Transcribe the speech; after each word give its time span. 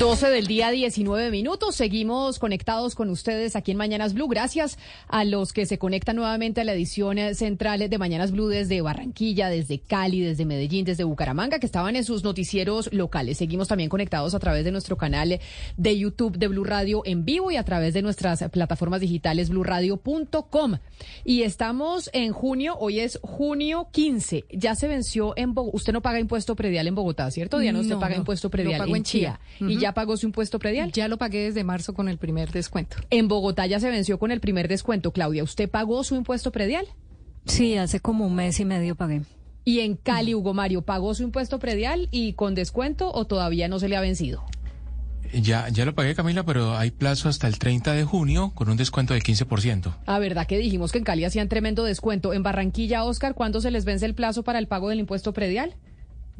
12 0.00 0.30
del 0.30 0.46
día, 0.46 0.70
19 0.70 1.30
minutos. 1.30 1.76
Seguimos 1.76 2.38
conectados 2.38 2.94
con 2.94 3.10
ustedes 3.10 3.54
aquí 3.54 3.72
en 3.72 3.76
Mañanas 3.76 4.14
Blue. 4.14 4.28
Gracias 4.28 4.78
a 5.08 5.24
los 5.24 5.52
que 5.52 5.66
se 5.66 5.76
conectan 5.76 6.16
nuevamente 6.16 6.62
a 6.62 6.64
la 6.64 6.72
edición 6.72 7.18
central 7.34 7.86
de 7.86 7.98
Mañanas 7.98 8.32
Blue 8.32 8.48
desde 8.48 8.80
Barranquilla, 8.80 9.50
desde 9.50 9.78
Cali, 9.78 10.22
desde 10.22 10.46
Medellín, 10.46 10.86
desde 10.86 11.04
Bucaramanga, 11.04 11.58
que 11.58 11.66
estaban 11.66 11.96
en 11.96 12.04
sus 12.04 12.24
noticieros 12.24 12.90
locales. 12.94 13.36
Seguimos 13.36 13.68
también 13.68 13.90
conectados 13.90 14.34
a 14.34 14.38
través 14.38 14.64
de 14.64 14.72
nuestro 14.72 14.96
canal 14.96 15.38
de 15.76 15.98
YouTube 15.98 16.38
de 16.38 16.48
Blue 16.48 16.64
Radio 16.64 17.02
en 17.04 17.26
vivo 17.26 17.50
y 17.50 17.56
a 17.56 17.64
través 17.64 17.92
de 17.92 18.00
nuestras 18.00 18.42
plataformas 18.48 19.02
digitales 19.02 19.50
bluradio.com. 19.50 20.78
Y 21.26 21.42
estamos 21.42 22.08
en 22.14 22.32
junio, 22.32 22.74
hoy 22.80 23.00
es 23.00 23.18
junio 23.20 23.88
15. 23.92 24.46
Ya 24.50 24.74
se 24.76 24.88
venció 24.88 25.34
en 25.36 25.52
Bogotá. 25.52 25.76
Usted 25.76 25.92
no 25.92 26.00
paga 26.00 26.18
impuesto 26.20 26.56
predial 26.56 26.86
en 26.86 26.94
Bogotá, 26.94 27.30
¿cierto? 27.30 27.58
Diana, 27.58 27.80
usted 27.80 27.98
paga 27.98 28.16
impuesto 28.16 28.48
predial 28.48 28.88
en, 28.88 29.02
Chía. 29.02 29.38
Y 29.60 29.78
ya 29.78 29.89
pagó 29.94 30.16
su 30.16 30.26
impuesto 30.26 30.58
predial? 30.58 30.92
Ya 30.92 31.08
lo 31.08 31.18
pagué 31.18 31.44
desde 31.44 31.64
marzo 31.64 31.94
con 31.94 32.08
el 32.08 32.18
primer 32.18 32.50
descuento. 32.50 32.96
En 33.10 33.28
Bogotá 33.28 33.66
ya 33.66 33.80
se 33.80 33.90
venció 33.90 34.18
con 34.18 34.30
el 34.30 34.40
primer 34.40 34.68
descuento. 34.68 35.12
Claudia, 35.12 35.42
¿usted 35.42 35.68
pagó 35.68 36.04
su 36.04 36.14
impuesto 36.14 36.52
predial? 36.52 36.86
Sí, 37.46 37.76
hace 37.76 38.00
como 38.00 38.26
un 38.26 38.34
mes 38.34 38.60
y 38.60 38.64
medio 38.64 38.94
pagué. 38.94 39.22
¿Y 39.64 39.80
en 39.80 39.96
Cali, 39.96 40.34
Hugo 40.34 40.54
Mario, 40.54 40.82
pagó 40.82 41.14
su 41.14 41.22
impuesto 41.22 41.58
predial 41.58 42.08
y 42.10 42.32
con 42.32 42.54
descuento 42.54 43.12
o 43.12 43.26
todavía 43.26 43.68
no 43.68 43.78
se 43.78 43.88
le 43.88 43.96
ha 43.96 44.00
vencido? 44.00 44.44
Ya, 45.32 45.68
ya 45.68 45.84
lo 45.84 45.94
pagué, 45.94 46.14
Camila, 46.14 46.44
pero 46.44 46.76
hay 46.76 46.90
plazo 46.90 47.28
hasta 47.28 47.46
el 47.46 47.58
30 47.58 47.92
de 47.92 48.04
junio 48.04 48.52
con 48.54 48.68
un 48.68 48.76
descuento 48.76 49.14
del 49.14 49.22
15%. 49.22 49.94
Ah, 50.06 50.18
¿verdad 50.18 50.46
que 50.46 50.58
dijimos 50.58 50.90
que 50.90 50.98
en 50.98 51.04
Cali 51.04 51.24
hacían 51.24 51.48
tremendo 51.48 51.84
descuento? 51.84 52.32
En 52.34 52.42
Barranquilla, 52.42 53.04
Oscar, 53.04 53.34
¿cuándo 53.34 53.60
se 53.60 53.70
les 53.70 53.84
vence 53.84 54.06
el 54.06 54.14
plazo 54.14 54.42
para 54.42 54.58
el 54.58 54.66
pago 54.66 54.88
del 54.88 54.98
impuesto 54.98 55.32
predial? 55.32 55.76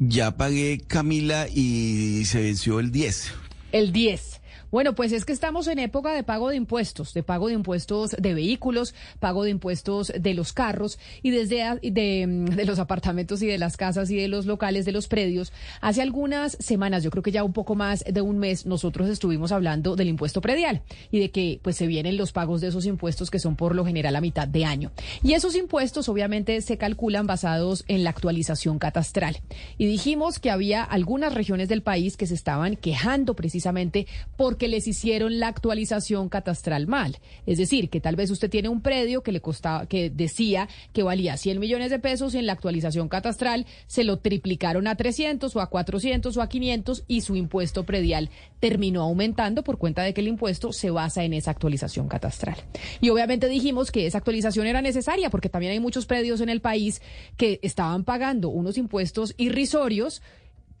Ya 0.03 0.35
pagué, 0.35 0.81
Camila, 0.87 1.47
y 1.47 2.25
se 2.25 2.41
venció 2.41 2.79
el 2.79 2.91
10. 2.91 3.33
El 3.71 3.93
10. 3.93 4.40
Bueno, 4.71 4.95
pues 4.95 5.11
es 5.11 5.25
que 5.25 5.33
estamos 5.33 5.67
en 5.67 5.79
época 5.79 6.13
de 6.13 6.23
pago 6.23 6.49
de 6.49 6.55
impuestos, 6.55 7.13
de 7.13 7.23
pago 7.23 7.49
de 7.49 7.55
impuestos 7.55 8.11
de 8.11 8.33
vehículos, 8.33 8.95
pago 9.19 9.43
de 9.43 9.49
impuestos 9.49 10.13
de 10.17 10.33
los 10.33 10.53
carros 10.53 10.97
y 11.21 11.31
desde 11.31 11.77
de, 11.81 12.25
mm, 12.25 12.45
de, 12.45 12.65
los 12.65 12.79
apartamentos 12.79 13.41
y 13.41 13.47
de 13.47 13.57
las 13.57 13.75
casas 13.75 14.09
y 14.09 14.15
de 14.15 14.29
los 14.29 14.45
locales, 14.45 14.85
de 14.85 14.93
los 14.93 15.09
predios. 15.09 15.51
Hace 15.81 16.01
algunas 16.01 16.53
semanas, 16.61 17.03
yo 17.03 17.11
creo 17.11 17.21
que 17.21 17.33
ya 17.33 17.43
un 17.43 17.51
poco 17.51 17.75
más 17.75 18.05
de 18.07 18.21
un 18.21 18.37
mes, 18.39 18.65
nosotros 18.65 19.09
estuvimos 19.09 19.51
hablando 19.51 19.97
del 19.97 20.07
impuesto 20.07 20.39
predial 20.39 20.83
y 21.11 21.19
de 21.19 21.31
que 21.31 21.59
pues 21.61 21.75
se 21.75 21.87
vienen 21.87 22.15
los 22.15 22.31
pagos 22.31 22.61
de 22.61 22.69
esos 22.69 22.85
impuestos 22.85 23.29
que 23.29 23.39
son 23.39 23.57
por 23.57 23.75
lo 23.75 23.85
general 23.85 24.15
a 24.15 24.21
mitad 24.21 24.47
de 24.47 24.63
año. 24.63 24.93
Y 25.21 25.33
esos 25.33 25.55
impuestos 25.57 26.07
obviamente 26.07 26.61
se 26.61 26.77
calculan 26.77 27.27
basados 27.27 27.83
en 27.89 28.05
la 28.05 28.11
actualización 28.11 28.79
catastral. 28.79 29.41
Y 29.77 29.85
dijimos 29.85 30.39
que 30.39 30.49
había 30.49 30.81
algunas 30.81 31.33
regiones 31.33 31.67
del 31.67 31.83
país 31.83 32.15
que 32.15 32.25
se 32.25 32.35
estaban 32.35 32.77
quejando 32.77 33.35
precisamente 33.35 34.07
porque 34.37 34.60
que 34.61 34.67
les 34.67 34.85
hicieron 34.87 35.39
la 35.39 35.47
actualización 35.47 36.29
catastral 36.29 36.85
mal. 36.85 37.17
Es 37.47 37.57
decir, 37.57 37.89
que 37.89 37.99
tal 37.99 38.15
vez 38.15 38.29
usted 38.29 38.47
tiene 38.47 38.69
un 38.69 38.81
predio 38.81 39.23
que 39.23 39.31
le 39.31 39.41
costaba, 39.41 39.87
que 39.87 40.11
decía 40.11 40.69
que 40.93 41.01
valía 41.01 41.35
100 41.35 41.59
millones 41.59 41.89
de 41.89 41.97
pesos 41.97 42.35
y 42.35 42.37
en 42.37 42.45
la 42.45 42.53
actualización 42.53 43.09
catastral 43.09 43.65
se 43.87 44.03
lo 44.03 44.19
triplicaron 44.19 44.85
a 44.85 44.93
300 44.93 45.55
o 45.55 45.61
a 45.61 45.65
400 45.65 46.37
o 46.37 46.41
a 46.43 46.47
500 46.47 47.05
y 47.07 47.21
su 47.21 47.35
impuesto 47.35 47.87
predial 47.87 48.29
terminó 48.59 49.01
aumentando 49.01 49.63
por 49.63 49.79
cuenta 49.79 50.03
de 50.03 50.13
que 50.13 50.21
el 50.21 50.27
impuesto 50.27 50.71
se 50.73 50.91
basa 50.91 51.23
en 51.23 51.33
esa 51.33 51.49
actualización 51.49 52.07
catastral. 52.07 52.57
Y 52.99 53.09
obviamente 53.09 53.47
dijimos 53.47 53.91
que 53.91 54.05
esa 54.05 54.19
actualización 54.19 54.67
era 54.67 54.83
necesaria 54.83 55.31
porque 55.31 55.49
también 55.49 55.71
hay 55.71 55.79
muchos 55.79 56.05
predios 56.05 56.39
en 56.39 56.49
el 56.49 56.61
país 56.61 57.01
que 57.35 57.59
estaban 57.63 58.03
pagando 58.03 58.49
unos 58.49 58.77
impuestos 58.77 59.33
irrisorios 59.37 60.21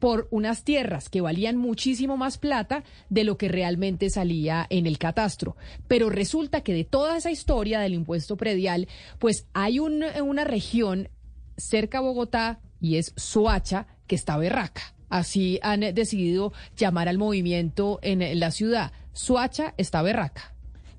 por 0.01 0.27
unas 0.31 0.63
tierras 0.63 1.09
que 1.09 1.21
valían 1.21 1.57
muchísimo 1.57 2.17
más 2.17 2.39
plata 2.39 2.83
de 3.09 3.23
lo 3.23 3.37
que 3.37 3.47
realmente 3.47 4.09
salía 4.09 4.65
en 4.71 4.87
el 4.87 4.97
catastro. 4.97 5.55
Pero 5.87 6.09
resulta 6.09 6.61
que 6.61 6.73
de 6.73 6.83
toda 6.83 7.15
esa 7.17 7.29
historia 7.29 7.79
del 7.79 7.93
impuesto 7.93 8.35
predial, 8.35 8.87
pues 9.19 9.45
hay 9.53 9.77
una 9.77 10.43
región 10.43 11.09
cerca 11.55 11.99
a 11.99 12.01
Bogotá 12.01 12.61
y 12.79 12.95
es 12.97 13.13
Soacha 13.15 13.85
que 14.07 14.15
está 14.15 14.37
berraca. 14.37 14.81
Así 15.07 15.59
han 15.61 15.81
decidido 15.93 16.51
llamar 16.75 17.07
al 17.07 17.19
movimiento 17.19 17.99
en 18.01 18.39
la 18.39 18.49
ciudad. 18.49 18.93
Soacha 19.13 19.75
está 19.77 20.01
berraca. 20.01 20.55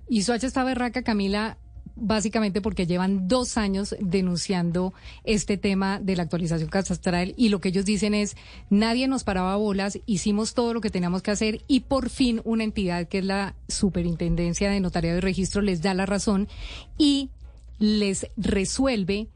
Y 0.08 0.22
Soacha 0.22 0.46
está 0.46 0.62
berraca, 0.62 1.02
Camila, 1.02 1.58
básicamente 1.96 2.60
porque 2.60 2.86
llevan 2.86 3.28
dos 3.28 3.56
años 3.56 3.94
denunciando 4.00 4.92
este 5.24 5.56
tema 5.56 6.00
de 6.00 6.16
la 6.16 6.24
actualización 6.24 6.68
catastral 6.68 7.34
y 7.36 7.48
lo 7.48 7.60
que 7.60 7.68
ellos 7.68 7.84
dicen 7.84 8.14
es 8.14 8.36
nadie 8.70 9.08
nos 9.08 9.24
paraba 9.24 9.56
bolas, 9.56 9.98
hicimos 10.06 10.54
todo 10.54 10.74
lo 10.74 10.80
que 10.80 10.90
teníamos 10.90 11.22
que 11.22 11.30
hacer 11.30 11.62
y 11.68 11.80
por 11.80 12.10
fin 12.10 12.40
una 12.44 12.64
entidad 12.64 13.08
que 13.08 13.18
es 13.18 13.24
la 13.24 13.54
Superintendencia 13.68 14.70
de 14.70 14.80
Notariado 14.80 15.18
y 15.18 15.20
Registro 15.20 15.62
les 15.62 15.82
da 15.82 15.94
la 15.94 16.06
razón 16.06 16.48
y 16.98 17.30
les 17.78 18.26
resuelve 18.36 19.28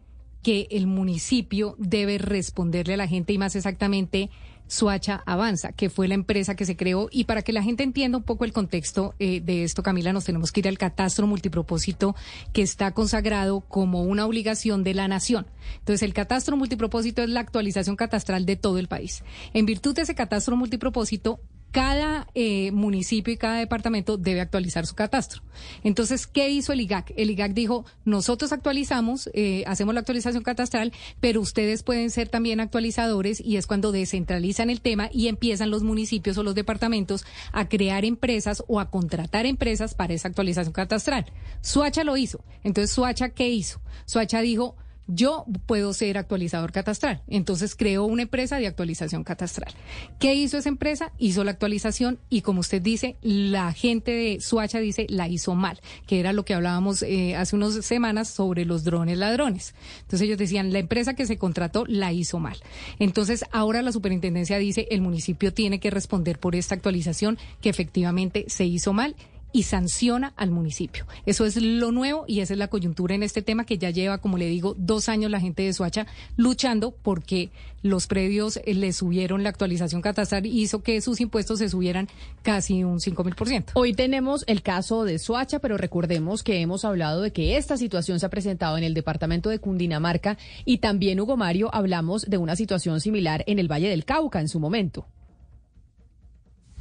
que 0.43 0.69
el 0.71 0.87
municipio 0.87 1.75
debe 1.79 2.19
responderle 2.19 2.95
a 2.95 2.99
la 2.99 3.09
gente 3.09 3.33
y 3.33 3.39
más 3.39 3.57
exactamente 3.57 4.31
Suacha 4.69 5.23
Avanza, 5.27 5.73
que 5.73 5.91
fue 5.91 6.09
la 6.09 6.15
empresa 6.15 6.55
que 6.55 6.65
se 6.65 6.77
creó. 6.77 7.09
Y 7.11 7.25
para 7.25 7.43
que 7.43 7.53
la 7.53 7.63
gente 7.63 7.83
entienda 7.83 8.19
un 8.19 8.25
poco 8.25 8.45
el 8.45 8.53
contexto 8.53 9.15
eh, 9.19 9.41
de 9.41 9.65
esto, 9.65 9.83
Camila, 9.83 10.13
nos 10.13 10.25
tenemos 10.25 10.53
que 10.53 10.61
ir 10.61 10.69
al 10.69 10.79
catastro 10.79 11.27
multipropósito 11.27 12.15
que 12.53 12.63
está 12.63 12.93
consagrado 12.93 13.61
como 13.61 14.03
una 14.03 14.27
obligación 14.27 14.85
de 14.85 14.95
la 14.95 15.09
nación. 15.09 15.47
Entonces, 15.79 16.03
el 16.03 16.15
catastro 16.15 16.57
multipropósito 16.57 17.23
es 17.23 17.31
la 17.31 17.41
actualización 17.41 17.97
catastral 17.97 18.47
de 18.47 18.57
todo 18.57 18.79
el 18.79 18.89
país. 18.89 19.23
En 19.55 19.67
virtud 19.67 19.95
de 19.95 20.03
ese 20.03 20.15
catastro 20.15 20.57
multipropósito, 20.57 21.41
cada 21.77 22.27
eh, 22.35 22.73
municipio 22.73 23.35
y 23.35 23.37
cada 23.37 23.59
departamento 23.59 24.17
debe 24.17 24.41
actualizar 24.41 24.87
su 24.87 24.95
catastro. 24.95 25.43
Entonces, 25.85 26.27
¿qué 26.27 26.49
hizo 26.49 26.73
el 26.73 26.81
IGAC? 26.81 27.13
El 27.19 27.29
IGAC 27.29 27.53
dijo, 27.53 27.85
nosotros 28.07 28.51
actualizamos, 28.55 29.29
eh, 29.35 29.63
hacemos 29.67 29.93
la 29.93 30.01
actualización 30.01 30.43
catastral, 30.43 30.95
pero 31.21 31.43
ustedes 31.43 31.83
pueden 31.83 32.09
ser 32.09 32.31
también 32.31 32.61
actualizadores 32.61 33.43
y 33.43 33.59
es 33.59 33.67
cuando 33.67 33.93
descentralizan 33.93 34.71
el 34.71 34.81
tema 34.81 35.11
y 35.13 35.29
empiezan 35.29 35.71
los 35.71 35.83
municipios 35.83 36.39
o 36.39 36.43
los 36.43 36.55
departamentos 36.55 37.27
a 37.53 37.69
crear 37.69 38.07
empresas 38.07 38.65
o 38.69 38.81
a 38.81 38.89
contratar 38.89 39.45
empresas 39.45 39.95
para 39.95 40.15
esa 40.15 40.29
actualización 40.29 40.73
catastral. 40.73 41.27
Suacha 41.61 42.05
lo 42.05 42.17
hizo. 42.17 42.43
Entonces, 42.65 42.91
Suacha, 42.91 43.29
¿qué 43.29 43.51
hizo? 43.51 43.83
Suacha 44.07 44.41
dijo, 44.41 44.77
yo 45.07 45.45
puedo 45.67 45.93
ser 45.93 46.19
actualizador 46.19 46.73
catastral. 46.73 47.23
Entonces 47.29 47.75
creó 47.75 48.05
una 48.05 48.23
empresa 48.23 48.59
de 48.59 48.67
actualización 48.67 49.25
catastral. 49.25 49.73
¿Qué 50.19 50.35
hizo 50.35 50.59
esa 50.59 50.69
empresa? 50.69 51.13
Hizo 51.19 51.45
la 51.45 51.53
actualización 51.53 52.19
y 52.29 52.43
como 52.43 52.61
usted 52.61 52.83
dice, 52.83 53.17
la 53.23 53.73
gente 53.73 54.11
de 54.13 54.41
Suacha 54.41 54.79
dice 54.79 55.07
la 55.09 55.29
hizo 55.29 55.55
mal, 55.55 55.81
que 56.07 56.21
era 56.21 56.33
lo 56.33 56.45
que 56.45 56.55
hablábamos 56.55 57.03
eh, 57.03 57.37
hace 57.37 57.57
unas 57.57 57.75
semanas 57.85 58.29
sobre 58.29 58.65
los 58.65 58.85
drones 58.85 59.19
ladrones. 59.19 59.75
Entonces 60.03 60.23
ellos 60.23 60.39
decían, 60.39 60.73
la 60.73 60.79
empresa 60.79 61.15
que 61.15 61.27
se 61.27 61.39
contrató 61.39 61.85
la 61.87 62.13
hizo 62.13 62.39
mal. 62.39 62.57
Entonces 62.99 63.45
ahora 63.53 63.83
la 63.83 63.93
superintendencia 63.93 64.59
dice, 64.59 64.89
el 64.91 65.01
municipio 65.01 65.53
tiene 65.53 65.81
que 65.81 65.91
responder 65.91 66.39
por 66.39 66.57
esta 66.57 66.75
actualización 66.75 67.39
que 67.61 67.69
efectivamente 67.69 68.47
se 68.49 68.65
hizo 68.65 68.93
mal 68.93 69.15
y 69.57 69.63
sanciona 69.63 70.35
al 70.37 70.51
municipio. 70.51 71.07
Eso 71.25 71.47
es 71.47 71.57
lo 71.57 71.91
nuevo 71.91 72.27
y 72.29 72.41
esa 72.41 72.53
es 72.53 72.59
la 72.59 72.69
coyuntura 72.69 73.15
en 73.15 73.23
este 73.23 73.41
tema 73.41 73.65
que 73.65 73.79
ya 73.79 73.89
lleva, 73.89 74.19
como 74.19 74.37
le 74.37 74.49
digo, 74.49 74.75
dos 74.77 75.09
años 75.09 75.31
la 75.31 75.41
gente 75.41 75.63
de 75.63 75.73
Soacha 75.73 76.07
luchando 76.37 76.91
porque 76.91 77.49
los 77.81 78.07
predios 78.07 78.59
eh, 78.59 78.75
le 78.75 78.93
subieron 78.93 79.43
la 79.43 79.49
actualización 79.49 80.03
catastral 80.03 80.45
y 80.45 80.61
hizo 80.61 80.83
que 80.83 81.01
sus 81.01 81.23
impuestos 81.23 81.61
se 81.61 81.71
subieran 81.71 82.07
casi 82.43 82.85
un 82.85 83.01
5 83.01 83.25
mil 83.25 83.35
por 83.35 83.49
ciento. 83.49 83.73
Hoy 83.77 83.95
tenemos 83.95 84.45
el 84.47 84.61
caso 84.61 85.05
de 85.05 85.19
Soacha, 85.19 85.59
pero 85.59 85.79
recordemos 85.79 86.43
que 86.43 86.61
hemos 86.61 86.85
hablado 86.85 87.23
de 87.23 87.33
que 87.33 87.57
esta 87.57 87.79
situación 87.79 88.21
se 88.21 88.27
ha 88.27 88.29
presentado 88.29 88.77
en 88.77 88.85
el 88.85 88.93
departamento 88.93 89.49
de 89.49 89.59
Cundinamarca 89.59 90.37
y 90.67 90.79
también, 90.79 91.19
Hugo 91.19 91.39
Mario, 91.39 91.71
hablamos 91.75 92.29
de 92.29 92.37
una 92.37 92.57
situación 92.57 93.01
similar 93.01 93.43
en 93.47 93.59
el 93.59 93.73
Valle 93.73 93.89
del 93.89 94.05
Cauca 94.05 94.39
en 94.39 94.49
su 94.49 94.61
momento. 94.61 95.07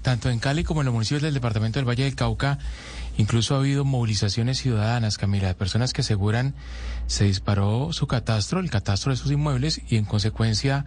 Tanto 0.06 0.30
en 0.30 0.38
Cali 0.38 0.64
como 0.64 0.82
en 0.82 0.86
los 0.86 0.94
municipios 0.94 1.24
del 1.24 1.34
departamento 1.34 1.80
del 1.80 1.90
Valle 1.90 2.04
del 2.04 2.14
Cauca, 2.14 2.60
incluso 3.18 3.56
ha 3.56 3.58
habido 3.58 3.86
movilizaciones 3.86 4.60
ciudadanas, 4.60 5.18
Camila, 5.18 5.48
de 5.48 5.56
personas 5.56 5.94
que 5.94 6.02
aseguran 6.02 6.54
se 7.08 7.24
disparó 7.24 7.92
su 7.92 8.06
catastro, 8.06 8.60
el 8.60 8.70
catastro 8.70 9.12
de 9.12 9.18
sus 9.18 9.32
inmuebles 9.32 9.82
y 9.90 9.96
en 9.96 10.06
consecuencia 10.06 10.86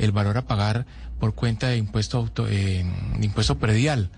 el 0.00 0.12
valor 0.12 0.38
a 0.38 0.46
pagar 0.46 0.86
por 1.18 1.34
cuenta 1.34 1.68
de 1.68 1.76
impuesto, 1.76 2.18
auto, 2.18 2.48
eh, 2.48 2.84
impuesto 3.20 3.58
predial. 3.58 4.10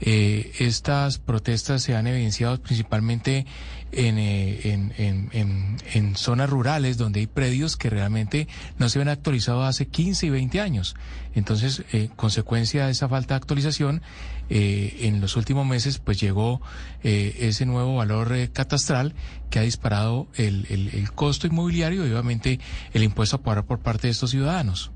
Eh, 0.00 0.52
estas 0.60 1.18
protestas 1.18 1.82
se 1.82 1.96
han 1.96 2.06
evidenciado 2.06 2.60
principalmente 2.62 3.46
en, 3.90 4.18
eh, 4.18 4.60
en, 4.64 4.92
en, 5.32 5.76
en, 5.92 6.14
zonas 6.14 6.48
rurales 6.48 6.98
donde 6.98 7.20
hay 7.20 7.26
predios 7.26 7.76
que 7.76 7.90
realmente 7.90 8.46
no 8.78 8.88
se 8.88 9.00
ven 9.00 9.08
actualizados 9.08 9.66
hace 9.66 9.88
15 9.88 10.26
y 10.26 10.30
20 10.30 10.60
años. 10.60 10.94
Entonces, 11.34 11.82
eh, 11.92 12.10
consecuencia 12.14 12.86
de 12.86 12.92
esa 12.92 13.08
falta 13.08 13.34
de 13.34 13.38
actualización, 13.38 14.02
en 14.50 15.20
los 15.20 15.36
últimos 15.36 15.66
meses 15.66 15.98
pues 15.98 16.18
llegó 16.18 16.62
ese 17.02 17.66
nuevo 17.66 17.96
valor 17.96 18.32
catastral 18.54 19.14
que 19.50 19.58
ha 19.58 19.62
disparado 19.62 20.26
el, 20.36 20.64
el 20.70 21.12
costo 21.12 21.46
inmobiliario 21.46 22.06
y 22.06 22.12
obviamente 22.12 22.58
el 22.94 23.02
impuesto 23.02 23.36
a 23.36 23.42
pagar 23.42 23.66
por 23.66 23.80
parte 23.80 24.06
de 24.06 24.12
estos 24.12 24.30
ciudadanos. 24.30 24.90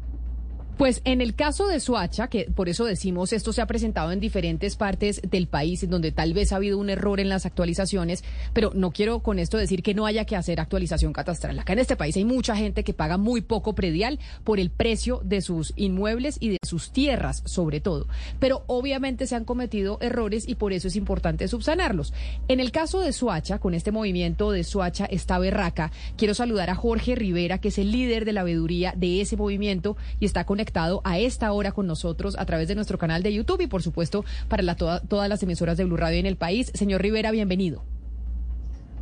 Pues 0.76 1.02
en 1.04 1.20
el 1.20 1.34
caso 1.34 1.68
de 1.68 1.80
Suacha, 1.80 2.28
que 2.28 2.50
por 2.54 2.68
eso 2.68 2.84
decimos 2.84 3.32
esto 3.32 3.52
se 3.52 3.60
ha 3.60 3.66
presentado 3.66 4.10
en 4.10 4.20
diferentes 4.20 4.76
partes 4.76 5.20
del 5.22 5.46
país, 5.46 5.82
en 5.82 5.90
donde 5.90 6.12
tal 6.12 6.32
vez 6.32 6.52
ha 6.52 6.56
habido 6.56 6.78
un 6.78 6.90
error 6.90 7.20
en 7.20 7.28
las 7.28 7.46
actualizaciones, 7.46 8.24
pero 8.52 8.72
no 8.74 8.90
quiero 8.90 9.20
con 9.20 9.38
esto 9.38 9.58
decir 9.58 9.82
que 9.82 9.94
no 9.94 10.06
haya 10.06 10.24
que 10.24 10.34
hacer 10.34 10.60
actualización 10.60 11.12
catastral. 11.12 11.58
Acá 11.58 11.74
en 11.74 11.78
este 11.78 11.96
país 11.96 12.16
hay 12.16 12.24
mucha 12.24 12.56
gente 12.56 12.84
que 12.84 12.94
paga 12.94 13.16
muy 13.16 13.42
poco 13.42 13.74
predial 13.74 14.18
por 14.44 14.58
el 14.58 14.70
precio 14.70 15.20
de 15.24 15.42
sus 15.42 15.72
inmuebles 15.76 16.38
y 16.40 16.48
de 16.48 16.58
sus 16.72 16.92
tierras, 16.92 17.42
sobre 17.44 17.80
todo. 17.80 18.06
Pero 18.38 18.64
obviamente 18.66 19.26
se 19.26 19.34
han 19.34 19.44
cometido 19.44 19.98
errores 20.00 20.48
y 20.48 20.54
por 20.54 20.72
eso 20.72 20.88
es 20.88 20.96
importante 20.96 21.48
subsanarlos. 21.48 22.14
En 22.48 22.60
el 22.60 22.72
caso 22.72 23.00
de 23.00 23.12
Suacha, 23.12 23.58
con 23.58 23.74
este 23.74 23.90
movimiento 23.90 24.52
de 24.52 24.64
Suacha 24.64 25.06
está 25.06 25.38
berraca, 25.38 25.90
quiero 26.16 26.34
saludar 26.34 26.70
a 26.70 26.76
Jorge 26.76 27.14
Rivera, 27.14 27.58
que 27.58 27.68
es 27.68 27.78
el 27.78 27.92
líder 27.92 28.24
de 28.24 28.32
la 28.32 28.42
veeduría 28.42 28.94
de 28.96 29.20
ese 29.20 29.36
movimiento 29.36 29.96
y 30.18 30.24
está 30.24 30.44
con 30.44 30.52
conectado 30.52 31.00
a 31.02 31.18
esta 31.18 31.50
hora 31.52 31.72
con 31.72 31.88
nosotros 31.88 32.36
a 32.38 32.44
través 32.44 32.68
de 32.68 32.76
nuestro 32.76 32.96
canal 32.96 33.22
de 33.22 33.32
YouTube 33.32 33.62
y 33.62 33.66
por 33.66 33.82
supuesto 33.82 34.22
para 34.48 34.76
todas 34.76 35.28
las 35.28 35.42
emisoras 35.42 35.78
de 35.78 35.84
Blue 35.84 35.96
Radio 35.96 36.20
en 36.20 36.26
el 36.26 36.36
país. 36.36 36.70
Señor 36.74 37.00
Rivera, 37.02 37.32
bienvenido. 37.32 37.82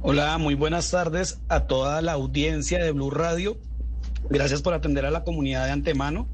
Hola, 0.00 0.38
muy 0.38 0.54
buenas 0.54 0.90
tardes 0.90 1.40
a 1.48 1.66
toda 1.66 2.00
la 2.00 2.12
audiencia 2.12 2.82
de 2.82 2.92
Blue 2.92 3.10
Radio. 3.10 3.58
Gracias 4.30 4.62
por 4.62 4.72
atender 4.74 5.04
a 5.04 5.10
la 5.10 5.24
comunidad 5.24 5.66
de 5.66 5.72
antemano. 5.72 6.28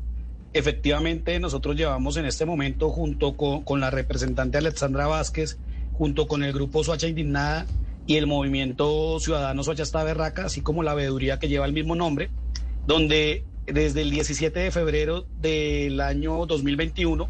Efectivamente, 0.52 1.38
nosotros 1.38 1.76
llevamos 1.76 2.16
en 2.16 2.24
este 2.24 2.46
momento, 2.46 2.90
junto 2.90 3.36
con, 3.36 3.80
la 3.80 3.90
representante 3.90 4.58
Alexandra 4.58 5.06
Vázquez, 5.06 5.58
junto 5.92 6.26
con 6.26 6.42
el 6.42 6.52
grupo 6.52 6.82
Soacha 6.82 7.08
Indignada 7.08 7.66
y 8.06 8.16
el 8.16 8.26
movimiento 8.26 9.18
Ciudadano 9.20 9.62
Soacha 9.62 9.82
Está 9.82 10.04
Berraca, 10.04 10.46
así 10.46 10.60
como 10.60 10.82
la 10.82 10.94
veeduría 10.94 11.38
que 11.38 11.48
lleva 11.48 11.66
el 11.66 11.72
mismo 11.72 11.94
nombre, 11.94 12.30
donde 12.86 13.44
desde 13.66 14.02
el 14.02 14.10
17 14.10 14.58
de 14.60 14.70
febrero 14.70 15.26
del 15.40 16.00
año 16.00 16.46
2021 16.46 17.28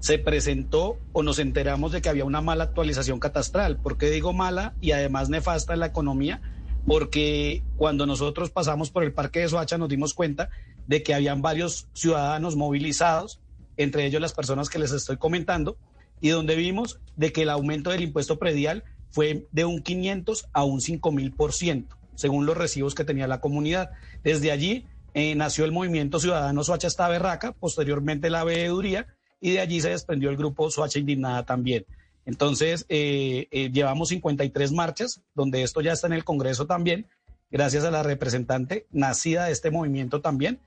se 0.00 0.18
presentó 0.18 0.98
o 1.12 1.22
nos 1.22 1.38
enteramos 1.38 1.92
de 1.92 2.02
que 2.02 2.08
había 2.08 2.24
una 2.24 2.40
mala 2.40 2.64
actualización 2.64 3.20
catastral. 3.20 3.78
¿Por 3.78 3.96
qué 3.96 4.10
digo 4.10 4.32
mala 4.32 4.74
y 4.80 4.92
además 4.92 5.30
nefasta 5.30 5.74
en 5.74 5.80
la 5.80 5.86
economía? 5.86 6.42
Porque 6.86 7.62
cuando 7.76 8.04
nosotros 8.04 8.50
pasamos 8.50 8.90
por 8.90 9.04
el 9.04 9.12
Parque 9.12 9.40
de 9.40 9.48
Soacha 9.48 9.78
nos 9.78 9.88
dimos 9.88 10.12
cuenta 10.12 10.50
de 10.86 11.02
que 11.02 11.14
habían 11.14 11.42
varios 11.42 11.88
ciudadanos 11.92 12.56
movilizados, 12.56 13.40
entre 13.76 14.06
ellos 14.06 14.20
las 14.20 14.32
personas 14.32 14.68
que 14.68 14.78
les 14.78 14.92
estoy 14.92 15.16
comentando, 15.16 15.76
y 16.20 16.28
donde 16.28 16.56
vimos 16.56 17.00
de 17.16 17.32
que 17.32 17.42
el 17.42 17.50
aumento 17.50 17.90
del 17.90 18.02
impuesto 18.02 18.38
predial 18.38 18.84
fue 19.10 19.46
de 19.52 19.64
un 19.64 19.82
500 19.82 20.46
a 20.52 20.64
un 20.64 20.80
5 20.80 21.12
mil 21.12 21.32
por 21.32 21.52
ciento, 21.52 21.96
según 22.14 22.46
los 22.46 22.56
recibos 22.56 22.94
que 22.94 23.04
tenía 23.04 23.26
la 23.26 23.40
comunidad. 23.40 23.90
Desde 24.22 24.50
allí 24.50 24.86
eh, 25.14 25.34
nació 25.36 25.64
el 25.64 25.72
movimiento 25.72 26.18
ciudadano 26.18 26.64
Soacha 26.64 26.88
está 26.88 27.08
berraca, 27.08 27.52
posteriormente 27.52 28.30
la 28.30 28.44
veeduría, 28.44 29.06
y 29.40 29.52
de 29.52 29.60
allí 29.60 29.80
se 29.80 29.90
desprendió 29.90 30.30
el 30.30 30.36
grupo 30.36 30.70
Soacha 30.70 30.98
Indignada 30.98 31.44
también. 31.44 31.86
Entonces, 32.26 32.86
eh, 32.88 33.48
eh, 33.50 33.70
llevamos 33.70 34.08
53 34.08 34.72
marchas, 34.72 35.20
donde 35.34 35.62
esto 35.62 35.80
ya 35.80 35.92
está 35.92 36.06
en 36.06 36.14
el 36.14 36.24
Congreso 36.24 36.66
también, 36.66 37.06
gracias 37.50 37.84
a 37.84 37.90
la 37.90 38.02
representante 38.02 38.86
nacida 38.90 39.46
de 39.46 39.52
este 39.52 39.70
movimiento 39.70 40.20
también. 40.20 40.58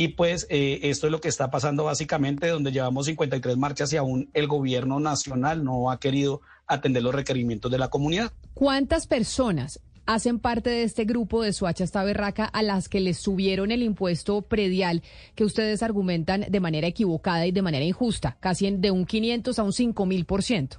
Y 0.00 0.08
pues 0.08 0.46
esto 0.48 1.06
es 1.08 1.10
lo 1.10 1.20
que 1.20 1.28
está 1.28 1.50
pasando 1.50 1.84
básicamente, 1.84 2.48
donde 2.48 2.72
llevamos 2.72 3.04
53 3.04 3.58
marchas 3.58 3.92
y 3.92 3.98
aún 3.98 4.30
el 4.32 4.46
gobierno 4.46 4.98
nacional 4.98 5.62
no 5.62 5.90
ha 5.90 6.00
querido 6.00 6.40
atender 6.66 7.02
los 7.02 7.14
requerimientos 7.14 7.70
de 7.70 7.76
la 7.76 7.88
comunidad. 7.88 8.32
¿Cuántas 8.54 9.06
personas 9.06 9.78
hacen 10.06 10.38
parte 10.38 10.70
de 10.70 10.84
este 10.84 11.04
grupo 11.04 11.42
de 11.42 11.52
Suacha 11.52 11.84
esta 11.84 12.02
berraca 12.02 12.46
a 12.46 12.62
las 12.62 12.88
que 12.88 13.00
les 13.00 13.18
subieron 13.18 13.70
el 13.72 13.82
impuesto 13.82 14.40
predial 14.40 15.02
que 15.34 15.44
ustedes 15.44 15.82
argumentan 15.82 16.46
de 16.48 16.60
manera 16.60 16.86
equivocada 16.86 17.46
y 17.46 17.52
de 17.52 17.60
manera 17.60 17.84
injusta, 17.84 18.38
casi 18.40 18.70
de 18.70 18.90
un 18.90 19.04
500 19.04 19.58
a 19.58 19.62
un 19.62 19.74
5 19.74 20.06
mil 20.06 20.24
por 20.24 20.42
ciento. 20.42 20.78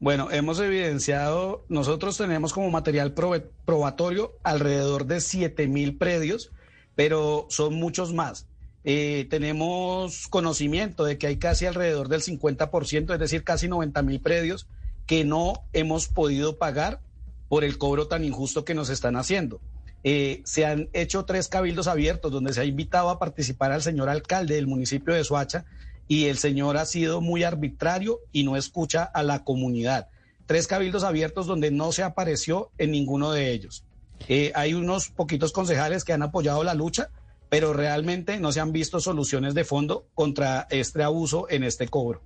Bueno, 0.00 0.32
hemos 0.32 0.58
evidenciado, 0.58 1.64
nosotros 1.68 2.18
tenemos 2.18 2.52
como 2.52 2.70
material 2.70 3.14
probatorio 3.14 4.32
alrededor 4.42 5.06
de 5.06 5.20
7 5.20 5.68
mil 5.68 5.96
predios, 5.96 6.50
pero 6.96 7.46
son 7.48 7.74
muchos 7.74 8.12
más. 8.12 8.46
Eh, 8.82 9.26
tenemos 9.30 10.26
conocimiento 10.28 11.04
de 11.04 11.18
que 11.18 11.28
hay 11.28 11.36
casi 11.36 11.66
alrededor 11.66 12.08
del 12.08 12.22
50%, 12.22 13.12
es 13.12 13.20
decir, 13.20 13.44
casi 13.44 13.68
90 13.68 14.02
mil 14.02 14.20
predios 14.20 14.66
que 15.06 15.24
no 15.24 15.62
hemos 15.72 16.08
podido 16.08 16.56
pagar 16.56 17.00
por 17.48 17.62
el 17.62 17.78
cobro 17.78 18.08
tan 18.08 18.24
injusto 18.24 18.64
que 18.64 18.74
nos 18.74 18.90
están 18.90 19.16
haciendo. 19.16 19.60
Eh, 20.04 20.42
se 20.44 20.64
han 20.64 20.88
hecho 20.92 21.24
tres 21.24 21.48
cabildos 21.48 21.88
abiertos 21.88 22.30
donde 22.30 22.52
se 22.52 22.60
ha 22.60 22.64
invitado 22.64 23.10
a 23.10 23.18
participar 23.18 23.72
al 23.72 23.82
señor 23.82 24.08
alcalde 24.08 24.54
del 24.54 24.66
municipio 24.66 25.14
de 25.14 25.24
Soacha 25.24 25.64
y 26.08 26.26
el 26.26 26.38
señor 26.38 26.76
ha 26.76 26.86
sido 26.86 27.20
muy 27.20 27.42
arbitrario 27.42 28.20
y 28.30 28.44
no 28.44 28.56
escucha 28.56 29.02
a 29.02 29.22
la 29.22 29.42
comunidad. 29.42 30.08
Tres 30.46 30.68
cabildos 30.68 31.02
abiertos 31.02 31.46
donde 31.46 31.72
no 31.72 31.90
se 31.90 32.04
apareció 32.04 32.70
en 32.78 32.92
ninguno 32.92 33.32
de 33.32 33.50
ellos. 33.50 33.84
Eh, 34.28 34.52
hay 34.54 34.74
unos 34.74 35.08
poquitos 35.08 35.52
concejales 35.52 36.04
que 36.04 36.12
han 36.12 36.22
apoyado 36.22 36.64
la 36.64 36.74
lucha, 36.74 37.10
pero 37.48 37.72
realmente 37.72 38.40
no 38.40 38.52
se 38.52 38.60
han 38.60 38.72
visto 38.72 39.00
soluciones 39.00 39.54
de 39.54 39.64
fondo 39.64 40.06
contra 40.14 40.66
este 40.70 41.02
abuso 41.02 41.46
en 41.48 41.64
este 41.64 41.88
cobro. 41.88 42.22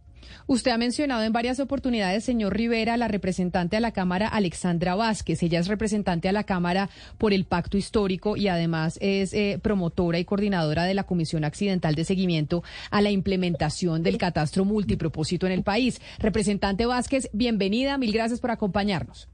Usted 0.47 0.73
ha 0.73 0.79
mencionado 0.79 1.23
en 1.23 1.33
varias 1.33 1.61
oportunidades, 1.61 2.25
señor 2.25 2.57
Rivera, 2.57 2.97
la 2.97 3.09
representante 3.09 3.77
a 3.77 3.81
la 3.81 3.93
Cámara, 3.93 4.27
Alexandra 4.27 4.95
Vázquez. 4.95 5.43
Ella 5.43 5.61
es 5.61 5.69
representante 5.69 6.29
a 6.29 6.33
la 6.33 6.45
Cámara 6.45 6.91
por 7.19 7.33
el 7.33 7.45
Pacto 7.45 7.77
Histórico 7.77 8.37
y 8.37 8.49
además 8.49 8.99
es 9.01 9.33
eh, 9.33 9.61
promotora 9.63 10.19
y 10.19 10.25
coordinadora 10.25 10.85
de 10.85 10.95
la 10.95 11.05
Comisión 11.05 11.45
Accidental 11.45 11.95
de 11.95 12.05
Seguimiento 12.05 12.65
a 12.91 13.01
la 13.01 13.11
implementación 13.11 14.03
del 14.03 14.19
catastro 14.19 14.65
multipropósito 14.65 15.47
en 15.47 15.53
el 15.53 15.63
país. 15.63 16.01
Representante 16.19 16.87
Vázquez, 16.87 17.29
bienvenida. 17.33 17.97
Mil 17.99 18.13
gracias 18.13 18.41
por 18.41 18.51
acompañarnos. 18.51 19.29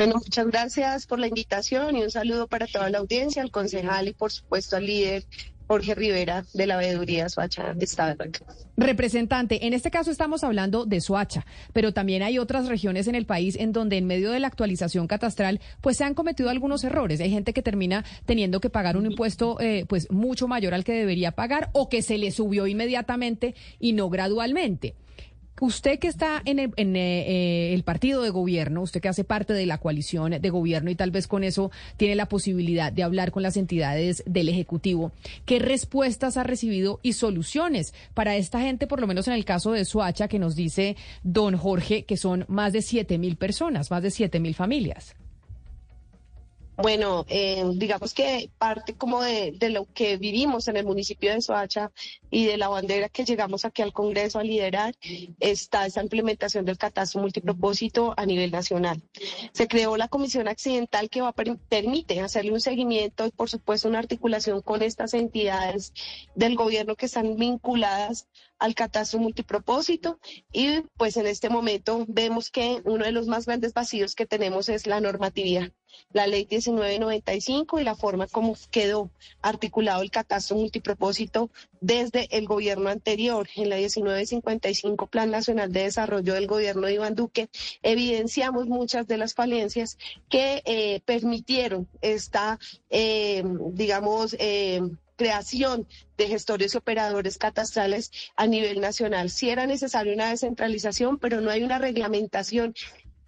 Bueno, 0.00 0.14
muchas 0.14 0.46
gracias 0.46 1.06
por 1.06 1.18
la 1.18 1.26
invitación 1.26 1.94
y 1.94 2.02
un 2.02 2.10
saludo 2.10 2.46
para 2.46 2.66
toda 2.66 2.88
la 2.88 3.00
audiencia, 3.00 3.42
al 3.42 3.50
concejal 3.50 4.08
y 4.08 4.14
por 4.14 4.32
supuesto 4.32 4.76
al 4.76 4.86
líder 4.86 5.24
Jorge 5.68 5.94
Rivera 5.94 6.46
de 6.54 6.66
la 6.66 6.78
veeduría 6.78 7.28
Soacha 7.28 7.74
de 7.74 7.86
Representante, 8.78 9.66
en 9.66 9.74
este 9.74 9.90
caso 9.90 10.10
estamos 10.10 10.42
hablando 10.42 10.86
de 10.86 11.02
Soacha, 11.02 11.44
pero 11.74 11.92
también 11.92 12.22
hay 12.22 12.38
otras 12.38 12.66
regiones 12.66 13.08
en 13.08 13.14
el 13.14 13.26
país 13.26 13.56
en 13.56 13.72
donde 13.74 13.98
en 13.98 14.06
medio 14.06 14.30
de 14.30 14.40
la 14.40 14.46
actualización 14.46 15.06
catastral 15.06 15.60
pues 15.82 15.98
se 15.98 16.04
han 16.04 16.14
cometido 16.14 16.48
algunos 16.48 16.82
errores. 16.82 17.20
Hay 17.20 17.30
gente 17.30 17.52
que 17.52 17.60
termina 17.60 18.02
teniendo 18.24 18.62
que 18.62 18.70
pagar 18.70 18.96
un 18.96 19.04
impuesto 19.04 19.60
eh, 19.60 19.84
pues 19.86 20.10
mucho 20.10 20.48
mayor 20.48 20.72
al 20.72 20.82
que 20.82 20.94
debería 20.94 21.32
pagar 21.32 21.68
o 21.74 21.90
que 21.90 22.00
se 22.00 22.16
le 22.16 22.30
subió 22.30 22.66
inmediatamente 22.66 23.54
y 23.78 23.92
no 23.92 24.08
gradualmente. 24.08 24.94
Usted 25.60 25.98
que 25.98 26.08
está 26.08 26.40
en, 26.46 26.58
el, 26.58 26.70
eh, 26.78 26.94
eh, 26.96 27.74
el, 27.74 27.82
partido 27.82 28.22
de 28.22 28.30
gobierno, 28.30 28.80
usted 28.80 29.02
que 29.02 29.10
hace 29.10 29.24
parte 29.24 29.52
de 29.52 29.66
la 29.66 29.76
coalición 29.76 30.30
de 30.40 30.50
gobierno 30.50 30.90
y 30.90 30.94
tal 30.94 31.10
vez 31.10 31.28
con 31.28 31.44
eso 31.44 31.70
tiene 31.98 32.14
la 32.14 32.26
posibilidad 32.26 32.90
de 32.90 33.02
hablar 33.02 33.30
con 33.30 33.42
las 33.42 33.58
entidades 33.58 34.24
del 34.26 34.48
Ejecutivo, 34.48 35.12
¿qué 35.44 35.58
respuestas 35.58 36.38
ha 36.38 36.44
recibido 36.44 36.98
y 37.02 37.12
soluciones 37.12 37.92
para 38.14 38.36
esta 38.36 38.60
gente, 38.60 38.86
por 38.86 39.02
lo 39.02 39.06
menos 39.06 39.28
en 39.28 39.34
el 39.34 39.44
caso 39.44 39.72
de 39.72 39.84
Suacha, 39.84 40.28
que 40.28 40.38
nos 40.38 40.56
dice 40.56 40.96
don 41.22 41.58
Jorge, 41.58 42.04
que 42.04 42.16
son 42.16 42.46
más 42.48 42.72
de 42.72 42.80
siete 42.80 43.18
mil 43.18 43.36
personas, 43.36 43.90
más 43.90 44.02
de 44.02 44.10
siete 44.10 44.40
mil 44.40 44.54
familias? 44.54 45.14
Bueno, 46.82 47.26
eh, 47.28 47.62
digamos 47.74 48.14
que 48.14 48.50
parte 48.58 48.94
como 48.94 49.22
de, 49.22 49.54
lo 49.70 49.86
que 49.92 50.16
vivimos 50.16 50.66
en 50.68 50.76
el 50.76 50.86
municipio 50.86 51.32
de 51.32 51.42
Soacha 51.42 51.90
y 52.30 52.46
de 52.46 52.56
la 52.56 52.68
bandera 52.68 53.08
que 53.08 53.24
llegamos 53.24 53.64
aquí 53.64 53.82
al 53.82 53.92
Congreso 53.92 54.38
a 54.38 54.44
liderar 54.44 54.94
está 55.40 55.86
esa 55.86 56.02
implementación 56.02 56.64
del 56.64 56.78
catastro 56.78 57.20
multipropósito 57.20 58.14
a 58.16 58.24
nivel 58.24 58.50
nacional. 58.50 59.02
Se 59.52 59.68
creó 59.68 59.96
la 59.96 60.08
comisión 60.08 60.48
accidental 60.48 61.10
que 61.10 61.20
va 61.20 61.32
permite 61.32 62.20
hacerle 62.20 62.52
un 62.52 62.60
seguimiento 62.60 63.26
y 63.26 63.30
por 63.30 63.50
supuesto 63.50 63.88
una 63.88 63.98
articulación 63.98 64.62
con 64.62 64.82
estas 64.82 65.14
entidades 65.14 65.92
del 66.34 66.56
gobierno 66.56 66.96
que 66.96 67.06
están 67.06 67.36
vinculadas 67.36 68.26
al 68.60 68.74
catastro 68.74 69.18
multipropósito 69.18 70.20
y 70.52 70.82
pues 70.96 71.16
en 71.16 71.26
este 71.26 71.50
momento 71.50 72.04
vemos 72.08 72.50
que 72.50 72.80
uno 72.84 73.04
de 73.04 73.12
los 73.12 73.26
más 73.26 73.46
grandes 73.46 73.74
vacíos 73.74 74.14
que 74.14 74.26
tenemos 74.26 74.68
es 74.68 74.86
la 74.86 75.00
normatividad 75.00 75.72
la 76.12 76.26
ley 76.26 76.46
1995 76.50 77.80
y 77.80 77.84
la 77.84 77.94
forma 77.94 78.26
como 78.26 78.56
quedó 78.70 79.10
articulado 79.42 80.02
el 80.02 80.10
catastro 80.10 80.56
multipropósito 80.56 81.50
desde 81.80 82.28
el 82.36 82.46
gobierno 82.46 82.88
anterior. 82.88 83.48
En 83.56 83.70
la 83.70 83.76
1955, 83.76 85.06
Plan 85.06 85.30
Nacional 85.30 85.72
de 85.72 85.84
Desarrollo 85.84 86.34
del 86.34 86.46
gobierno 86.46 86.86
de 86.86 86.94
Iván 86.94 87.14
Duque, 87.14 87.48
evidenciamos 87.82 88.66
muchas 88.66 89.06
de 89.06 89.18
las 89.18 89.34
falencias 89.34 89.98
que 90.28 90.62
eh, 90.64 91.00
permitieron 91.04 91.88
esta, 92.00 92.58
eh, 92.88 93.42
digamos, 93.72 94.36
eh, 94.38 94.80
creación 95.20 95.86
de 96.16 96.28
gestores 96.28 96.72
y 96.72 96.78
operadores 96.78 97.36
catastrales 97.36 98.10
a 98.36 98.46
nivel 98.46 98.80
nacional. 98.80 99.28
Sí 99.28 99.50
era 99.50 99.66
necesaria 99.66 100.14
una 100.14 100.30
descentralización, 100.30 101.18
pero 101.18 101.42
no 101.42 101.50
hay 101.50 101.62
una 101.62 101.76
reglamentación 101.76 102.74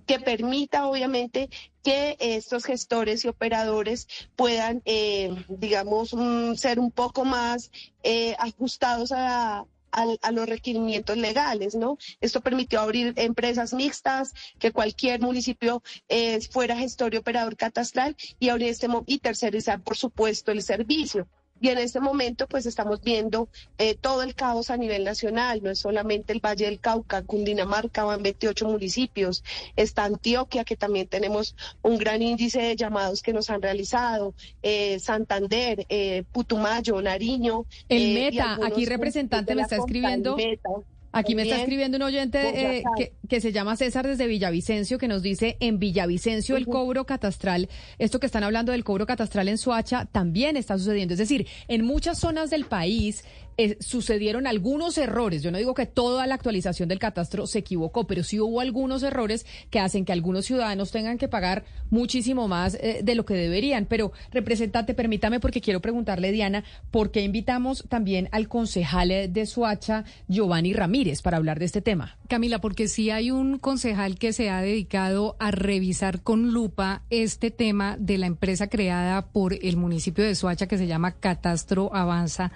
que 0.07 0.19
permita 0.19 0.87
obviamente 0.87 1.51
que 1.85 2.17
estos 2.19 2.65
gestores 2.65 3.27
y 3.27 3.29
operadores 3.29 4.09
puedan, 4.37 4.81
eh, 4.87 5.35
digamos, 5.49 6.15
mm, 6.15 6.55
ser 6.55 6.79
un 6.79 6.91
poco 6.91 7.27
más 7.27 7.71
eh, 8.03 8.37
ajustados 8.39 9.13
a, 9.13 9.67
los 10.33 10.49
requerimientos 10.49 11.19
legales, 11.19 11.75
¿no? 11.75 11.99
Esto 12.23 12.41
permitió 12.41 12.81
abrir 12.81 13.13
empresas 13.17 13.75
mixtas, 13.75 14.33
que 14.59 14.73
cualquier 14.73 15.21
municipio 15.21 15.83
eh, 16.09 16.41
fuera 16.51 16.75
gestor 16.79 17.13
y 17.13 17.19
operador 17.19 17.55
catastral 17.59 18.17
y 18.41 18.49
abrir 18.49 18.69
este 18.69 18.89
y 19.05 19.19
tercerizar, 19.19 19.83
por 19.83 19.99
supuesto, 19.99 20.51
el 20.51 20.63
servicio. 20.63 21.29
Y 21.63 21.69
en 21.69 21.79
este 21.79 22.01
momento, 22.01 22.49
pues 22.49 22.67
estamos 22.67 23.03
viendo 23.03 23.49
eh, 23.79 23.95
todo 23.95 24.25
el 24.25 24.35
caos 24.35 24.69
a 24.69 24.77
nivel 24.77 25.05
nacional, 25.05 25.63
no 25.63 25.71
es 25.71 25.79
solamente 25.79 26.33
el 26.33 26.41
Valle 26.41 26.65
del 26.65 26.81
Cauca, 26.81 27.23
Cundinamarca, 27.23 28.03
van 28.03 28.21
28 28.21 28.67
municipios, 28.67 29.45
está 29.77 30.03
Antioquia, 30.03 30.65
que 30.65 30.77
también 30.77 31.07
tenemos 31.07 31.55
un 31.83 31.99
gran 31.99 32.21
índice 32.21 32.61
de 32.61 32.75
llamados 32.75 33.23
que 33.23 33.33
nos 33.33 33.49
han 33.49 33.63
realizado, 33.63 34.35
eh, 34.61 34.99
Santander, 34.99 35.87
eh, 35.89 36.25
Putumayo, 36.33 37.01
Nariño. 37.01 37.65
El 37.89 38.13
Meta, 38.13 38.59
aquí 38.65 38.85
representante 38.85 39.55
me 39.55 39.63
está 39.63 39.77
escribiendo. 39.77 40.37
Aquí 41.13 41.35
me 41.35 41.43
está 41.43 41.59
escribiendo 41.61 41.97
un 41.99 42.03
oyente 42.03 42.79
eh, 42.79 42.83
que, 43.29 43.41
se 43.41 43.53
llama 43.53 43.77
César 43.77 44.07
desde 44.07 44.27
Villavicencio, 44.27 44.99
que 44.99 45.09
nos 45.09 45.23
dice 45.23 45.59
en 45.61 45.79
Villavicencio 45.79 46.57
el 46.57 46.67
cobro 46.67 47.05
catastral, 47.05 47.69
esto 47.99 48.19
que 48.19 48.27
están 48.27 48.45
hablando 48.45 48.73
del 48.73 48.83
cobro 48.83 49.07
catastral 49.07 49.49
en 49.49 49.59
Soacha, 49.59 50.07
también 50.11 50.57
está 50.57 50.79
sucediendo. 50.79 51.13
Es 51.13 51.19
decir, 51.19 51.47
en 51.69 51.85
muchas 51.85 52.19
zonas 52.19 52.49
del 52.49 52.65
país 52.65 53.25
eh, 53.57 53.77
sucedieron 53.81 54.47
algunos 54.47 54.99
errores. 54.99 55.43
Yo 55.43 55.51
no 55.51 55.59
digo 55.59 55.75
que 55.75 55.87
toda 55.87 56.27
la 56.27 56.35
actualización 56.35 56.89
del 56.89 56.99
catastro 56.99 57.47
se 57.47 57.61
equivocó, 57.61 58.07
pero 58.07 58.23
sí 58.23 58.41
hubo 58.41 58.61
algunos 58.61 59.03
errores 59.03 59.47
que 59.71 59.81
hacen 59.81 60.05
que 60.05 60.13
algunos 60.13 60.47
ciudadanos 60.47 60.91
tengan 60.91 61.19
que 61.19 61.29
pagar 61.29 61.65
muchísimo 61.91 62.49
más 62.49 62.75
eh, 62.75 63.01
de 63.03 63.15
lo 63.15 63.25
que 63.25 63.35
deberían. 63.35 63.87
Pero, 63.87 64.13
representante, 64.31 64.95
permítame 64.95 65.41
porque 65.41 65.61
quiero 65.61 65.81
preguntarle, 65.81 66.33
Diana, 66.33 66.65
¿por 66.91 67.11
qué 67.11 67.23
invitamos 67.23 67.85
también 67.89 68.29
al 68.33 68.49
concejal 68.49 69.33
de 69.33 69.47
Suacha, 69.47 70.05
Giovanni 70.29 70.73
Ramírez, 70.73 71.23
para 71.23 71.37
hablar 71.37 71.59
de 71.59 71.65
este 71.65 71.83
tema? 71.83 72.17
Camila, 72.33 72.63
porque 72.63 72.89
sí 72.89 73.11
hay 73.11 73.31
un 73.31 73.59
concejal 73.59 74.19
que 74.19 74.33
se 74.33 74.49
ha 74.49 74.63
dedicado 74.63 75.37
a 75.39 75.51
revisar 75.51 76.23
con 76.23 76.51
lupa 76.53 77.03
este 77.11 77.51
tema 77.51 77.99
de 77.99 78.17
la 78.17 78.25
empresa 78.25 78.69
creada 78.69 79.27
por 79.33 79.53
el 79.53 79.77
municipio 79.77 80.25
de 80.25 80.35
Suacha 80.35 80.67
que 80.67 80.79
se 80.79 80.87
llama 80.87 81.13
Catastro 81.13 81.95
Avanza. 81.95 82.51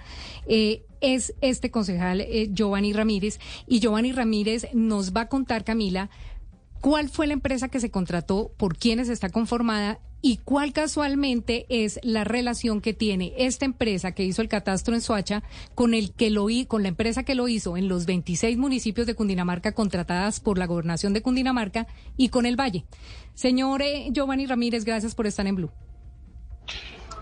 Eh, 0.47 0.83
es 0.99 1.35
este 1.41 1.69
concejal 1.69 2.21
eh, 2.21 2.49
Giovanni 2.51 2.91
Ramírez 2.91 3.39
y 3.67 3.79
Giovanni 3.79 4.13
Ramírez 4.13 4.65
nos 4.73 5.15
va 5.15 5.21
a 5.21 5.29
contar, 5.29 5.63
Camila, 5.63 6.09
cuál 6.81 7.09
fue 7.09 7.27
la 7.27 7.33
empresa 7.33 7.67
que 7.67 7.79
se 7.79 7.91
contrató, 7.91 8.51
por 8.57 8.79
quiénes 8.79 9.09
está 9.09 9.29
conformada 9.29 9.99
y 10.27 10.41
cuál 10.43 10.73
casualmente 10.73 11.65
es 11.69 12.01
la 12.03 12.25
relación 12.25 12.81
que 12.81 12.93
tiene 12.93 13.31
esta 13.37 13.63
empresa 13.63 14.11
que 14.11 14.25
hizo 14.25 14.41
el 14.41 14.49
catastro 14.49 14.93
en 14.93 14.99
Soacha 14.99 15.41
con 15.73 15.93
el 15.93 16.11
que 16.11 16.29
lo 16.29 16.47
con 16.67 16.83
la 16.83 16.89
empresa 16.89 17.23
que 17.23 17.33
lo 17.33 17.47
hizo 17.47 17.77
en 17.77 17.87
los 17.87 18.05
26 18.05 18.57
municipios 18.57 19.07
de 19.07 19.15
Cundinamarca 19.15 19.71
contratadas 19.71 20.41
por 20.41 20.57
la 20.57 20.65
gobernación 20.65 21.13
de 21.13 21.21
Cundinamarca 21.21 21.87
y 22.17 22.27
con 22.27 22.45
el 22.45 22.59
Valle. 22.59 22.83
Señor 23.35 23.81
eh, 23.81 24.09
Giovanni 24.11 24.47
Ramírez, 24.47 24.83
gracias 24.83 25.15
por 25.15 25.27
estar 25.27 25.47
en 25.47 25.55
Blue. 25.55 25.71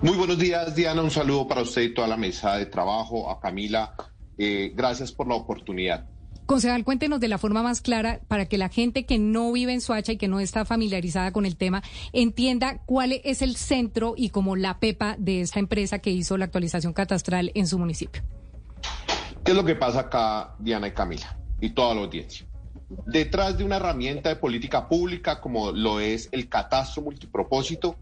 Muy 0.02 0.18
buenos 0.18 0.40
días, 0.40 0.76
Diana. 0.76 1.04
Un 1.04 1.12
saludo 1.12 1.48
para 1.48 1.62
usted 1.62 1.84
y 1.84 1.94
toda 1.94 2.08
la 2.08 2.18
mesa 2.18 2.56
de 2.58 2.66
trabajo, 2.66 3.30
a 3.30 3.40
Camila. 3.40 3.94
Eh, 4.36 4.72
gracias 4.76 5.12
por 5.12 5.28
la 5.28 5.36
oportunidad. 5.36 6.10
Concejal, 6.46 6.84
cuéntenos 6.84 7.20
de 7.20 7.28
la 7.28 7.40
forma 7.40 7.64
más 7.64 7.82
clara 7.82 8.20
para 8.28 8.46
que 8.46 8.60
la 8.60 8.70
gente 8.70 9.06
que 9.06 9.18
no 9.18 9.52
vive 9.52 9.74
en 9.74 9.82
Soacha 9.82 10.12
y 10.12 10.18
que 10.18 10.28
no 10.28 10.40
está 10.40 10.64
familiarizada 10.64 11.32
con 11.32 11.46
el 11.48 11.58
tema 11.58 11.82
entienda 12.14 12.84
cuál 12.86 13.14
es 13.24 13.42
el 13.42 13.56
centro 13.56 14.14
y 14.16 14.30
como 14.30 14.56
la 14.56 14.80
pepa 14.80 15.16
de 15.18 15.42
esta 15.42 15.60
empresa 15.60 16.00
que 16.00 16.12
hizo 16.12 16.38
la 16.38 16.46
actualización 16.46 16.94
catastral 16.94 17.52
en 17.56 17.66
su 17.66 17.80
municipio. 17.80 18.22
¿Qué 19.44 19.52
es 19.52 19.58
lo 19.58 19.66
que 19.66 19.76
pasa 19.76 20.02
acá, 20.02 20.56
Diana 20.60 20.88
y 20.88 20.92
Camila, 20.92 21.36
y 21.60 21.72
toda 21.72 21.96
la 21.96 22.02
audiencia? 22.02 22.46
Detrás 23.08 23.58
de 23.58 23.64
una 23.64 23.78
herramienta 23.78 24.30
de 24.30 24.36
política 24.36 24.88
pública 24.88 25.42
como 25.42 25.72
lo 25.72 26.00
es 26.00 26.30
el 26.32 26.48
catastro 26.48 27.02
multipropósito, 27.02 27.96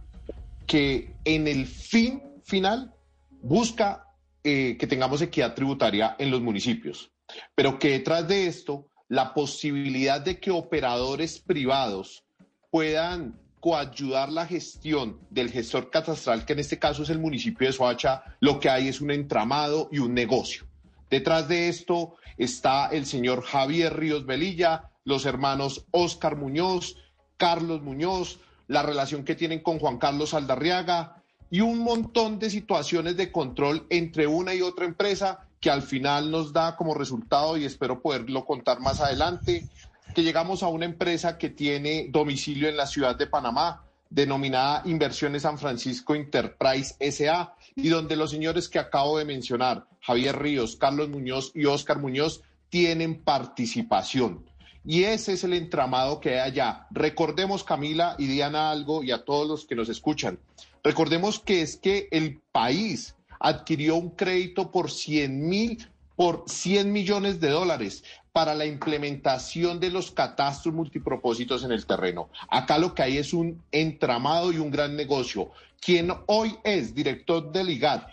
que 0.68 1.16
en 1.24 1.48
el 1.48 1.66
fin 1.66 2.22
final 2.44 2.94
busca 3.42 4.08
eh, 4.44 4.76
que 4.78 4.88
tengamos 4.88 5.22
equidad 5.22 5.56
tributaria 5.56 6.18
en 6.20 6.30
los 6.30 6.42
municipios, 6.42 7.13
pero 7.56 7.80
que 7.80 7.92
detrás 7.92 8.28
de 8.28 8.48
esto 8.48 8.88
la 9.10 9.34
posibilidad 9.34 10.22
de 10.22 10.40
que 10.40 10.52
operadores 10.52 11.40
privados 11.40 12.24
puedan 12.72 13.40
coayudar 13.60 14.32
la 14.32 14.46
gestión 14.46 15.20
del 15.30 15.50
gestor 15.50 15.90
catastral, 15.90 16.46
que 16.46 16.54
en 16.54 16.60
este 16.60 16.80
caso 16.80 17.04
es 17.04 17.10
el 17.10 17.20
municipio 17.20 17.68
de 17.68 17.74
Soacha, 17.74 18.24
lo 18.40 18.60
que 18.60 18.70
hay 18.70 18.90
es 18.90 19.00
un 19.00 19.12
entramado 19.12 19.88
y 19.92 20.00
un 20.00 20.14
negocio. 20.14 20.66
Detrás 21.10 21.48
de 21.48 21.70
esto 21.70 22.16
está 22.38 22.88
el 22.88 23.06
señor 23.06 23.44
Javier 23.44 23.96
Ríos 23.96 24.26
Velilla, 24.26 24.92
los 25.06 25.26
hermanos 25.26 25.86
Óscar 25.92 26.36
Muñoz, 26.36 26.98
Carlos 27.38 27.82
Muñoz, 27.82 28.40
la 28.68 28.84
relación 28.84 29.24
que 29.24 29.36
tienen 29.36 29.62
con 29.62 29.80
Juan 29.80 29.98
Carlos 29.98 30.34
Aldarriaga 30.34 31.24
y 31.50 31.62
un 31.62 31.80
montón 31.80 32.40
de 32.40 32.50
situaciones 32.50 33.16
de 33.16 33.32
control 33.32 33.86
entre 33.90 34.28
una 34.28 34.56
y 34.56 34.62
otra 34.62 34.86
empresa 34.86 35.48
que 35.64 35.72
al 35.72 35.82
final 35.82 36.30
nos 36.30 36.52
da 36.52 36.76
como 36.76 36.94
resultado, 36.94 37.56
y 37.56 37.64
espero 37.64 38.02
poderlo 38.02 38.44
contar 38.44 38.82
más 38.82 39.00
adelante, 39.00 39.66
que 40.14 40.22
llegamos 40.22 40.62
a 40.62 40.68
una 40.68 40.84
empresa 40.84 41.38
que 41.38 41.50
tiene 41.50 42.08
domicilio 42.10 42.68
en 42.68 42.76
la 42.76 42.86
ciudad 42.86 43.16
de 43.16 43.28
Panamá, 43.28 43.86
denominada 44.10 44.82
Inversiones 44.84 45.44
San 45.44 45.58
Francisco 45.58 46.16
Enterprise 46.16 46.96
SA, 47.00 47.56
y 47.78 47.88
donde 47.88 48.18
los 48.18 48.32
señores 48.32 48.68
que 48.68 48.78
acabo 48.78 49.18
de 49.18 49.24
mencionar, 49.24 49.88
Javier 50.02 50.38
Ríos, 50.38 50.76
Carlos 50.76 51.08
Muñoz 51.08 51.54
y 51.56 51.64
Óscar 51.64 52.00
Muñoz, 52.00 52.42
tienen 52.68 53.24
participación. 53.24 54.44
Y 54.84 55.06
ese 55.06 55.32
es 55.32 55.46
el 55.46 55.54
entramado 55.54 56.20
que 56.20 56.32
hay 56.32 56.52
allá. 56.52 56.88
Recordemos, 56.92 57.64
Camila 57.64 58.18
y 58.20 58.28
Diana, 58.28 58.70
algo 58.70 59.02
y 59.02 59.12
a 59.12 59.24
todos 59.24 59.48
los 59.48 59.66
que 59.66 59.76
nos 59.76 59.88
escuchan. 59.88 60.40
Recordemos 60.84 61.40
que 61.40 61.62
es 61.62 61.78
que 61.78 62.10
el 62.12 62.42
país 62.52 63.16
adquirió 63.44 63.98
un 63.98 64.12
crédito 64.12 64.72
por 64.72 64.90
100 64.90 65.48
mil, 65.48 65.88
por 66.16 66.46
100 66.48 66.92
millones 66.92 67.40
de 67.40 67.50
dólares 67.50 68.04
para 68.32 68.56
la 68.56 68.66
implementación 68.66 69.80
de 69.80 69.92
los 69.92 70.10
catastros 70.10 70.74
multipropósitos 70.74 71.64
en 71.64 71.72
el 71.72 71.86
terreno. 71.86 72.30
Acá 72.50 72.80
lo 72.80 72.96
que 72.96 73.04
hay 73.04 73.18
es 73.18 73.34
un 73.34 73.62
entramado 73.72 74.52
y 74.52 74.58
un 74.58 74.72
gran 74.72 74.96
negocio. 74.96 75.52
Quien 75.80 76.12
hoy 76.28 76.56
es 76.64 76.96
director 76.96 77.52
del 77.52 77.70
IGAD, 77.70 78.04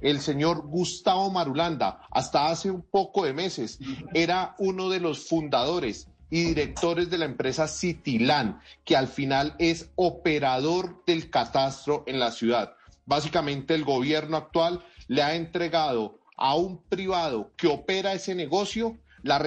el 0.00 0.20
señor 0.20 0.66
Gustavo 0.66 1.30
Marulanda, 1.30 2.02
hasta 2.10 2.48
hace 2.48 2.70
un 2.70 2.82
poco 2.82 3.24
de 3.24 3.32
meses, 3.32 3.78
era 4.12 4.54
uno 4.58 4.90
de 4.90 5.00
los 5.00 5.28
fundadores 5.28 6.08
y 6.30 6.44
directores 6.44 7.10
de 7.10 7.18
la 7.18 7.24
empresa 7.26 7.68
Citilán, 7.68 8.60
que 8.84 8.96
al 8.96 9.08
final 9.08 9.54
es 9.58 9.90
operador 9.94 11.04
del 11.06 11.30
catastro 11.30 12.04
en 12.06 12.18
la 12.18 12.32
ciudad. 12.32 12.74
Básicamente 13.10 13.74
el 13.74 13.84
gobierno 13.84 14.36
actual 14.36 14.84
le 15.08 15.24
ha 15.24 15.34
entregado 15.34 16.20
a 16.36 16.54
un 16.54 16.80
privado 16.84 17.50
que 17.56 17.66
opera 17.66 18.12
ese 18.12 18.36
negocio 18.36 18.98
la, 19.24 19.38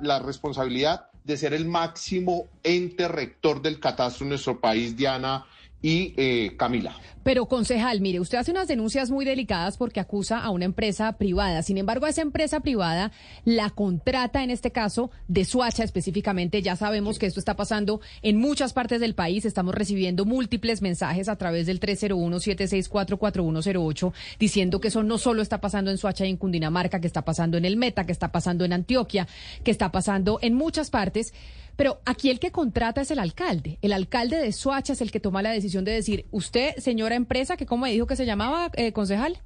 la 0.00 0.18
responsabilidad 0.20 1.10
de 1.22 1.36
ser 1.36 1.52
el 1.52 1.66
máximo 1.66 2.48
ente 2.62 3.08
rector 3.08 3.60
del 3.60 3.78
catastro 3.78 4.24
en 4.24 4.30
nuestro 4.30 4.58
país, 4.58 4.96
Diana 4.96 5.44
y 5.82 6.14
eh, 6.16 6.54
Camila. 6.56 6.96
Pero 7.22 7.46
concejal, 7.46 8.00
mire, 8.00 8.18
usted 8.18 8.38
hace 8.38 8.50
unas 8.50 8.66
denuncias 8.66 9.08
muy 9.10 9.24
delicadas 9.24 9.76
porque 9.76 10.00
acusa 10.00 10.40
a 10.40 10.50
una 10.50 10.64
empresa 10.64 11.12
privada. 11.18 11.62
Sin 11.62 11.78
embargo, 11.78 12.06
a 12.06 12.10
esa 12.10 12.22
empresa 12.22 12.58
privada 12.60 13.12
la 13.44 13.70
contrata 13.70 14.42
en 14.42 14.50
este 14.50 14.72
caso 14.72 15.12
de 15.28 15.44
Suacha 15.44 15.84
específicamente. 15.84 16.62
Ya 16.62 16.74
sabemos 16.74 17.20
que 17.20 17.26
esto 17.26 17.38
está 17.38 17.54
pasando 17.54 18.00
en 18.22 18.38
muchas 18.38 18.72
partes 18.72 19.00
del 19.00 19.14
país. 19.14 19.44
Estamos 19.44 19.72
recibiendo 19.74 20.24
múltiples 20.24 20.82
mensajes 20.82 21.28
a 21.28 21.36
través 21.36 21.66
del 21.66 21.78
301-764-4108 21.78 24.12
diciendo 24.40 24.80
que 24.80 24.88
eso 24.88 25.04
no 25.04 25.18
solo 25.18 25.42
está 25.42 25.60
pasando 25.60 25.92
en 25.92 25.98
Suacha 25.98 26.26
y 26.26 26.30
en 26.30 26.36
Cundinamarca, 26.36 27.00
que 27.00 27.06
está 27.06 27.24
pasando 27.24 27.56
en 27.56 27.64
el 27.64 27.76
Meta, 27.76 28.04
que 28.04 28.12
está 28.12 28.32
pasando 28.32 28.64
en 28.64 28.72
Antioquia, 28.72 29.28
que 29.62 29.70
está 29.70 29.92
pasando 29.92 30.40
en 30.42 30.54
muchas 30.54 30.90
partes. 30.90 31.32
Pero 31.76 32.00
aquí 32.04 32.30
el 32.30 32.38
que 32.38 32.52
contrata 32.52 33.00
es 33.00 33.10
el 33.10 33.18
alcalde. 33.18 33.78
El 33.82 33.92
alcalde 33.92 34.36
de 34.36 34.52
Soacha 34.52 34.92
es 34.92 35.00
el 35.00 35.10
que 35.10 35.20
toma 35.20 35.42
la 35.42 35.50
decisión 35.50 35.84
de 35.84 35.92
decir, 35.92 36.26
usted, 36.30 36.76
señora 36.76 37.14
empresa, 37.14 37.56
que 37.56 37.66
cómo 37.66 37.84
me 37.84 37.92
dijo 37.92 38.06
que 38.06 38.16
se 38.16 38.26
llamaba, 38.26 38.70
eh, 38.74 38.92
concejal. 38.92 39.40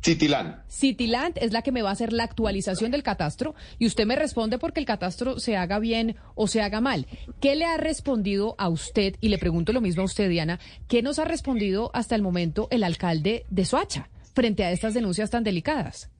Citiland. 0.00 0.62
Citiland 0.68 1.36
es 1.40 1.52
la 1.52 1.62
que 1.62 1.72
me 1.72 1.82
va 1.82 1.90
a 1.90 1.92
hacer 1.92 2.12
la 2.12 2.24
actualización 2.24 2.90
del 2.92 3.02
catastro 3.02 3.54
y 3.78 3.86
usted 3.86 4.06
me 4.06 4.14
responde 4.14 4.58
porque 4.58 4.80
el 4.80 4.86
catastro 4.86 5.40
se 5.40 5.56
haga 5.56 5.80
bien 5.80 6.16
o 6.34 6.46
se 6.46 6.62
haga 6.62 6.80
mal. 6.80 7.06
¿Qué 7.40 7.56
le 7.56 7.64
ha 7.64 7.76
respondido 7.76 8.54
a 8.58 8.68
usted? 8.68 9.16
Y 9.20 9.28
le 9.28 9.38
pregunto 9.38 9.72
lo 9.72 9.80
mismo 9.80 10.02
a 10.02 10.06
usted, 10.06 10.28
Diana. 10.28 10.60
¿Qué 10.86 11.02
nos 11.02 11.18
ha 11.18 11.24
respondido 11.24 11.90
hasta 11.94 12.14
el 12.14 12.22
momento 12.22 12.68
el 12.70 12.84
alcalde 12.84 13.44
de 13.50 13.64
Soacha 13.64 14.08
frente 14.34 14.64
a 14.64 14.70
estas 14.70 14.94
denuncias 14.94 15.30
tan 15.30 15.42
delicadas? 15.42 16.10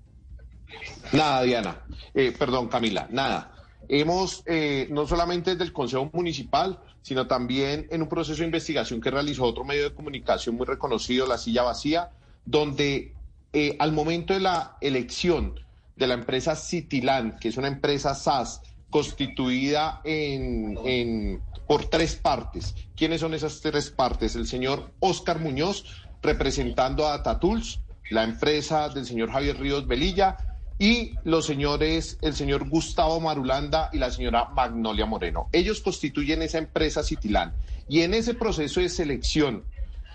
Nada, 1.12 1.42
Diana. 1.42 1.83
Eh, 2.14 2.35
perdón, 2.37 2.68
Camila, 2.68 3.07
nada. 3.11 3.58
Hemos, 3.88 4.42
eh, 4.47 4.87
no 4.90 5.07
solamente 5.07 5.52
desde 5.52 5.64
el 5.64 5.73
Consejo 5.73 6.11
Municipal, 6.12 6.78
sino 7.02 7.26
también 7.26 7.87
en 7.90 8.02
un 8.02 8.09
proceso 8.09 8.40
de 8.40 8.47
investigación 8.47 9.00
que 9.00 9.11
realizó 9.11 9.45
otro 9.45 9.64
medio 9.64 9.85
de 9.85 9.95
comunicación 9.95 10.57
muy 10.57 10.66
reconocido, 10.66 11.26
La 11.26 11.38
Silla 11.38 11.62
Vacía, 11.62 12.11
donde 12.45 13.14
eh, 13.52 13.76
al 13.78 13.92
momento 13.92 14.35
de 14.35 14.40
la 14.40 14.76
elección 14.80 15.54
de 15.97 16.07
la 16.07 16.14
empresa 16.14 16.54
Citilán, 16.54 17.38
que 17.40 17.49
es 17.49 17.57
una 17.57 17.68
empresa 17.68 18.14
SAS 18.14 18.61
constituida 18.90 20.00
en, 20.04 21.40
por 21.66 21.87
tres 21.87 22.14
partes. 22.14 22.75
¿Quiénes 22.97 23.21
son 23.21 23.35
esas 23.35 23.61
tres 23.61 23.90
partes? 23.90 24.37
El 24.37 24.47
señor 24.47 24.92
Oscar 25.00 25.40
Muñoz, 25.40 25.85
representando 26.23 27.09
a 27.09 27.23
Tatuls, 27.23 27.80
la 28.11 28.25
empresa 28.25 28.88
del 28.88 29.07
señor 29.07 29.30
Javier 29.30 29.59
Ríos 29.59 29.87
Velilla, 29.87 30.37
y 30.78 31.14
los 31.25 31.47
señores, 31.47 32.18
el 32.23 32.35
señor 32.35 32.68
Gustavo 32.68 33.20
Marulanda 33.20 33.90
y 33.92 33.99
la 33.99 34.11
señora 34.11 34.50
Magnolia 34.50 35.06
Moreno. 35.06 35.49
Ellos 35.52 35.80
constituyen 35.80 36.42
esa 36.42 36.58
empresa 36.58 37.02
Citilán. 37.02 37.52
Y 37.88 38.02
en 38.02 38.14
ese 38.14 38.35
proceso 38.35 38.80
de 38.80 38.88
selección 38.88 39.64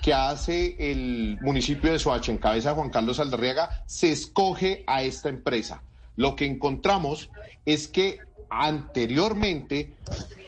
que 0.02 0.14
hace 0.14 0.76
el 0.80 1.38
municipio 1.42 1.92
de 1.92 2.00
Soacha 2.00 2.32
en 2.32 2.38
cabeza 2.38 2.70
de 2.70 2.76
Juan 2.76 2.90
Carlos 2.90 3.20
Aldarriaga, 3.20 3.84
se 3.88 4.12
escoge 4.12 4.84
a 4.88 5.04
esta 5.04 5.30
empresa. 5.30 5.82
Lo 6.16 6.36
que 6.36 6.46
encontramos 6.46 7.30
es 7.66 7.88
que 7.88 8.20
anteriormente 8.50 9.94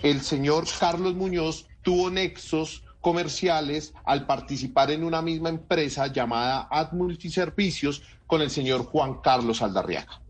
el 0.04 0.22
señor 0.22 0.66
Carlos 0.80 1.16
Muñoz 1.16 1.68
tuvo 1.82 2.10
nexos 2.10 2.84
comerciales 3.06 3.94
al 4.04 4.26
participar 4.26 4.90
en 4.90 5.04
una 5.04 5.22
misma 5.22 5.50
empresa 5.50 6.08
llamada 6.08 6.68
Ad 6.72 6.94
Multiservicios 6.94 8.02
con 8.26 8.42
el 8.42 8.50
señor 8.50 8.84
Juan 8.86 9.22
Carlos 9.22 9.62
Aldarriaga. 9.62 10.22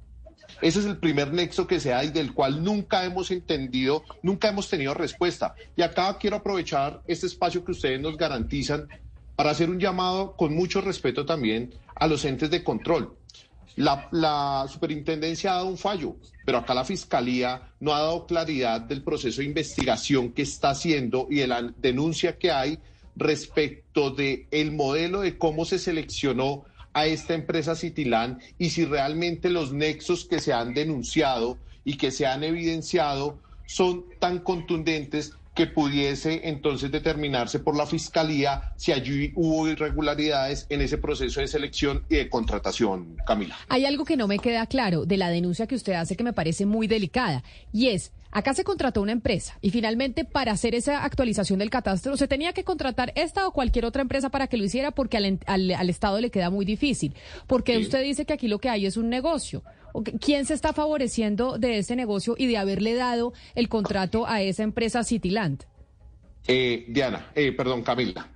Ese 0.62 0.80
es 0.80 0.86
el 0.86 0.98
primer 0.98 1.32
nexo 1.32 1.68
que 1.68 1.80
se 1.80 1.92
da 1.92 2.04
y 2.04 2.10
del 2.10 2.34
cual 2.34 2.62
nunca 2.62 3.06
hemos 3.06 3.32
entendido, 3.32 4.04
nunca 4.24 4.50
hemos 4.50 4.70
tenido 4.70 4.94
respuesta. 4.94 5.56
Y 5.78 5.84
acá 5.84 6.18
quiero 6.18 6.36
aprovechar 6.36 7.02
este 7.08 7.28
espacio 7.28 7.64
que 7.64 7.72
ustedes 7.72 8.02
nos 8.02 8.18
garantizan 8.18 8.90
para 9.38 9.52
hacer 9.52 9.70
un 9.70 9.80
llamado 9.80 10.36
con 10.36 10.54
mucho 10.54 10.82
respeto 10.82 11.26
también 11.26 11.74
a 11.96 12.08
los 12.08 12.26
entes 12.26 12.50
de 12.50 12.62
control. 12.62 13.16
La, 13.76 14.66
superintendencia 14.70 15.52
ha 15.52 15.56
dado 15.56 15.68
un 15.68 15.78
fallo, 15.78 16.16
pero 16.46 16.60
acá 16.60 16.74
la 16.74 16.86
fiscalía 16.86 17.74
no 17.82 17.94
ha 17.94 18.00
dado 18.00 18.26
claridad 18.26 18.80
del 18.80 19.04
proceso 19.04 19.42
de 19.42 19.48
investigación 19.48 20.32
que 20.32 20.44
está 20.44 20.70
haciendo 20.70 21.28
y 21.30 21.38
de 21.38 21.48
la 21.48 21.74
denuncia 21.78 22.38
que 22.38 22.52
hay 22.52 22.80
respecto 23.18 24.12
de 24.12 24.48
el 24.52 24.72
modelo 24.72 25.22
de 25.22 25.38
cómo 25.38 25.66
se 25.66 25.80
seleccionó 25.80 26.64
a 26.94 27.06
esta 27.06 27.34
empresa 27.34 27.76
Citilán 27.76 28.40
y 28.58 28.70
si 28.70 28.86
realmente 28.86 29.50
los 29.50 29.74
nexos 29.74 30.24
que 30.24 30.40
se 30.40 30.54
han 30.54 30.74
denunciado 30.74 31.58
y 31.84 31.98
que 31.98 32.12
se 32.12 32.26
han 32.26 32.44
evidenciado 32.46 33.40
son 33.66 34.06
tan 34.20 34.40
contundentes 34.40 35.34
que 35.56 35.68
pudiese 35.68 36.42
entonces 36.50 36.92
determinarse 36.92 37.60
por 37.60 37.76
la 37.76 37.86
Fiscalía 37.86 38.74
si 38.76 38.92
allí 38.92 39.32
hubo 39.36 39.68
irregularidades 39.68 40.68
en 40.70 40.82
ese 40.82 40.98
proceso 40.98 41.40
de 41.40 41.48
selección 41.48 42.04
y 42.10 42.16
de 42.16 42.30
contratación, 42.30 43.16
Camila. 43.26 43.56
Hay 43.70 43.86
algo 43.86 44.04
que 44.04 44.18
no 44.18 44.28
me 44.28 44.38
queda 44.38 44.68
claro 44.68 45.06
de 45.06 45.18
la 45.18 45.30
denuncia 45.30 45.66
que 45.66 45.76
usted 45.76 45.94
hace 45.94 46.18
que 46.18 46.26
me 46.26 46.34
parece 46.34 46.66
muy 46.66 46.88
delicada 46.88 47.44
y 47.72 47.88
es... 47.88 48.12
Acá 48.32 48.54
se 48.54 48.66
contrató 48.66 49.02
una 49.02 49.14
empresa 49.14 49.58
y 49.62 49.70
finalmente 49.70 50.26
para 50.26 50.52
hacer 50.52 50.76
esa 50.76 51.06
actualización 51.06 51.60
del 51.60 51.70
catastro 51.70 52.18
se 52.18 52.28
tenía 52.28 52.52
que 52.52 52.66
contratar 52.66 53.14
esta 53.16 53.48
o 53.48 53.54
cualquier 53.54 53.86
otra 53.86 54.02
empresa 54.02 54.28
para 54.30 54.48
que 54.48 54.58
lo 54.58 54.66
hiciera 54.66 54.92
porque 54.92 55.16
al, 55.16 55.90
Estado 55.90 56.20
le 56.20 56.30
queda 56.32 56.50
muy 56.50 56.66
difícil. 56.66 57.14
Porque 57.48 57.78
usted 57.78 58.04
dice 58.04 58.26
que 58.26 58.34
aquí 58.34 58.50
lo 58.50 58.60
que 58.60 58.68
hay 58.68 58.88
es 58.88 58.98
un 58.98 59.10
negocio. 59.10 59.64
¿Quién 60.04 60.46
se 60.46 60.54
está 60.54 60.74
favoreciendo 60.74 61.58
de 61.58 61.78
ese 61.78 61.96
negocio 61.96 62.36
y 62.38 62.48
de 62.48 62.58
haberle 62.58 62.96
dado 62.96 63.34
el 63.56 63.70
contrato 63.70 64.28
a 64.28 64.42
esa 64.42 64.64
empresa 64.64 65.04
Cityland? 65.04 65.64
Eh, 66.48 66.86
Diana, 66.88 67.32
eh, 67.36 67.52
perdón, 67.52 67.84
Camila. 67.84 68.30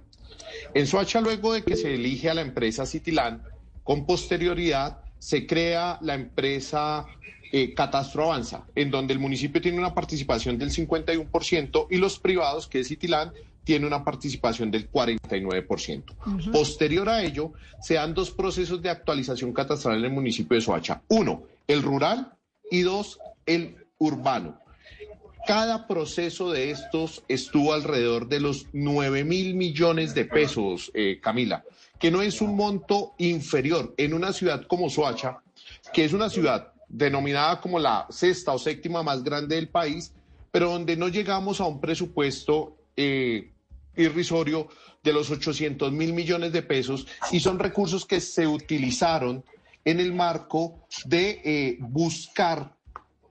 En 0.74 0.88
Soacha, 0.88 1.22
luego 1.22 1.54
de 1.54 1.63
que 1.63 1.75
se 1.75 1.96
elige 1.96 2.30
a 2.30 2.34
la 2.34 2.42
empresa 2.42 2.86
Cityland, 2.86 3.42
con 3.84 4.06
posterioridad 4.06 5.01
se 5.20 5.46
crea 5.46 5.98
la 6.01 6.16
empresa 6.16 7.06
eh, 7.51 7.74
Catastro 7.74 8.25
Avanza, 8.25 8.66
en 8.75 8.92
donde 8.92 9.13
el 9.13 9.20
municipio 9.20 9.62
tiene 9.62 9.80
una 9.80 9.94
participación 9.94 10.58
del 10.58 10.72
51% 10.72 11.88
y 11.89 11.98
los 11.98 12.19
privados, 12.19 12.67
que 12.67 12.82
es 12.82 12.88
Cityland, 12.88 13.34
tiene 13.63 13.86
una 13.86 14.04
participación 14.04 14.72
del 14.72 14.91
49%. 14.91 16.52
Posterior 16.52 17.10
a 17.10 17.24
ello, 17.24 17.54
se 17.82 17.95
dan 17.95 18.13
dos 18.13 18.32
procesos 18.32 18.82
de 18.82 18.89
actualización 18.89 19.54
catastral 19.54 20.00
en 20.00 20.06
el 20.06 20.12
municipio 20.12 20.56
de 20.56 20.62
Soacha. 20.62 21.02
Uno, 21.10 21.43
el 21.67 21.84
rural 21.84 22.34
y 22.72 22.82
dos, 22.82 23.19
el 23.45 23.76
urbano. 23.98 24.60
Cada 25.45 25.88
proceso 25.88 26.52
de 26.52 26.72
estos 26.72 27.24
estuvo 27.28 27.74
alrededor 27.74 28.28
de 28.28 28.39
los 28.39 28.67
9 28.74 29.24
mil 29.24 29.56
millones 29.56 30.13
de 30.13 30.26
pesos, 30.26 30.91
eh, 30.93 31.19
Camila, 31.22 31.63
que 31.98 32.12
no 32.12 32.22
es 32.22 32.41
un 32.41 32.56
monto 32.56 33.13
inferior 33.17 33.93
en 33.98 34.13
una 34.13 34.34
ciudad 34.34 34.65
como 34.67 34.89
Soacha, 34.89 35.41
que 35.93 36.06
es 36.06 36.13
una 36.13 36.30
ciudad 36.30 36.74
denominada 36.88 37.62
como 37.62 37.80
la 37.80 38.08
sexta 38.10 38.52
o 38.52 38.60
séptima 38.60 39.04
más 39.04 39.24
grande 39.24 39.56
del 39.56 39.69
país, 39.69 40.13
pero 40.52 40.72
donde 40.72 40.98
no 40.98 41.08
llegamos 41.08 41.62
a 41.62 41.65
un 41.65 41.80
presupuesto 41.80 42.76
eh, 43.02 43.54
irrisorio 43.96 44.68
de 45.02 45.14
los 45.14 45.32
800 45.32 45.92
mil 45.94 46.12
millones 46.12 46.52
de 46.52 46.62
pesos 46.62 47.08
y 47.32 47.40
son 47.40 47.58
recursos 47.58 48.06
que 48.06 48.20
se 48.20 48.46
utilizaron 48.46 49.46
en 49.86 50.02
el 50.02 50.14
marco 50.14 50.86
de 51.06 51.42
eh, 51.46 51.78
buscar 51.80 52.76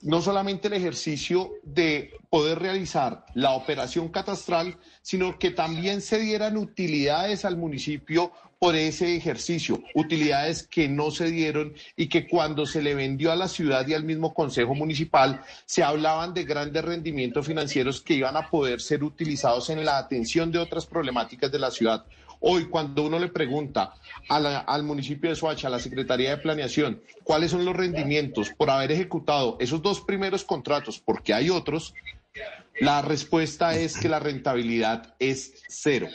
no 0.01 0.23
solamente 0.23 0.69
el 0.69 0.75
ejercicio 0.75 1.53
de 1.63 2.15
poder 2.31 2.61
realizar 2.61 3.27
la 3.35 3.51
operación 3.51 4.09
catastral, 4.09 4.79
sino 5.03 5.39
que 5.39 5.51
también 5.51 6.01
se 6.01 6.19
dieran 6.19 6.57
utilidades 6.57 7.45
al 7.45 7.59
municipio 7.59 8.33
por 8.59 8.75
ese 8.75 9.17
ejercicio, 9.17 9.83
utilidades 9.95 10.67
que 10.67 10.89
no 10.89 11.11
se 11.11 11.31
dieron 11.31 11.75
y 11.97 12.09
que 12.09 12.27
cuando 12.27 12.67
se 12.67 12.83
le 12.83 12.95
vendió 12.95 13.31
a 13.31 13.37
la 13.37 13.47
ciudad 13.47 13.87
y 13.87 13.95
al 13.95 14.03
mismo 14.03 14.35
Consejo 14.35 14.75
Municipal 14.75 15.43
se 15.65 15.85
hablaban 15.85 16.35
de 16.35 16.45
grandes 16.45 16.85
rendimientos 16.85 17.47
financieros 17.47 18.01
que 18.01 18.15
iban 18.15 18.37
a 18.37 18.51
poder 18.51 18.81
ser 18.81 19.05
utilizados 19.05 19.71
en 19.71 19.85
la 19.85 19.99
atención 19.99 20.51
de 20.51 20.59
otras 20.59 20.87
problemáticas 20.87 21.53
de 21.53 21.59
la 21.59 21.71
ciudad. 21.71 22.05
Hoy, 22.41 22.67
cuando 22.67 23.05
uno 23.05 23.19
le 23.19 23.29
pregunta 23.29 23.95
al 24.29 24.83
municipio 24.85 25.31
de 25.31 25.37
Soacha, 25.37 25.69
a 25.69 25.71
la 25.71 25.81
Secretaría 25.81 26.31
de 26.31 26.39
Planeación, 26.39 27.03
cuáles 27.25 27.51
son 27.51 27.65
los 27.65 27.75
rendimientos 27.75 28.51
por 28.57 28.71
haber 28.71 28.93
ejecutado 28.93 29.57
esos 29.61 29.83
dos 29.83 30.01
primeros 30.01 30.45
contratos, 30.45 31.01
porque 31.01 31.35
hay 31.35 31.51
otros, 31.51 31.95
la 32.81 33.03
respuesta 33.03 33.75
es 33.77 33.97
que 33.97 34.09
la 34.09 34.21
rentabilidad 34.21 35.15
es 35.19 35.65
cero. 35.69 36.09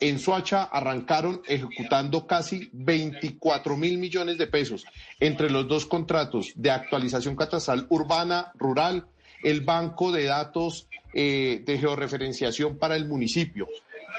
En 0.00 0.18
Soacha 0.18 0.64
arrancaron 0.64 1.42
ejecutando 1.46 2.26
casi 2.26 2.70
24 2.72 3.76
mil 3.76 3.98
millones 3.98 4.38
de 4.38 4.46
pesos 4.46 4.84
entre 5.18 5.50
los 5.50 5.66
dos 5.66 5.86
contratos 5.86 6.52
de 6.54 6.70
actualización 6.70 7.34
catastral 7.34 7.86
urbana, 7.88 8.52
rural, 8.54 9.06
el 9.42 9.62
banco 9.62 10.12
de 10.12 10.24
datos 10.24 10.88
eh, 11.14 11.62
de 11.64 11.78
georreferenciación 11.78 12.78
para 12.78 12.96
el 12.96 13.06
municipio, 13.06 13.66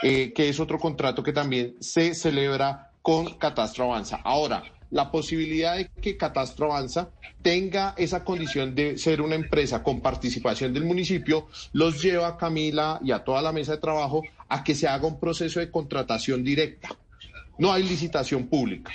eh, 0.01 0.33
que 0.33 0.49
es 0.49 0.59
otro 0.59 0.79
contrato 0.79 1.23
que 1.23 1.33
también 1.33 1.75
se 1.79 2.13
celebra 2.13 2.91
con 3.01 3.37
Catastro 3.37 3.85
Avanza. 3.85 4.19
Ahora, 4.23 4.63
la 4.91 5.11
posibilidad 5.11 5.77
de 5.77 5.89
que 6.01 6.17
Catastro 6.17 6.71
Avanza 6.71 7.09
tenga 7.41 7.93
esa 7.97 8.23
condición 8.23 8.75
de 8.75 8.97
ser 8.97 9.21
una 9.21 9.35
empresa 9.35 9.83
con 9.83 10.01
participación 10.01 10.73
del 10.73 10.85
municipio, 10.85 11.47
los 11.73 12.01
lleva, 12.01 12.37
Camila, 12.37 12.99
y 13.03 13.11
a 13.11 13.23
toda 13.23 13.41
la 13.41 13.51
mesa 13.51 13.73
de 13.73 13.77
trabajo 13.77 14.23
a 14.47 14.63
que 14.63 14.75
se 14.75 14.87
haga 14.87 15.07
un 15.07 15.19
proceso 15.19 15.59
de 15.59 15.71
contratación 15.71 16.43
directa. 16.43 16.89
No 17.57 17.71
hay 17.71 17.83
licitación 17.83 18.47
pública. 18.47 18.91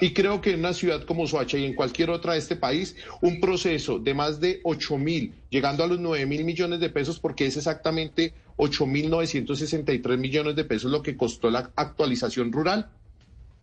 Y 0.00 0.12
creo 0.12 0.40
que 0.40 0.50
en 0.50 0.60
una 0.60 0.74
ciudad 0.74 1.04
como 1.04 1.26
Soacha 1.26 1.56
y 1.56 1.64
en 1.64 1.74
cualquier 1.74 2.10
otra 2.10 2.34
de 2.34 2.38
este 2.38 2.56
país, 2.56 2.94
un 3.22 3.40
proceso 3.40 3.98
de 3.98 4.14
más 4.14 4.38
de 4.38 4.60
8 4.64 4.98
mil, 4.98 5.34
llegando 5.50 5.82
a 5.82 5.86
los 5.86 5.98
9 5.98 6.26
mil 6.26 6.44
millones 6.44 6.78
de 6.80 6.90
pesos, 6.90 7.18
porque 7.18 7.46
es 7.46 7.56
exactamente 7.56 8.34
8 8.56 8.86
mil 8.86 9.10
963 9.10 10.18
millones 10.18 10.56
de 10.56 10.64
pesos 10.64 10.90
lo 10.90 11.02
que 11.02 11.16
costó 11.16 11.50
la 11.50 11.70
actualización 11.74 12.52
rural, 12.52 12.90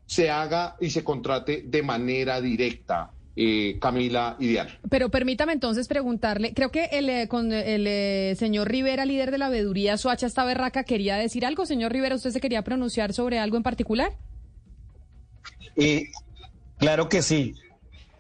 se 0.06 0.30
haga 0.30 0.76
y 0.80 0.90
se 0.90 1.04
contrate 1.04 1.64
de 1.66 1.84
manera 1.84 2.42
directa. 2.42 3.12
Eh, 3.38 3.80
Camila 3.82 4.38
y 4.40 4.48
Diana. 4.48 4.80
Pero 4.90 5.12
permítame 5.12 5.52
entonces 5.52 5.90
preguntarle, 5.90 6.54
creo 6.54 6.72
que 6.72 6.86
el, 6.94 7.10
eh, 7.10 7.28
con 7.28 7.52
el 7.52 7.86
eh, 7.86 8.34
señor 8.40 8.70
Rivera, 8.70 9.04
líder 9.04 9.30
de 9.30 9.38
la 9.38 9.50
veeduría 9.50 9.98
Soacha 9.98 10.26
esta 10.26 10.46
berraca, 10.46 10.86
quería 10.86 11.18
decir 11.18 11.46
algo. 11.46 11.66
Señor 11.66 11.92
Rivera, 11.92 12.16
¿usted 12.16 12.32
se 12.32 12.40
quería 12.40 12.64
pronunciar 12.64 13.12
sobre 13.12 13.40
algo 13.40 13.58
en 13.58 13.64
particular? 13.64 14.14
claro 16.78 17.10
que 17.10 17.22
sí. 17.22 17.56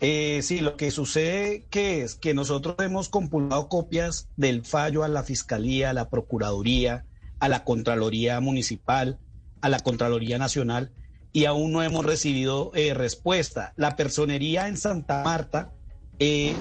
sí, 0.01 0.59
lo 0.59 0.75
que 0.75 0.91
sucede 0.91 1.63
que 1.69 2.01
es 2.01 2.15
que 2.15 2.33
nosotros 2.33 2.75
hemos 2.79 3.07
compulado 3.07 3.69
copias 3.69 4.27
del 4.35 4.65
fallo 4.65 5.05
a 5.05 5.07
la 5.07 5.23
Fiscalía, 5.23 5.91
a 5.91 5.93
la 5.93 6.09
Procuraduría, 6.09 7.05
a 7.39 7.47
la 7.47 7.63
Contraloría 7.63 8.41
Municipal, 8.41 9.17
a 9.61 9.69
la 9.69 9.79
Contraloría 9.79 10.37
Nacional 10.37 10.91
y 11.35 11.43
aún 11.43 11.73
no 11.73 11.83
hemos 11.83 12.05
recibido 12.05 12.71
eh, 12.75 12.93
respuesta. 12.93 13.73
La 13.75 13.97
personería 13.97 14.69
en 14.69 14.77
Santa 14.77 15.21
Marta 15.21 15.73
eh, 16.17 16.55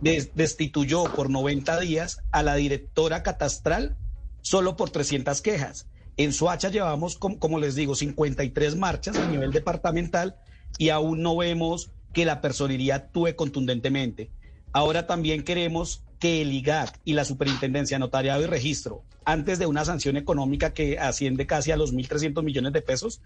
destituyó 0.00 1.02
por 1.12 1.28
90 1.28 1.80
días 1.80 2.22
a 2.30 2.44
la 2.44 2.54
directora 2.54 3.24
catastral 3.24 3.96
solo 4.40 4.76
por 4.76 4.90
300 4.90 5.42
quejas. 5.42 5.88
En 6.16 6.32
Soacha 6.32 6.68
llevamos, 6.68 7.18
como, 7.18 7.58
les 7.58 7.74
digo, 7.74 7.96
53 7.96 8.76
marchas 8.76 9.16
a 9.16 9.26
nivel 9.26 9.50
departamental 9.50 10.36
y 10.78 10.90
aún 10.90 11.20
no 11.20 11.36
vemos 11.36 11.90
que 12.12 12.24
la 12.24 12.40
personería 12.40 12.94
actúe 12.94 13.34
contundentemente. 13.34 14.30
Ahora 14.72 15.08
también 15.08 15.42
queremos 15.42 16.04
que 16.22 16.40
el 16.40 16.52
IGAC 16.52 17.00
y 17.04 17.14
la 17.14 17.24
Superintendencia 17.24 17.98
Notariado 17.98 18.44
y 18.44 18.46
Registro, 18.46 19.02
antes 19.24 19.58
de 19.58 19.66
una 19.66 19.84
sanción 19.84 20.16
económica 20.16 20.72
que 20.72 20.96
asciende 21.00 21.48
casi 21.48 21.72
a 21.72 21.76
los 21.76 21.92
1.300 21.92 22.44
millones 22.44 22.72
de 22.72 22.80
pesos, 22.80 23.20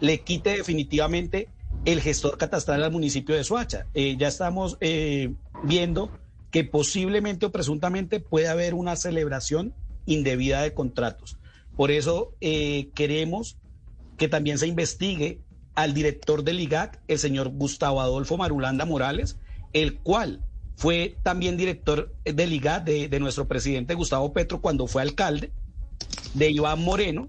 le 0.00 0.22
quite 0.22 0.56
definitivamente 0.56 1.48
el 1.84 2.00
gestor 2.00 2.38
catastral 2.38 2.82
al 2.82 2.90
municipio 2.90 3.36
de 3.36 3.44
Soacha. 3.44 3.86
Eh, 3.94 4.16
ya 4.18 4.26
estamos 4.26 4.78
eh, 4.80 5.32
viendo 5.62 6.10
que 6.50 6.64
posiblemente 6.64 7.46
o 7.46 7.52
presuntamente 7.52 8.18
puede 8.18 8.48
haber 8.48 8.74
una 8.74 8.96
celebración 8.96 9.72
indebida 10.06 10.60
de 10.62 10.74
contratos. 10.74 11.38
Por 11.76 11.92
eso 11.92 12.34
eh, 12.40 12.88
queremos 12.96 13.58
que 14.16 14.26
también 14.26 14.58
se 14.58 14.66
investigue 14.66 15.38
al 15.76 15.94
director 15.94 16.42
del 16.42 16.58
IGAC, 16.58 17.00
el 17.06 17.20
señor 17.20 17.50
Gustavo 17.50 18.00
Adolfo 18.00 18.36
Marulanda 18.36 18.86
Morales, 18.86 19.36
el 19.72 19.98
cual 19.98 20.42
fue 20.80 21.18
también 21.22 21.58
director 21.58 22.10
del 22.24 22.54
IGAC 22.54 22.84
de, 22.84 23.08
de 23.08 23.20
nuestro 23.20 23.46
presidente 23.46 23.92
Gustavo 23.92 24.32
Petro 24.32 24.62
cuando 24.62 24.86
fue 24.86 25.02
alcalde, 25.02 25.52
de 26.32 26.50
Iván 26.50 26.82
Moreno 26.82 27.28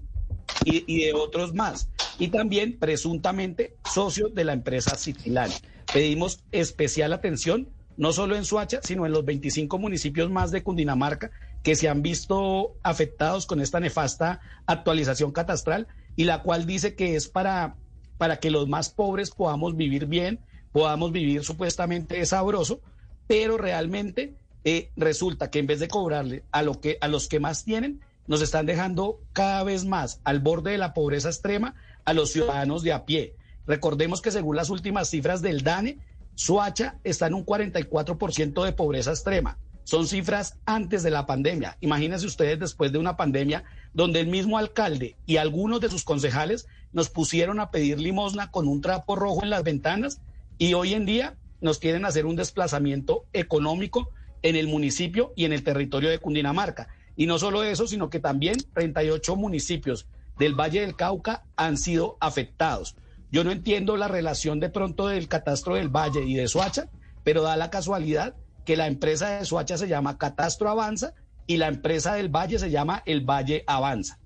y, 0.64 0.84
y 0.86 1.04
de 1.04 1.12
otros 1.12 1.52
más. 1.52 1.90
Y 2.18 2.28
también 2.28 2.78
presuntamente 2.78 3.76
socio 3.92 4.30
de 4.30 4.44
la 4.44 4.54
empresa 4.54 4.96
Citilán. 4.96 5.50
Pedimos 5.92 6.42
especial 6.50 7.12
atención 7.12 7.68
no 7.98 8.14
solo 8.14 8.36
en 8.36 8.46
Suacha, 8.46 8.80
sino 8.82 9.04
en 9.04 9.12
los 9.12 9.26
25 9.26 9.78
municipios 9.78 10.30
más 10.30 10.50
de 10.50 10.62
Cundinamarca 10.62 11.30
que 11.62 11.76
se 11.76 11.90
han 11.90 12.00
visto 12.00 12.76
afectados 12.82 13.44
con 13.44 13.60
esta 13.60 13.80
nefasta 13.80 14.40
actualización 14.64 15.30
catastral 15.30 15.88
y 16.16 16.24
la 16.24 16.42
cual 16.42 16.64
dice 16.64 16.94
que 16.94 17.16
es 17.16 17.28
para, 17.28 17.76
para 18.16 18.38
que 18.38 18.50
los 18.50 18.66
más 18.66 18.88
pobres 18.88 19.30
podamos 19.30 19.76
vivir 19.76 20.06
bien, 20.06 20.40
podamos 20.72 21.12
vivir 21.12 21.44
supuestamente 21.44 22.24
sabroso, 22.24 22.80
pero 23.26 23.56
realmente 23.56 24.34
eh, 24.64 24.90
resulta 24.96 25.50
que 25.50 25.58
en 25.58 25.66
vez 25.66 25.80
de 25.80 25.88
cobrarle 25.88 26.44
a, 26.52 26.62
lo 26.62 26.80
que, 26.80 26.98
a 27.00 27.08
los 27.08 27.28
que 27.28 27.40
más 27.40 27.64
tienen, 27.64 28.00
nos 28.26 28.42
están 28.42 28.66
dejando 28.66 29.20
cada 29.32 29.64
vez 29.64 29.84
más 29.84 30.20
al 30.24 30.40
borde 30.40 30.72
de 30.72 30.78
la 30.78 30.94
pobreza 30.94 31.28
extrema 31.28 31.74
a 32.04 32.12
los 32.12 32.30
ciudadanos 32.32 32.82
de 32.82 32.92
a 32.92 33.04
pie. 33.04 33.34
Recordemos 33.66 34.20
que 34.22 34.30
según 34.30 34.56
las 34.56 34.70
últimas 34.70 35.08
cifras 35.08 35.42
del 35.42 35.62
DANE, 35.62 35.98
Suacha 36.34 36.98
está 37.04 37.26
en 37.26 37.34
un 37.34 37.44
44% 37.44 38.64
de 38.64 38.72
pobreza 38.72 39.10
extrema. 39.10 39.58
Son 39.84 40.06
cifras 40.06 40.56
antes 40.64 41.02
de 41.02 41.10
la 41.10 41.26
pandemia. 41.26 41.76
Imagínense 41.80 42.26
ustedes 42.26 42.58
después 42.58 42.92
de 42.92 42.98
una 42.98 43.16
pandemia 43.16 43.64
donde 43.92 44.20
el 44.20 44.28
mismo 44.28 44.58
alcalde 44.58 45.16
y 45.26 45.36
algunos 45.36 45.80
de 45.80 45.90
sus 45.90 46.04
concejales 46.04 46.66
nos 46.92 47.10
pusieron 47.10 47.58
a 47.58 47.70
pedir 47.70 47.98
limosna 47.98 48.50
con 48.50 48.68
un 48.68 48.80
trapo 48.80 49.16
rojo 49.16 49.42
en 49.42 49.50
las 49.50 49.64
ventanas 49.64 50.20
y 50.58 50.74
hoy 50.74 50.94
en 50.94 51.04
día 51.04 51.36
nos 51.62 51.78
quieren 51.78 52.04
hacer 52.04 52.26
un 52.26 52.36
desplazamiento 52.36 53.24
económico 53.32 54.10
en 54.42 54.56
el 54.56 54.68
municipio 54.68 55.32
y 55.36 55.44
en 55.44 55.52
el 55.52 55.62
territorio 55.62 56.10
de 56.10 56.18
Cundinamarca. 56.18 56.88
Y 57.16 57.26
no 57.26 57.38
solo 57.38 57.62
eso, 57.62 57.86
sino 57.86 58.10
que 58.10 58.20
también 58.20 58.56
38 58.74 59.36
municipios 59.36 60.06
del 60.38 60.54
Valle 60.54 60.80
del 60.80 60.96
Cauca 60.96 61.44
han 61.56 61.76
sido 61.76 62.16
afectados. 62.20 62.96
Yo 63.30 63.44
no 63.44 63.50
entiendo 63.50 63.96
la 63.96 64.08
relación 64.08 64.60
de 64.60 64.68
pronto 64.68 65.06
del 65.06 65.28
catastro 65.28 65.76
del 65.76 65.88
Valle 65.88 66.24
y 66.24 66.34
de 66.34 66.48
Soacha, 66.48 66.88
pero 67.24 67.42
da 67.42 67.56
la 67.56 67.70
casualidad 67.70 68.34
que 68.64 68.76
la 68.76 68.86
empresa 68.86 69.38
de 69.38 69.44
Soacha 69.44 69.78
se 69.78 69.88
llama 69.88 70.18
Catastro 70.18 70.68
Avanza 70.68 71.14
y 71.46 71.56
la 71.56 71.68
empresa 71.68 72.14
del 72.14 72.28
Valle 72.28 72.58
se 72.58 72.70
llama 72.70 73.02
El 73.06 73.22
Valle 73.22 73.64
Avanza. 73.66 74.18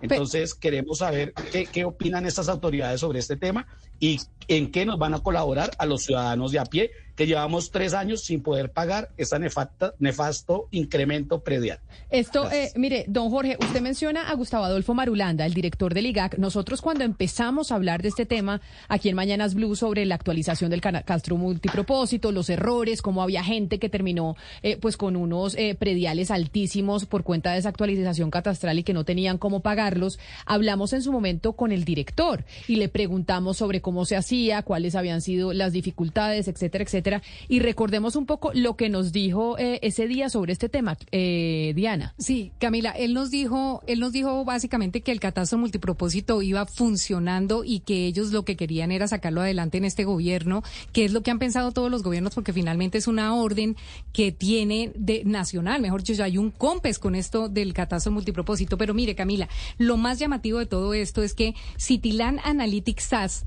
Entonces, 0.00 0.54
queremos 0.54 0.98
saber 0.98 1.34
qué, 1.52 1.66
qué, 1.66 1.84
opinan 1.84 2.26
estas 2.26 2.48
autoridades 2.48 3.00
sobre 3.00 3.18
este 3.18 3.36
tema 3.36 3.66
y 3.98 4.18
en 4.48 4.70
qué 4.70 4.86
nos 4.86 4.98
van 4.98 5.14
a 5.14 5.20
colaborar 5.20 5.70
a 5.78 5.86
los 5.86 6.04
ciudadanos 6.04 6.52
de 6.52 6.58
a 6.58 6.64
pie 6.64 6.90
que 7.20 7.26
llevamos 7.26 7.70
tres 7.70 7.92
años 7.92 8.22
sin 8.22 8.42
poder 8.42 8.70
pagar 8.72 9.10
ese 9.18 9.38
nefasto 9.38 10.68
incremento 10.70 11.44
predial. 11.44 11.78
Esto, 12.08 12.50
eh, 12.50 12.72
mire, 12.76 13.04
don 13.08 13.28
Jorge, 13.28 13.58
usted 13.60 13.82
menciona 13.82 14.30
a 14.30 14.34
Gustavo 14.36 14.64
Adolfo 14.64 14.94
Marulanda, 14.94 15.44
el 15.44 15.52
director 15.52 15.92
del 15.92 16.06
IGAC. 16.06 16.38
Nosotros 16.38 16.80
cuando 16.80 17.04
empezamos 17.04 17.72
a 17.72 17.74
hablar 17.74 18.00
de 18.00 18.08
este 18.08 18.24
tema 18.24 18.62
aquí 18.88 19.10
en 19.10 19.16
Mañanas 19.16 19.54
Blue 19.54 19.76
sobre 19.76 20.06
la 20.06 20.14
actualización 20.14 20.70
del 20.70 20.80
Castro 20.80 21.36
multipropósito, 21.36 22.32
los 22.32 22.48
errores, 22.48 23.02
cómo 23.02 23.22
había 23.22 23.44
gente 23.44 23.78
que 23.78 23.90
terminó 23.90 24.34
eh, 24.62 24.78
pues 24.78 24.96
con 24.96 25.14
unos 25.14 25.54
eh, 25.56 25.74
prediales 25.78 26.30
altísimos 26.30 27.04
por 27.04 27.22
cuenta 27.22 27.52
de 27.52 27.58
esa 27.58 27.68
actualización 27.68 28.30
catastral 28.30 28.78
y 28.78 28.82
que 28.82 28.94
no 28.94 29.04
tenían 29.04 29.36
cómo 29.36 29.60
pagarlos, 29.60 30.18
hablamos 30.46 30.94
en 30.94 31.02
su 31.02 31.12
momento 31.12 31.52
con 31.52 31.70
el 31.70 31.84
director 31.84 32.46
y 32.66 32.76
le 32.76 32.88
preguntamos 32.88 33.58
sobre 33.58 33.82
cómo 33.82 34.06
se 34.06 34.16
hacía, 34.16 34.62
cuáles 34.62 34.94
habían 34.94 35.20
sido 35.20 35.52
las 35.52 35.74
dificultades, 35.74 36.48
etcétera, 36.48 36.84
etcétera 36.84 37.09
y 37.48 37.60
recordemos 37.60 38.16
un 38.16 38.26
poco 38.26 38.50
lo 38.54 38.76
que 38.76 38.88
nos 38.88 39.12
dijo 39.12 39.58
eh, 39.58 39.78
ese 39.82 40.06
día 40.06 40.28
sobre 40.28 40.52
este 40.52 40.68
tema, 40.68 40.96
eh, 41.12 41.72
Diana. 41.74 42.14
Sí, 42.18 42.52
Camila, 42.58 42.90
él 42.90 43.14
nos 43.14 43.30
dijo, 43.30 43.82
él 43.86 44.00
nos 44.00 44.12
dijo 44.12 44.44
básicamente 44.44 45.00
que 45.00 45.12
el 45.12 45.20
catastro 45.20 45.58
multipropósito 45.58 46.42
iba 46.42 46.66
funcionando 46.66 47.64
y 47.64 47.80
que 47.80 48.06
ellos 48.06 48.32
lo 48.32 48.44
que 48.44 48.56
querían 48.56 48.92
era 48.92 49.08
sacarlo 49.08 49.40
adelante 49.40 49.78
en 49.78 49.84
este 49.84 50.04
gobierno, 50.04 50.62
que 50.92 51.04
es 51.04 51.12
lo 51.12 51.22
que 51.22 51.30
han 51.30 51.38
pensado 51.38 51.72
todos 51.72 51.90
los 51.90 52.02
gobiernos, 52.02 52.34
porque 52.34 52.52
finalmente 52.52 52.98
es 52.98 53.06
una 53.06 53.34
orden 53.34 53.76
que 54.12 54.32
tiene 54.32 54.92
de 54.94 55.22
nacional, 55.24 55.80
mejor 55.80 56.02
dicho, 56.02 56.22
hay 56.22 56.38
un 56.38 56.50
COMPES 56.50 56.98
con 56.98 57.14
esto 57.14 57.48
del 57.48 57.72
catastro 57.72 58.12
multipropósito. 58.12 58.78
Pero 58.78 58.94
mire, 58.94 59.14
Camila, 59.14 59.48
lo 59.78 59.96
más 59.96 60.18
llamativo 60.18 60.58
de 60.58 60.66
todo 60.66 60.94
esto 60.94 61.22
es 61.22 61.34
que 61.34 61.54
Citilan 61.78 62.40
Analytics 62.44 63.04
SAS 63.04 63.46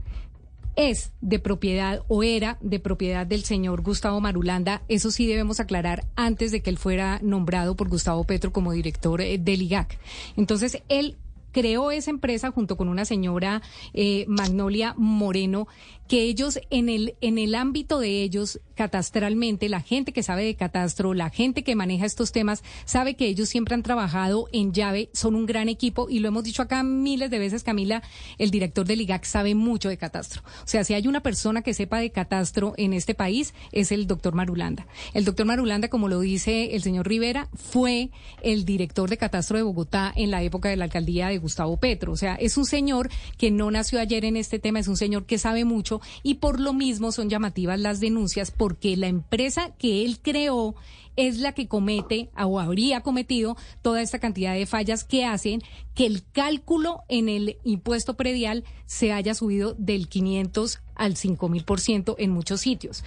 es 0.75 1.11
de 1.21 1.39
propiedad 1.39 2.03
o 2.07 2.23
era 2.23 2.57
de 2.61 2.79
propiedad 2.79 3.25
del 3.25 3.43
señor 3.43 3.81
Gustavo 3.81 4.19
Marulanda. 4.21 4.81
Eso 4.87 5.11
sí 5.11 5.27
debemos 5.27 5.59
aclarar 5.59 6.05
antes 6.15 6.51
de 6.51 6.61
que 6.61 6.69
él 6.69 6.77
fuera 6.77 7.19
nombrado 7.21 7.75
por 7.75 7.89
Gustavo 7.89 8.23
Petro 8.23 8.51
como 8.51 8.71
director 8.71 9.21
eh, 9.21 9.37
del 9.37 9.61
IGAC. 9.61 9.99
Entonces, 10.35 10.81
él 10.89 11.17
creó 11.51 11.91
esa 11.91 12.09
empresa 12.09 12.51
junto 12.51 12.75
con 12.75 12.89
una 12.89 13.05
señora 13.05 13.61
eh, 13.93 14.25
Magnolia 14.27 14.93
Moreno 14.97 15.67
que 16.07 16.23
ellos 16.23 16.59
en 16.69 16.89
el, 16.89 17.15
en 17.21 17.37
el 17.37 17.55
ámbito 17.55 17.99
de 17.99 18.21
ellos, 18.21 18.59
catastralmente, 18.75 19.69
la 19.69 19.81
gente 19.81 20.13
que 20.13 20.23
sabe 20.23 20.43
de 20.43 20.55
catastro, 20.55 21.13
la 21.13 21.29
gente 21.29 21.63
que 21.63 21.75
maneja 21.75 22.05
estos 22.05 22.31
temas, 22.31 22.63
sabe 22.85 23.15
que 23.15 23.27
ellos 23.27 23.49
siempre 23.49 23.75
han 23.75 23.83
trabajado 23.83 24.47
en 24.51 24.73
llave, 24.73 25.09
son 25.13 25.35
un 25.35 25.45
gran 25.45 25.69
equipo 25.69 26.09
y 26.09 26.19
lo 26.19 26.27
hemos 26.27 26.43
dicho 26.43 26.61
acá 26.61 26.83
miles 26.83 27.29
de 27.29 27.39
veces, 27.39 27.63
Camila, 27.63 28.03
el 28.37 28.51
director 28.51 28.85
del 28.85 29.01
IGAC 29.01 29.25
sabe 29.25 29.55
mucho 29.55 29.89
de 29.89 29.97
catastro. 29.97 30.41
O 30.63 30.67
sea, 30.67 30.83
si 30.83 30.93
hay 30.93 31.07
una 31.07 31.21
persona 31.21 31.61
que 31.61 31.73
sepa 31.73 31.99
de 31.99 32.11
catastro 32.11 32.73
en 32.77 32.93
este 32.93 33.13
país, 33.13 33.53
es 33.71 33.91
el 33.91 34.07
doctor 34.07 34.33
Marulanda. 34.33 34.87
El 35.13 35.25
doctor 35.25 35.45
Marulanda, 35.45 35.87
como 35.87 36.09
lo 36.09 36.19
dice 36.19 36.75
el 36.75 36.81
señor 36.81 37.07
Rivera, 37.07 37.47
fue 37.53 38.09
el 38.41 38.65
director 38.65 39.09
de 39.09 39.17
catastro 39.17 39.57
de 39.57 39.63
Bogotá 39.63 40.11
en 40.15 40.31
la 40.31 40.41
época 40.43 40.69
de 40.69 40.75
la 40.75 40.85
alcaldía 40.85 41.27
de 41.27 41.37
Gustavo 41.37 41.77
Petro. 41.77 42.11
O 42.11 42.17
sea, 42.17 42.35
es 42.35 42.57
un 42.57 42.65
señor 42.65 43.09
que 43.37 43.51
no 43.51 43.71
nació 43.71 43.99
ayer 43.99 44.25
en 44.25 44.37
este 44.37 44.59
tema, 44.59 44.79
es 44.79 44.87
un 44.87 44.97
señor 44.97 45.25
que 45.25 45.37
sabe 45.37 45.65
mucho 45.65 45.92
y 46.21 46.35
por 46.35 46.59
lo 46.59 46.73
mismo 46.73 47.11
son 47.11 47.29
llamativas 47.29 47.79
las 47.79 47.99
denuncias 47.99 48.51
porque 48.51 48.97
la 48.97 49.07
empresa 49.07 49.71
que 49.77 50.05
él 50.05 50.19
creó 50.21 50.75
es 51.15 51.39
la 51.39 51.53
que 51.53 51.67
comete 51.67 52.29
o 52.37 52.59
habría 52.59 53.01
cometido 53.01 53.55
toda 53.81 54.01
esta 54.01 54.19
cantidad 54.19 54.53
de 54.53 54.65
fallas 54.65 55.03
que 55.03 55.25
hacen 55.25 55.61
que 55.93 56.05
el 56.05 56.23
cálculo 56.31 57.03
en 57.07 57.29
el 57.29 57.57
impuesto 57.63 58.15
predial 58.15 58.63
se 58.85 59.11
haya 59.11 59.35
subido 59.35 59.75
del 59.77 60.07
500 60.07 60.81
al 60.95 61.15
5000 61.15 61.63
por 61.63 61.79
ciento 61.79 62.15
en 62.19 62.31
muchos 62.31 62.61
sitios. 62.61 63.03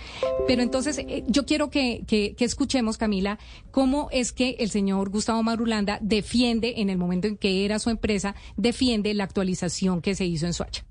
Pero 0.47 0.63
entonces 0.63 0.99
eh, 0.99 1.25
yo 1.29 1.47
quiero 1.47 1.71
que, 1.71 2.05
que, 2.07 2.35
que, 2.35 2.45
escuchemos, 2.45 2.97
Camila, 2.97 3.39
cómo 3.71 4.09
es 4.13 4.33
que 4.33 4.57
el 4.59 4.71
señor 4.71 5.11
Gustavo 5.11 5.43
Marulanda 5.43 5.99
defiende, 6.01 6.75
en 6.79 6.91
el 6.91 6.99
momento 6.99 7.27
en 7.29 7.37
que 7.37 7.65
era 7.65 7.79
su 7.79 7.91
empresa, 7.91 8.35
defiende 8.57 9.15
la 9.15 9.25
actualización 9.25 10.01
que 10.01 10.15
se 10.15 10.27
hizo 10.27 10.47
en 10.47 10.53
Suacha 10.53 10.85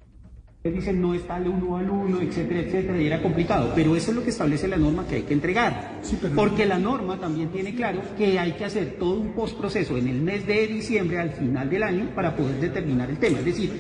dicen 0.72 1.02
no 1.02 1.14
está 1.14 1.38
el 1.38 1.48
uno 1.48 1.78
al 1.78 1.90
uno, 1.90 2.22
etcétera, 2.22 2.62
etcétera, 2.62 3.02
y 3.02 3.08
era 3.08 3.22
complicado. 3.22 3.72
Pero 3.76 3.96
eso 3.96 4.12
es 4.12 4.18
lo 4.18 4.24
que 4.24 4.30
establece 4.32 4.68
la 4.68 4.78
norma 4.78 5.06
que 5.08 5.16
hay 5.16 5.22
que 5.24 5.34
entregar. 5.34 6.02
Porque 6.36 6.66
la 6.66 6.80
norma 6.80 7.20
también 7.20 7.50
tiene 7.50 7.76
claro 7.76 8.02
que 8.18 8.40
hay 8.40 8.54
que 8.54 8.66
hacer 8.66 8.96
todo 8.98 9.20
un 9.20 9.34
postproceso 9.34 9.98
en 9.98 10.08
el 10.08 10.22
mes 10.22 10.46
de 10.48 10.68
diciembre, 10.68 11.20
al 11.20 11.32
final 11.32 11.70
del 11.70 11.84
año, 11.84 12.10
para 12.16 12.36
poder 12.36 12.60
determinar 12.60 13.10
el 13.10 13.18
tema. 13.18 13.40
Es 13.40 13.46
decir, 13.46 13.72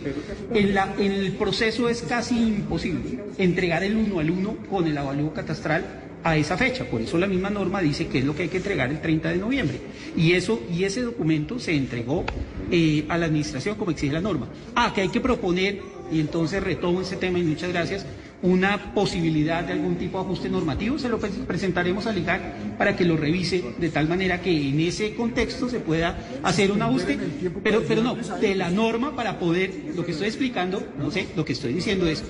en, 0.53 0.73
la, 0.73 0.93
en 0.97 1.11
el 1.11 1.31
proceso 1.33 1.89
es 1.89 2.01
casi 2.03 2.37
imposible 2.37 3.19
entregar 3.37 3.83
el 3.83 3.95
uno 3.95 4.19
al 4.19 4.29
uno 4.29 4.57
con 4.69 4.85
el 4.87 4.97
avalúo 4.97 5.33
catastral 5.33 5.83
a 6.25 6.35
esa 6.35 6.57
fecha. 6.57 6.85
Por 6.85 7.01
eso 7.01 7.19
la 7.19 7.27
misma 7.27 7.51
norma 7.51 7.79
dice 7.81 8.07
que 8.07 8.17
es 8.17 8.25
lo 8.25 8.35
que 8.35 8.43
hay 8.43 8.49
que 8.49 8.57
entregar 8.57 8.89
el 8.89 8.99
30 8.99 9.29
de 9.29 9.37
noviembre. 9.37 9.79
Y, 10.17 10.33
eso, 10.33 10.59
y 10.73 10.83
ese 10.83 11.03
documento 11.03 11.59
se 11.59 11.75
entregó 11.75 12.25
eh, 12.71 13.05
a 13.09 13.17
la 13.19 13.27
administración 13.27 13.75
como 13.75 13.91
exige 13.91 14.11
la 14.11 14.21
norma. 14.21 14.49
Ah, 14.75 14.91
que 14.93 15.01
hay 15.01 15.09
que 15.09 15.19
proponer, 15.19 15.79
y 16.11 16.19
entonces 16.19 16.63
retomo 16.63 17.01
ese 17.01 17.15
tema 17.15 17.39
y 17.39 17.43
muchas 17.43 17.71
gracias, 17.71 18.05
una 18.41 18.93
posibilidad 18.93 19.63
de 19.63 19.73
algún 19.73 19.95
tipo 19.95 20.19
de 20.19 20.25
ajuste 20.25 20.49
normativo, 20.49 20.99
se 20.99 21.09
lo 21.09 21.19
presentaremos 21.19 22.05
al 22.05 22.17
IGAC 22.17 22.77
para 22.77 22.95
que 22.95 23.05
lo 23.05 23.17
revise 23.17 23.63
de 23.77 23.89
tal 23.89 24.07
manera 24.07 24.41
que 24.41 24.69
en 24.69 24.79
ese 24.79 25.15
contexto 25.15 25.67
se 25.69 25.79
pueda 25.79 26.17
hacer 26.43 26.71
un 26.71 26.81
ajuste, 26.81 27.17
pero, 27.63 27.83
pero 27.87 28.03
no, 28.03 28.15
de 28.15 28.55
la 28.55 28.69
norma 28.69 29.15
para 29.15 29.39
poder, 29.39 29.71
lo 29.95 30.05
que 30.05 30.11
estoy 30.11 30.27
explicando, 30.27 30.85
no 30.97 31.09
sé, 31.11 31.27
lo 31.35 31.43
que 31.43 31.53
estoy 31.53 31.73
diciendo 31.73 32.07
es, 32.07 32.23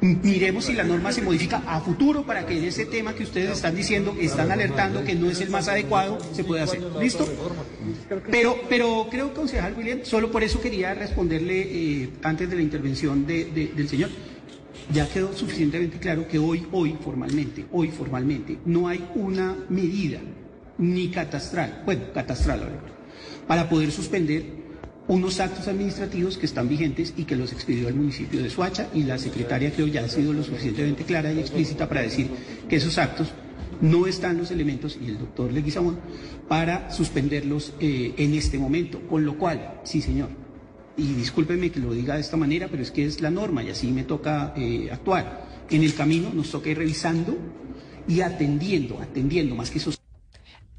miremos 0.00 0.64
si 0.64 0.72
la 0.72 0.84
norma 0.84 1.12
se 1.12 1.22
modifica 1.22 1.62
a 1.66 1.80
futuro 1.80 2.24
para 2.24 2.46
que 2.46 2.58
en 2.58 2.64
ese 2.64 2.86
tema 2.86 3.14
que 3.14 3.24
ustedes 3.24 3.50
están 3.50 3.74
diciendo, 3.74 4.16
están 4.18 4.50
alertando 4.50 5.04
que 5.04 5.14
no 5.14 5.30
es 5.30 5.40
el 5.40 5.50
más 5.50 5.68
adecuado, 5.68 6.18
se 6.32 6.44
pueda 6.44 6.64
hacer. 6.64 6.80
¿Listo? 7.00 7.28
Pero, 8.30 8.56
pero 8.68 9.08
creo, 9.10 9.34
concejal 9.34 9.74
William, 9.76 10.00
solo 10.02 10.30
por 10.30 10.42
eso 10.42 10.60
quería 10.60 10.94
responderle 10.94 11.60
eh, 11.60 12.10
antes 12.22 12.48
de 12.48 12.56
la 12.56 12.62
intervención 12.62 13.26
del 13.26 13.88
señor 13.88 14.10
ya 14.92 15.08
quedó 15.08 15.36
suficientemente 15.36 15.98
claro 15.98 16.26
que 16.26 16.38
hoy, 16.38 16.66
hoy 16.72 16.96
formalmente, 17.00 17.66
hoy 17.72 17.88
formalmente, 17.88 18.58
no 18.64 18.88
hay 18.88 19.08
una 19.14 19.56
medida 19.68 20.18
ni 20.78 21.08
catastral, 21.08 21.82
bueno, 21.84 22.12
catastral 22.12 22.68
para 23.46 23.68
poder 23.68 23.92
suspender 23.92 24.59
unos 25.10 25.40
actos 25.40 25.66
administrativos 25.66 26.38
que 26.38 26.46
están 26.46 26.68
vigentes 26.68 27.14
y 27.16 27.24
que 27.24 27.34
los 27.34 27.52
expidió 27.52 27.88
el 27.88 27.96
municipio 27.96 28.40
de 28.40 28.48
Suacha 28.48 28.88
y 28.94 29.02
la 29.02 29.18
secretaria 29.18 29.72
creo 29.72 29.88
ya 29.88 30.04
ha 30.04 30.08
sido 30.08 30.32
lo 30.32 30.44
suficientemente 30.44 31.02
clara 31.02 31.32
y 31.32 31.40
explícita 31.40 31.88
para 31.88 32.02
decir 32.02 32.28
que 32.68 32.76
esos 32.76 32.96
actos 32.96 33.32
no 33.80 34.06
están 34.06 34.38
los 34.38 34.52
elementos, 34.52 34.96
y 35.02 35.06
el 35.06 35.18
doctor 35.18 35.52
Leguizamón, 35.52 35.98
para 36.46 36.92
suspenderlos 36.92 37.72
eh, 37.80 38.14
en 38.18 38.34
este 38.34 38.56
momento. 38.56 39.00
Con 39.08 39.24
lo 39.24 39.36
cual, 39.36 39.80
sí 39.82 40.00
señor, 40.00 40.28
y 40.96 41.14
discúlpeme 41.14 41.72
que 41.72 41.80
lo 41.80 41.92
diga 41.92 42.14
de 42.14 42.20
esta 42.20 42.36
manera, 42.36 42.68
pero 42.70 42.82
es 42.82 42.92
que 42.92 43.04
es 43.04 43.20
la 43.20 43.30
norma 43.30 43.64
y 43.64 43.70
así 43.70 43.90
me 43.90 44.04
toca 44.04 44.54
eh, 44.56 44.90
actuar. 44.92 45.66
En 45.70 45.82
el 45.82 45.94
camino 45.94 46.30
nos 46.32 46.52
toca 46.52 46.68
ir 46.68 46.78
revisando 46.78 47.36
y 48.06 48.20
atendiendo, 48.20 49.00
atendiendo 49.00 49.56
más 49.56 49.70
que 49.70 49.78
eso. 49.78 49.99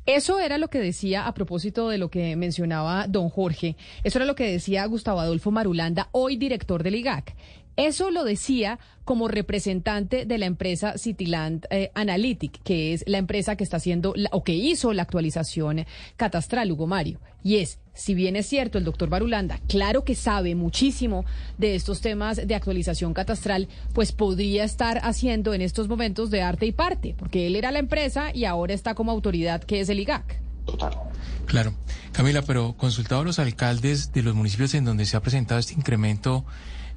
Eso 0.07 0.39
era 0.39 0.57
lo 0.57 0.69
que 0.69 0.79
decía 0.79 1.27
a 1.27 1.33
propósito 1.33 1.89
de 1.89 1.99
lo 1.99 2.09
que 2.09 2.35
mencionaba 2.35 3.05
don 3.07 3.29
Jorge. 3.29 3.75
Eso 4.03 4.17
era 4.17 4.25
lo 4.25 4.33
que 4.33 4.51
decía 4.51 4.85
Gustavo 4.85 5.19
Adolfo 5.19 5.51
Marulanda, 5.51 6.09
hoy 6.11 6.37
director 6.37 6.81
del 6.81 6.95
IGAC. 6.95 7.35
Eso 7.77 8.11
lo 8.11 8.23
decía 8.23 8.79
como 9.05 9.27
representante 9.27 10.25
de 10.25 10.37
la 10.37 10.45
empresa 10.45 10.97
Cityland 10.97 11.65
eh, 11.69 11.91
Analytic, 11.95 12.61
que 12.63 12.93
es 12.93 13.03
la 13.07 13.17
empresa 13.17 13.55
que 13.55 13.63
está 13.63 13.77
haciendo 13.77 14.13
o 14.31 14.43
que 14.43 14.53
hizo 14.53 14.93
la 14.93 15.03
actualización 15.03 15.85
catastral, 16.17 16.71
Hugo 16.71 16.87
Mario. 16.87 17.19
Y 17.43 17.57
es, 17.57 17.79
si 17.93 18.13
bien 18.13 18.35
es 18.35 18.45
cierto, 18.45 18.77
el 18.77 18.83
doctor 18.83 19.09
Barulanda, 19.09 19.59
claro 19.67 20.03
que 20.03 20.15
sabe 20.15 20.53
muchísimo 20.55 21.25
de 21.57 21.75
estos 21.75 22.01
temas 22.01 22.45
de 22.45 22.55
actualización 22.55 23.13
catastral, 23.13 23.67
pues 23.93 24.11
podría 24.11 24.63
estar 24.63 24.99
haciendo 25.03 25.53
en 25.53 25.61
estos 25.61 25.87
momentos 25.87 26.29
de 26.29 26.41
arte 26.41 26.65
y 26.65 26.71
parte, 26.71 27.15
porque 27.17 27.47
él 27.47 27.55
era 27.55 27.71
la 27.71 27.79
empresa 27.79 28.33
y 28.33 28.45
ahora 28.45 28.73
está 28.73 28.93
como 28.93 29.11
autoridad 29.11 29.63
que 29.63 29.79
es 29.79 29.89
el 29.89 29.99
IGAC. 29.99 30.39
Total. 30.65 30.93
Claro. 31.47 31.73
Camila, 32.11 32.43
pero 32.43 32.73
consultado 32.73 33.21
a 33.21 33.23
los 33.23 33.39
alcaldes 33.39 34.11
de 34.13 34.21
los 34.21 34.35
municipios 34.35 34.73
en 34.73 34.85
donde 34.85 35.05
se 35.05 35.17
ha 35.17 35.21
presentado 35.21 35.59
este 35.59 35.73
incremento 35.73 36.45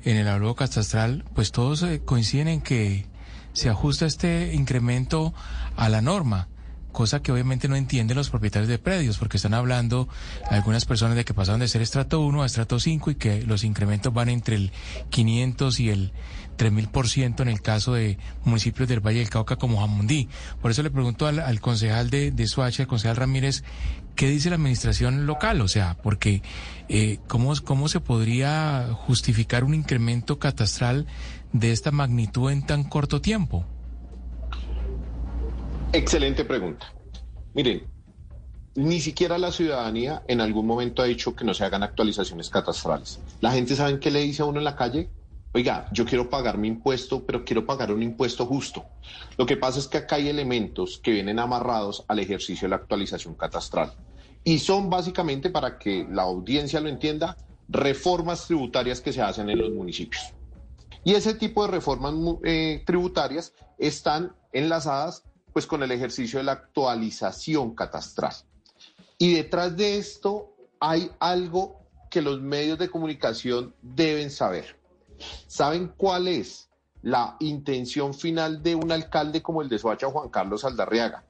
en 0.04 0.16
el 0.16 0.28
avalúo 0.28 0.54
catastral, 0.54 1.24
pues 1.34 1.52
todos 1.52 1.82
eh, 1.82 2.02
coinciden 2.04 2.48
en 2.48 2.60
que 2.60 3.06
se 3.52 3.68
ajusta 3.68 4.06
este 4.06 4.54
incremento 4.54 5.34
a 5.76 5.88
la 5.88 6.00
norma 6.00 6.48
cosa 6.94 7.20
que 7.20 7.32
obviamente 7.32 7.68
no 7.68 7.76
entienden 7.76 8.16
los 8.16 8.30
propietarios 8.30 8.68
de 8.68 8.78
predios, 8.78 9.18
porque 9.18 9.36
están 9.36 9.52
hablando 9.52 10.08
algunas 10.48 10.86
personas 10.86 11.16
de 11.16 11.24
que 11.26 11.34
pasaron 11.34 11.60
de 11.60 11.68
ser 11.68 11.82
estrato 11.82 12.20
1 12.20 12.42
a 12.42 12.46
estrato 12.46 12.80
5 12.80 13.10
y 13.10 13.14
que 13.16 13.42
los 13.42 13.64
incrementos 13.64 14.14
van 14.14 14.30
entre 14.30 14.56
el 14.56 14.72
500 15.10 15.80
y 15.80 15.90
el 15.90 16.12
3000% 16.56 17.40
en 17.40 17.48
el 17.48 17.60
caso 17.60 17.94
de 17.94 18.18
municipios 18.44 18.88
del 18.88 19.00
Valle 19.00 19.18
del 19.18 19.30
Cauca 19.30 19.56
como 19.56 19.80
Jamundí. 19.80 20.28
Por 20.60 20.70
eso 20.70 20.82
le 20.82 20.90
pregunto 20.90 21.26
al, 21.26 21.60
concejal 21.60 22.10
de, 22.10 22.30
de 22.30 22.46
Suacha, 22.46 22.82
el 22.82 22.88
concejal 22.88 23.16
Ramírez, 23.16 23.64
¿qué 24.14 24.28
dice 24.28 24.50
la 24.50 24.56
administración 24.56 25.26
local? 25.26 25.60
O 25.60 25.68
sea, 25.68 25.96
porque 26.02 26.42
eh, 26.88 27.18
¿cómo, 27.28 27.52
¿cómo 27.64 27.88
se 27.88 28.00
podría 28.00 28.88
justificar 28.92 29.64
un 29.64 29.74
incremento 29.74 30.38
catastral 30.38 31.06
de 31.52 31.72
esta 31.72 31.90
magnitud 31.90 32.50
en 32.50 32.66
tan 32.66 32.84
corto 32.84 33.20
tiempo? 33.20 33.64
Excelente 35.92 36.44
pregunta. 36.44 36.92
Miren, 37.54 37.86
ni 38.74 39.00
siquiera 39.00 39.38
la 39.38 39.52
ciudadanía 39.52 40.22
en 40.26 40.40
algún 40.40 40.66
momento 40.66 41.02
ha 41.02 41.06
dicho 41.06 41.36
que 41.36 41.44
no 41.44 41.54
se 41.54 41.64
hagan 41.64 41.82
actualizaciones 41.82 42.50
catastrales. 42.50 43.20
La 43.40 43.52
gente 43.52 43.76
sabe 43.76 44.00
qué 44.00 44.10
le 44.10 44.20
dice 44.20 44.42
a 44.42 44.46
uno 44.46 44.58
en 44.58 44.64
la 44.64 44.74
calle. 44.76 45.08
Oiga, 45.56 45.88
yo 45.92 46.04
quiero 46.04 46.28
pagar 46.28 46.58
mi 46.58 46.66
impuesto, 46.66 47.24
pero 47.24 47.44
quiero 47.44 47.64
pagar 47.64 47.92
un 47.92 48.02
impuesto 48.02 48.44
justo. 48.44 48.84
Lo 49.38 49.46
que 49.46 49.56
pasa 49.56 49.78
es 49.78 49.86
que 49.86 49.98
acá 49.98 50.16
hay 50.16 50.28
elementos 50.28 50.98
que 50.98 51.12
vienen 51.12 51.38
amarrados 51.38 52.04
al 52.08 52.18
ejercicio 52.18 52.66
de 52.66 52.70
la 52.70 52.76
actualización 52.76 53.34
catastral. 53.36 53.94
Y 54.42 54.58
son 54.58 54.90
básicamente, 54.90 55.50
para 55.50 55.78
que 55.78 56.08
la 56.10 56.22
audiencia 56.22 56.80
lo 56.80 56.88
entienda, 56.88 57.36
reformas 57.68 58.48
tributarias 58.48 59.00
que 59.00 59.12
se 59.12 59.22
hacen 59.22 59.48
en 59.48 59.58
los 59.58 59.70
municipios. 59.70 60.34
Y 61.04 61.14
ese 61.14 61.34
tipo 61.34 61.64
de 61.64 61.70
reformas 61.70 62.14
eh, 62.42 62.82
tributarias 62.84 63.52
están 63.78 64.34
enlazadas 64.52 65.22
pues 65.52 65.68
con 65.68 65.84
el 65.84 65.92
ejercicio 65.92 66.40
de 66.40 66.46
la 66.46 66.52
actualización 66.52 67.76
catastral. 67.76 68.34
Y 69.18 69.34
detrás 69.34 69.76
de 69.76 69.98
esto 69.98 70.56
hay 70.80 71.12
algo 71.20 71.76
que 72.10 72.22
los 72.22 72.40
medios 72.40 72.76
de 72.76 72.90
comunicación 72.90 73.72
deben 73.80 74.32
saber. 74.32 74.82
¿Saben 75.46 75.92
cuál 75.96 76.28
es 76.28 76.70
la 77.02 77.36
intención 77.40 78.14
final 78.14 78.62
de 78.62 78.74
un 78.74 78.90
alcalde 78.92 79.42
como 79.42 79.62
el 79.62 79.68
de 79.68 79.78
Soacha, 79.78 80.08
Juan 80.08 80.28
Carlos 80.30 80.64
Aldarriaga? 80.64 81.24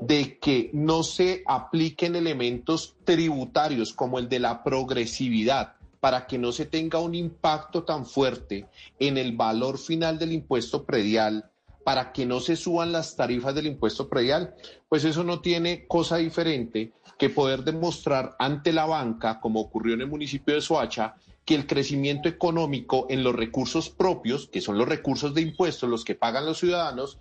De 0.00 0.38
que 0.38 0.70
no 0.72 1.02
se 1.02 1.42
apliquen 1.46 2.16
elementos 2.16 2.96
tributarios 3.04 3.92
como 3.92 4.18
el 4.18 4.28
de 4.28 4.40
la 4.40 4.62
progresividad 4.62 5.74
para 6.00 6.26
que 6.26 6.36
no 6.36 6.50
se 6.50 6.66
tenga 6.66 6.98
un 6.98 7.14
impacto 7.14 7.84
tan 7.84 8.04
fuerte 8.04 8.66
en 8.98 9.18
el 9.18 9.36
valor 9.36 9.78
final 9.78 10.18
del 10.18 10.32
impuesto 10.32 10.84
predial 10.84 11.48
para 11.84 12.12
que 12.12 12.26
no 12.26 12.40
se 12.40 12.56
suban 12.56 12.92
las 12.92 13.16
tarifas 13.16 13.54
del 13.54 13.66
impuesto 13.66 14.08
predial, 14.08 14.54
pues 14.88 15.04
eso 15.04 15.24
no 15.24 15.40
tiene 15.40 15.86
cosa 15.86 16.16
diferente 16.16 16.92
que 17.18 17.30
poder 17.30 17.64
demostrar 17.64 18.34
ante 18.38 18.72
la 18.72 18.86
banca, 18.86 19.40
como 19.40 19.60
ocurrió 19.60 19.94
en 19.94 20.02
el 20.02 20.08
municipio 20.08 20.54
de 20.54 20.60
Soacha, 20.60 21.14
que 21.44 21.54
el 21.54 21.66
crecimiento 21.66 22.28
económico 22.28 23.06
en 23.10 23.24
los 23.24 23.34
recursos 23.34 23.90
propios, 23.90 24.48
que 24.48 24.60
son 24.60 24.78
los 24.78 24.88
recursos 24.88 25.34
de 25.34 25.42
impuestos, 25.42 25.88
los 25.88 26.04
que 26.04 26.14
pagan 26.14 26.46
los 26.46 26.58
ciudadanos, 26.58 27.18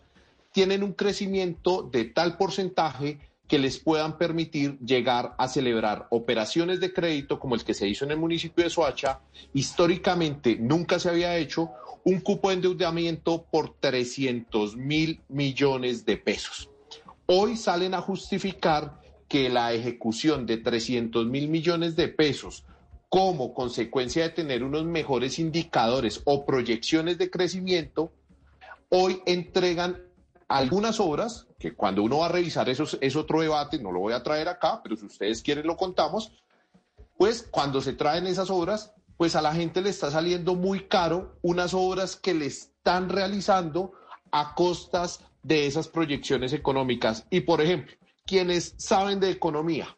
tienen 0.51 0.84
un 0.84 0.93
crecimiento 0.93 1.84
de 1.84 2.05
tal 2.05 2.38
porcentaje 2.38 3.19
que 3.47 3.60
les 3.60 3.79
puedan 3.79 4.17
permitir 4.17 4.79
llegar 4.79 5.36
a 5.38 5.47
celebrar 5.47 6.07
operaciones 6.10 6.79
de 6.79 6.93
crédito 6.93 7.39
como 7.39 7.55
el 7.55 7.63
que 7.63 7.73
se 7.73 7.88
hizo 7.88 8.05
en 8.05 8.12
el 8.12 8.17
municipio 8.17 8.63
de 8.63 8.69
Soacha. 8.69 9.19
Históricamente 9.53 10.55
nunca 10.57 10.99
se 10.99 11.10
había 11.10 11.36
hecho 11.38 11.69
un 12.03 12.21
cupo 12.21 12.49
de 12.49 12.55
endeudamiento 12.55 13.45
por 13.51 13.75
300 13.79 14.77
mil 14.77 15.19
millones 15.27 16.05
de 16.05 16.17
pesos. 16.17 16.69
Hoy 17.25 17.57
salen 17.57 17.93
a 17.93 18.01
justificar 18.01 19.01
que 19.27 19.49
la 19.49 19.73
ejecución 19.73 20.45
de 20.45 20.57
300 20.57 21.25
mil 21.25 21.47
millones 21.47 21.95
de 21.95 22.07
pesos 22.07 22.65
como 23.12 23.54
consecuencia 23.54 24.24
de 24.24 24.30
tener 24.30 24.63
unos 24.63 24.86
mejores 24.86 25.38
indicadores 25.38 26.21
o 26.24 26.45
proyecciones 26.45 27.17
de 27.17 27.30
crecimiento, 27.30 28.13
hoy 28.88 29.21
entregan 29.26 30.02
algunas 30.47 31.02
obras, 31.02 31.45
que 31.60 31.74
cuando 31.74 32.04
uno 32.04 32.19
va 32.19 32.28
a 32.28 32.32
revisar 32.32 32.69
eso 32.69 32.86
es 33.02 33.15
otro 33.17 33.41
debate, 33.41 33.80
no 33.80 33.91
lo 33.91 34.00
voy 34.00 34.13
a 34.13 34.24
traer 34.24 34.47
acá, 34.47 34.80
pero 34.82 34.95
si 34.95 35.08
ustedes 35.08 35.41
quieren 35.41 35.67
lo 35.67 35.76
contamos, 35.76 36.32
pues 37.17 37.45
cuando 37.52 37.82
se 37.82 37.91
traen 37.91 38.28
esas 38.28 38.50
obras, 38.50 38.93
pues 39.17 39.36
a 39.36 39.41
la 39.41 39.54
gente 39.54 39.82
le 39.82 39.89
está 39.89 40.10
saliendo 40.10 40.56
muy 40.56 40.88
caro 40.88 41.36
unas 41.41 41.74
obras 41.74 42.15
que 42.15 42.34
le 42.34 42.45
están 42.45 43.10
realizando 43.10 43.91
a 44.32 44.56
costas 44.56 45.19
de 45.43 45.67
esas 45.67 45.89
proyecciones 45.89 46.54
económicas. 46.54 47.26
Y 47.30 47.41
por 47.41 47.60
ejemplo, 47.60 47.93
quienes 48.26 48.74
saben 48.78 49.19
de 49.19 49.32
economía, 49.32 49.97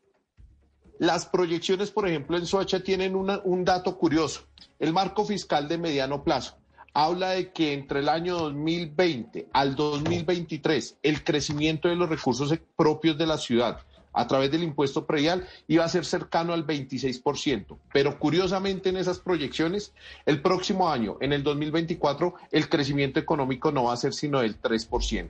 las 0.99 1.25
proyecciones, 1.25 1.91
por 1.91 2.07
ejemplo, 2.07 2.37
en 2.37 2.45
Soacha 2.45 2.81
tienen 2.81 3.15
un 3.15 3.65
dato 3.65 3.97
curioso. 3.97 4.41
El 4.79 4.93
marco 4.93 5.25
fiscal 5.25 5.67
de 5.67 5.77
mediano 5.77 6.23
plazo 6.23 6.57
habla 6.93 7.31
de 7.31 7.51
que 7.51 7.73
entre 7.73 7.99
el 7.99 8.09
año 8.09 8.37
2020 8.37 9.47
al 9.51 9.75
2023 9.75 10.97
el 11.01 11.23
crecimiento 11.23 11.87
de 11.87 11.95
los 11.95 12.07
recursos 12.07 12.53
propios 12.75 13.17
de 13.17 13.25
la 13.25 13.37
ciudad 13.37 13.79
a 14.13 14.27
través 14.27 14.51
del 14.51 14.63
impuesto 14.63 15.07
predial 15.07 15.47
iba 15.67 15.83
a 15.83 15.89
ser 15.89 16.05
cercano 16.05 16.53
al 16.53 16.67
26%. 16.67 17.77
Pero 17.91 18.19
curiosamente 18.19 18.89
en 18.89 18.97
esas 18.97 19.19
proyecciones, 19.19 19.91
el 20.27 20.41
próximo 20.41 20.91
año, 20.91 21.17
en 21.19 21.33
el 21.33 21.41
2024, 21.41 22.35
el 22.51 22.69
crecimiento 22.69 23.19
económico 23.19 23.71
no 23.71 23.85
va 23.85 23.93
a 23.93 23.97
ser 23.97 24.13
sino 24.13 24.41
del 24.41 24.61
3%. 24.61 25.29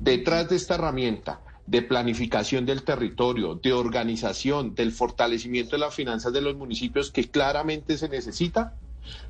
Detrás 0.00 0.48
de 0.48 0.56
esta 0.56 0.76
herramienta 0.76 1.40
de 1.66 1.82
planificación 1.82 2.66
del 2.66 2.82
territorio, 2.82 3.54
de 3.54 3.72
organización, 3.72 4.74
del 4.74 4.92
fortalecimiento 4.92 5.76
de 5.76 5.80
las 5.80 5.94
finanzas 5.94 6.32
de 6.32 6.40
los 6.40 6.56
municipios 6.56 7.10
que 7.10 7.28
claramente 7.28 7.96
se 7.98 8.08
necesita, 8.08 8.74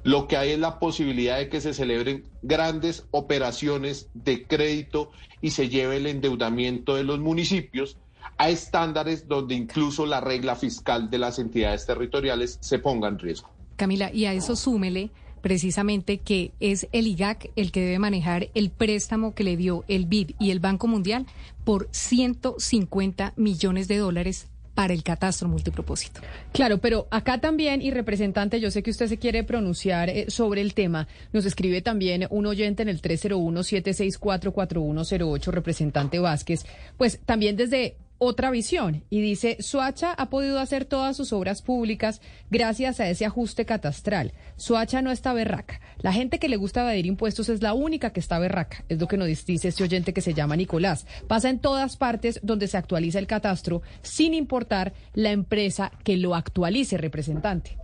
Lo 0.04 0.28
que 0.28 0.36
hay 0.36 0.50
es 0.50 0.58
la 0.58 0.78
posibilidad 0.78 1.38
de 1.38 1.48
que 1.48 1.60
se 1.60 1.74
celebren 1.74 2.24
grandes 2.42 3.06
operaciones 3.10 4.08
de 4.14 4.46
crédito 4.46 5.10
y 5.40 5.50
se 5.50 5.68
lleve 5.68 5.96
el 5.96 6.06
endeudamiento 6.06 6.94
de 6.94 7.04
los 7.04 7.20
municipios 7.20 7.96
a 8.38 8.50
estándares 8.50 9.28
donde 9.28 9.54
incluso 9.54 10.06
la 10.06 10.20
regla 10.20 10.56
fiscal 10.56 11.10
de 11.10 11.18
las 11.18 11.38
entidades 11.38 11.86
territoriales 11.86 12.58
se 12.60 12.78
ponga 12.78 13.08
en 13.08 13.18
riesgo. 13.18 13.48
Camila, 13.76 14.12
y 14.12 14.26
a 14.26 14.32
eso 14.32 14.56
súmele 14.56 15.10
precisamente 15.42 16.18
que 16.18 16.52
es 16.60 16.88
el 16.92 17.06
IGAC 17.06 17.50
el 17.56 17.72
que 17.72 17.82
debe 17.82 17.98
manejar 17.98 18.48
el 18.54 18.70
préstamo 18.70 19.34
que 19.34 19.44
le 19.44 19.58
dio 19.58 19.84
el 19.88 20.06
BID 20.06 20.30
y 20.38 20.50
el 20.50 20.60
Banco 20.60 20.86
Mundial 20.86 21.26
por 21.64 21.88
150 21.90 23.34
millones 23.36 23.88
de 23.88 23.98
dólares 23.98 24.46
para 24.74 24.94
el 24.94 25.02
catastro 25.02 25.48
multipropósito. 25.48 26.22
Claro, 26.52 26.78
pero 26.78 27.06
acá 27.10 27.40
también, 27.40 27.82
y 27.82 27.90
representante, 27.90 28.58
yo 28.58 28.70
sé 28.70 28.82
que 28.82 28.90
usted 28.90 29.08
se 29.08 29.18
quiere 29.18 29.44
pronunciar 29.44 30.08
eh, 30.08 30.24
sobre 30.28 30.62
el 30.62 30.72
tema, 30.72 31.08
nos 31.32 31.44
escribe 31.44 31.82
también 31.82 32.26
un 32.30 32.46
oyente 32.46 32.80
en 32.82 32.88
el 32.88 33.02
301-764-4108, 33.02 35.46
representante 35.48 36.18
Vázquez, 36.18 36.64
pues 36.96 37.20
también 37.26 37.56
desde 37.56 37.96
otra 38.22 38.52
visión 38.52 39.02
y 39.10 39.20
dice, 39.20 39.56
Suacha 39.58 40.12
ha 40.12 40.30
podido 40.30 40.60
hacer 40.60 40.84
todas 40.84 41.16
sus 41.16 41.32
obras 41.32 41.60
públicas 41.60 42.20
gracias 42.50 43.00
a 43.00 43.08
ese 43.08 43.24
ajuste 43.24 43.64
catastral. 43.66 44.32
Suacha 44.56 45.02
no 45.02 45.10
está 45.10 45.32
berraca. 45.32 45.80
La 45.98 46.12
gente 46.12 46.38
que 46.38 46.48
le 46.48 46.56
gusta 46.56 46.82
evadir 46.82 47.06
impuestos 47.06 47.48
es 47.48 47.62
la 47.62 47.74
única 47.74 48.10
que 48.12 48.20
está 48.20 48.38
berraca. 48.38 48.84
Es 48.88 49.00
lo 49.00 49.08
que 49.08 49.16
nos 49.16 49.26
dice 49.26 49.66
este 49.66 49.82
oyente 49.82 50.12
que 50.12 50.20
se 50.20 50.34
llama 50.34 50.54
Nicolás. 50.54 51.04
Pasa 51.26 51.50
en 51.50 51.58
todas 51.58 51.96
partes 51.96 52.38
donde 52.44 52.68
se 52.68 52.76
actualiza 52.76 53.18
el 53.18 53.26
catastro 53.26 53.82
sin 54.02 54.34
importar 54.34 54.92
la 55.14 55.32
empresa 55.32 55.90
que 56.04 56.16
lo 56.16 56.36
actualice, 56.36 56.98
representante. 56.98 57.76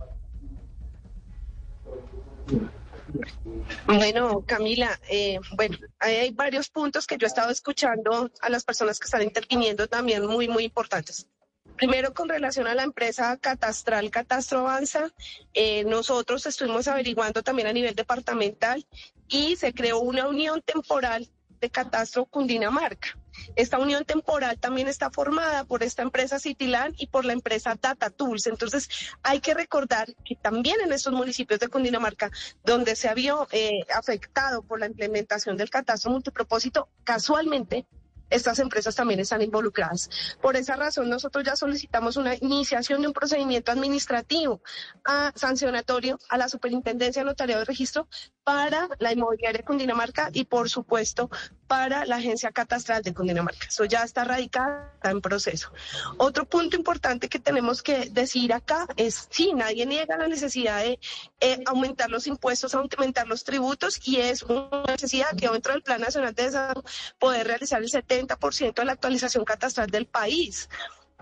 Bueno, 3.85 4.43
Camila, 4.45 4.99
eh, 5.09 5.39
bueno, 5.55 5.77
hay 5.99 6.31
varios 6.31 6.69
puntos 6.69 7.07
que 7.07 7.17
yo 7.17 7.25
he 7.25 7.27
estado 7.27 7.51
escuchando 7.51 8.31
a 8.41 8.49
las 8.49 8.63
personas 8.63 8.99
que 8.99 9.05
están 9.05 9.23
interviniendo 9.23 9.87
también 9.87 10.25
muy, 10.25 10.47
muy 10.47 10.65
importantes. 10.65 11.27
Primero, 11.75 12.13
con 12.13 12.27
relación 12.27 12.67
a 12.67 12.75
la 12.75 12.83
empresa 12.83 13.37
catastral 13.37 14.11
Catastro 14.11 14.59
Avanza, 14.59 15.13
eh, 15.53 15.85
nosotros 15.85 16.45
estuvimos 16.45 16.87
averiguando 16.87 17.41
también 17.41 17.67
a 17.69 17.73
nivel 17.73 17.95
departamental 17.95 18.85
y 19.29 19.55
se 19.55 19.73
creó 19.73 19.99
una 19.99 20.27
unión 20.27 20.61
temporal 20.61 21.29
de 21.59 21.69
Catastro 21.69 22.25
Cundinamarca. 22.25 23.17
Esta 23.55 23.79
unión 23.79 24.05
temporal 24.05 24.59
también 24.59 24.87
está 24.87 25.09
formada 25.11 25.63
por 25.63 25.83
esta 25.83 26.01
empresa 26.01 26.39
Citilán 26.39 26.93
y 26.97 27.07
por 27.07 27.25
la 27.25 27.33
empresa 27.33 27.77
Data 27.79 28.09
Tools. 28.09 28.47
Entonces, 28.47 28.89
hay 29.23 29.39
que 29.39 29.53
recordar 29.53 30.13
que 30.25 30.35
también 30.35 30.81
en 30.81 30.91
estos 30.91 31.13
municipios 31.13 31.59
de 31.59 31.67
Cundinamarca, 31.67 32.31
donde 32.63 32.95
se 32.95 33.09
había 33.09 33.35
eh, 33.51 33.81
afectado 33.95 34.61
por 34.61 34.79
la 34.79 34.87
implementación 34.87 35.57
del 35.57 35.69
catastro 35.69 36.11
multipropósito, 36.11 36.89
casualmente 37.03 37.85
estas 38.29 38.59
empresas 38.59 38.95
también 38.95 39.19
están 39.19 39.41
involucradas. 39.41 40.09
Por 40.41 40.55
esa 40.55 40.75
razón, 40.75 41.09
nosotros 41.09 41.43
ya 41.43 41.55
solicitamos 41.55 42.17
una 42.17 42.35
iniciación 42.35 43.01
de 43.01 43.07
un 43.07 43.13
procedimiento 43.13 43.71
administrativo 43.71 44.61
a, 45.05 45.31
sancionatorio 45.35 46.19
a 46.29 46.37
la 46.37 46.49
Superintendencia 46.49 47.23
Notariado 47.23 47.61
de 47.61 47.65
Registro 47.65 48.07
para 48.43 48.89
la 48.97 49.13
inmobiliaria 49.13 49.59
de 49.59 49.63
Cundinamarca 49.63 50.29
y, 50.33 50.45
por 50.45 50.69
supuesto, 50.69 51.29
para 51.67 52.05
la 52.05 52.15
Agencia 52.15 52.51
Catastral 52.51 53.03
de 53.03 53.13
Cundinamarca. 53.13 53.67
Eso 53.67 53.85
ya 53.85 54.03
está 54.03 54.23
radicado, 54.23 54.91
está 54.95 55.11
en 55.11 55.21
proceso. 55.21 55.71
Otro 56.17 56.45
punto 56.45 56.75
importante 56.75 57.29
que 57.29 57.37
tenemos 57.37 57.83
que 57.83 58.09
decir 58.09 58.51
acá 58.53 58.87
es, 58.97 59.27
sí, 59.29 59.53
nadie 59.53 59.85
niega 59.85 60.17
la 60.17 60.27
necesidad 60.27 60.81
de 60.81 60.99
eh, 61.39 61.59
aumentar 61.67 62.09
los 62.09 62.25
impuestos, 62.25 62.73
aumentar 62.73 63.27
los 63.27 63.43
tributos, 63.43 63.99
y 64.03 64.17
es 64.17 64.41
una 64.41 64.83
necesidad 64.87 65.29
que 65.37 65.47
dentro 65.47 65.73
del 65.73 65.83
Plan 65.83 66.01
Nacional 66.01 66.33
de 66.33 66.43
Desarrollo 66.43 66.83
poder 67.19 67.45
realizar 67.45 67.83
el 67.83 67.89
70% 67.89 68.18
de 68.27 68.85
la 68.85 68.93
actualización 68.93 69.45
catastral 69.45 69.89
del 69.89 70.05
país 70.05 70.69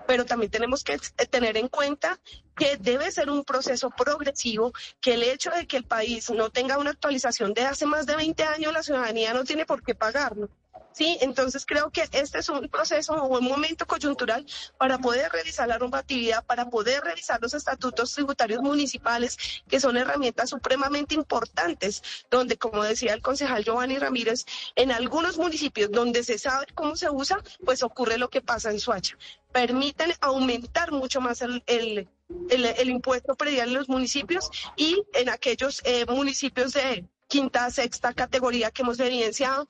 pero 0.07 0.25
también 0.25 0.49
tenemos 0.49 0.83
que 0.83 0.97
tener 1.29 1.57
en 1.57 1.67
cuenta 1.67 2.19
que 2.55 2.77
debe 2.77 3.11
ser 3.11 3.29
un 3.29 3.43
proceso 3.43 3.89
progresivo, 3.91 4.71
que 5.01 5.13
el 5.13 5.23
hecho 5.23 5.51
de 5.51 5.67
que 5.67 5.77
el 5.77 5.83
país 5.83 6.29
no 6.31 6.49
tenga 6.49 6.79
una 6.79 6.91
actualización 6.91 7.53
de 7.53 7.63
hace 7.63 7.85
más 7.85 8.05
de 8.05 8.15
20 8.15 8.43
años, 8.43 8.73
la 8.73 8.81
ciudadanía 8.81 9.33
no 9.33 9.43
tiene 9.43 9.65
por 9.65 9.83
qué 9.83 9.93
pagarlo. 9.93 10.49
Sí, 10.97 11.17
entonces 11.21 11.63
creo 11.65 11.91
que 11.91 12.09
este 12.11 12.39
es 12.39 12.49
un 12.49 12.67
proceso 12.69 13.13
o 13.13 13.37
un 13.37 13.45
momento 13.45 13.85
coyuntural 13.85 14.45
para 14.79 14.97
poder 14.97 15.31
revisar 15.31 15.67
la 15.67 15.77
normatividad, 15.77 16.43
para 16.43 16.69
poder 16.69 17.03
revisar 17.03 17.39
los 17.39 17.53
estatutos 17.53 18.13
tributarios 18.13 18.63
municipales, 18.63 19.37
que 19.67 19.79
son 19.79 19.95
herramientas 19.95 20.49
supremamente 20.49 21.13
importantes, 21.13 22.01
donde, 22.31 22.57
como 22.57 22.83
decía 22.83 23.13
el 23.13 23.21
concejal 23.21 23.63
Giovanni 23.63 23.99
Ramírez, 23.99 24.45
en 24.75 24.91
algunos 24.91 25.37
municipios 25.37 25.91
donde 25.91 26.23
se 26.23 26.39
sabe 26.39 26.65
cómo 26.73 26.95
se 26.95 27.11
usa, 27.11 27.43
pues 27.63 27.83
ocurre 27.83 28.17
lo 28.17 28.29
que 28.29 28.41
pasa 28.41 28.71
en 28.71 28.79
Suacha. 28.79 29.17
Permiten 29.51 30.13
aumentar 30.19 30.91
mucho 30.91 31.21
más 31.21 31.41
el, 31.41 31.63
el, 31.67 32.89
impuesto 32.89 33.35
predial 33.35 33.69
en 33.69 33.75
los 33.75 33.89
municipios 33.89 34.49
y 34.75 35.03
en 35.13 35.29
aquellos 35.29 35.81
eh, 35.85 36.05
municipios 36.07 36.73
de 36.73 37.05
quinta, 37.27 37.69
sexta 37.69 38.13
categoría 38.13 38.71
que 38.71 38.81
hemos 38.81 38.99
evidenciado, 38.99 39.67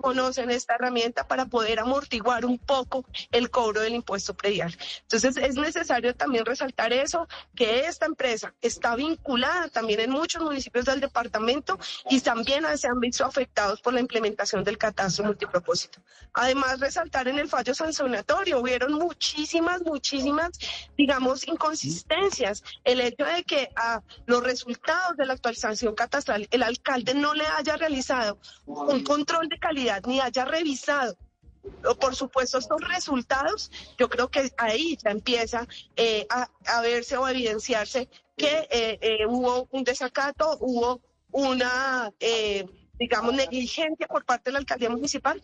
conocen 0.00 0.50
esta 0.50 0.74
herramienta 0.74 1.26
para 1.26 1.46
poder 1.46 1.78
amortiguar 1.78 2.44
un 2.44 2.58
poco 2.58 3.04
el 3.30 3.50
cobro 3.50 3.80
del 3.80 3.94
impuesto 3.94 4.34
predial. 4.34 4.76
Entonces 5.02 5.36
es 5.36 5.56
necesario 5.56 6.14
también 6.14 6.44
resaltar 6.44 6.92
eso, 6.92 7.28
que 7.54 7.86
esta 7.86 8.06
empresa 8.06 8.54
está 8.60 8.96
vinculada 8.96 9.68
también 9.68 10.00
en 10.00 10.10
muchos 10.10 10.42
municipios 10.42 10.86
del 10.86 11.00
departamento 11.00 11.78
y 12.08 12.20
también 12.20 12.64
se 12.78 12.88
han 12.88 13.00
visto 13.00 13.24
afectados 13.24 13.80
por 13.80 13.92
la 13.92 14.00
implementación 14.00 14.64
del 14.64 14.78
catastro 14.78 15.24
multipropósito. 15.24 16.00
Además, 16.32 16.80
resaltar 16.80 17.28
en 17.28 17.38
el 17.38 17.48
fallo 17.48 17.74
sancionatorio, 17.74 18.60
hubieron 18.60 18.94
muchísimas, 18.94 19.82
muchísimas, 19.82 20.50
digamos, 20.96 21.46
inconsistencias. 21.46 22.64
El 22.82 23.00
hecho 23.00 23.24
de 23.24 23.44
que 23.44 23.70
a 23.76 24.02
los 24.26 24.42
resultados 24.42 25.16
de 25.16 25.26
la 25.26 25.34
actualización 25.34 25.94
catastral 25.94 26.48
el 26.50 26.62
alcalde 26.62 27.14
no 27.14 27.34
le 27.34 27.46
haya 27.46 27.76
realizado 27.76 28.38
un 28.66 29.04
control 29.04 29.48
de 29.48 29.58
calidad 29.58 29.73
ni 29.74 30.20
haya 30.20 30.44
revisado 30.44 31.16
por 32.00 32.14
supuesto, 32.14 32.58
estos 32.58 32.80
resultados, 32.82 33.70
yo 33.98 34.08
creo 34.08 34.30
que 34.30 34.52
ahí 34.58 34.96
ya 35.02 35.10
empieza 35.10 35.66
eh, 35.96 36.26
a, 36.28 36.80
verse 36.82 37.16
o 37.16 37.24
a 37.24 37.30
evidenciarse 37.30 38.08
que 38.36 38.68
eh, 38.70 38.98
eh, 39.00 39.26
hubo 39.26 39.68
un 39.70 39.84
desacato, 39.84 40.58
hubo 40.60 41.00
una, 41.30 42.12
digamos, 42.98 43.34
negligencia 43.34 44.06
por 44.06 44.24
parte 44.24 44.50
de 44.50 44.52
la 44.52 44.58
alcaldía 44.60 44.90
municipal 44.90 45.42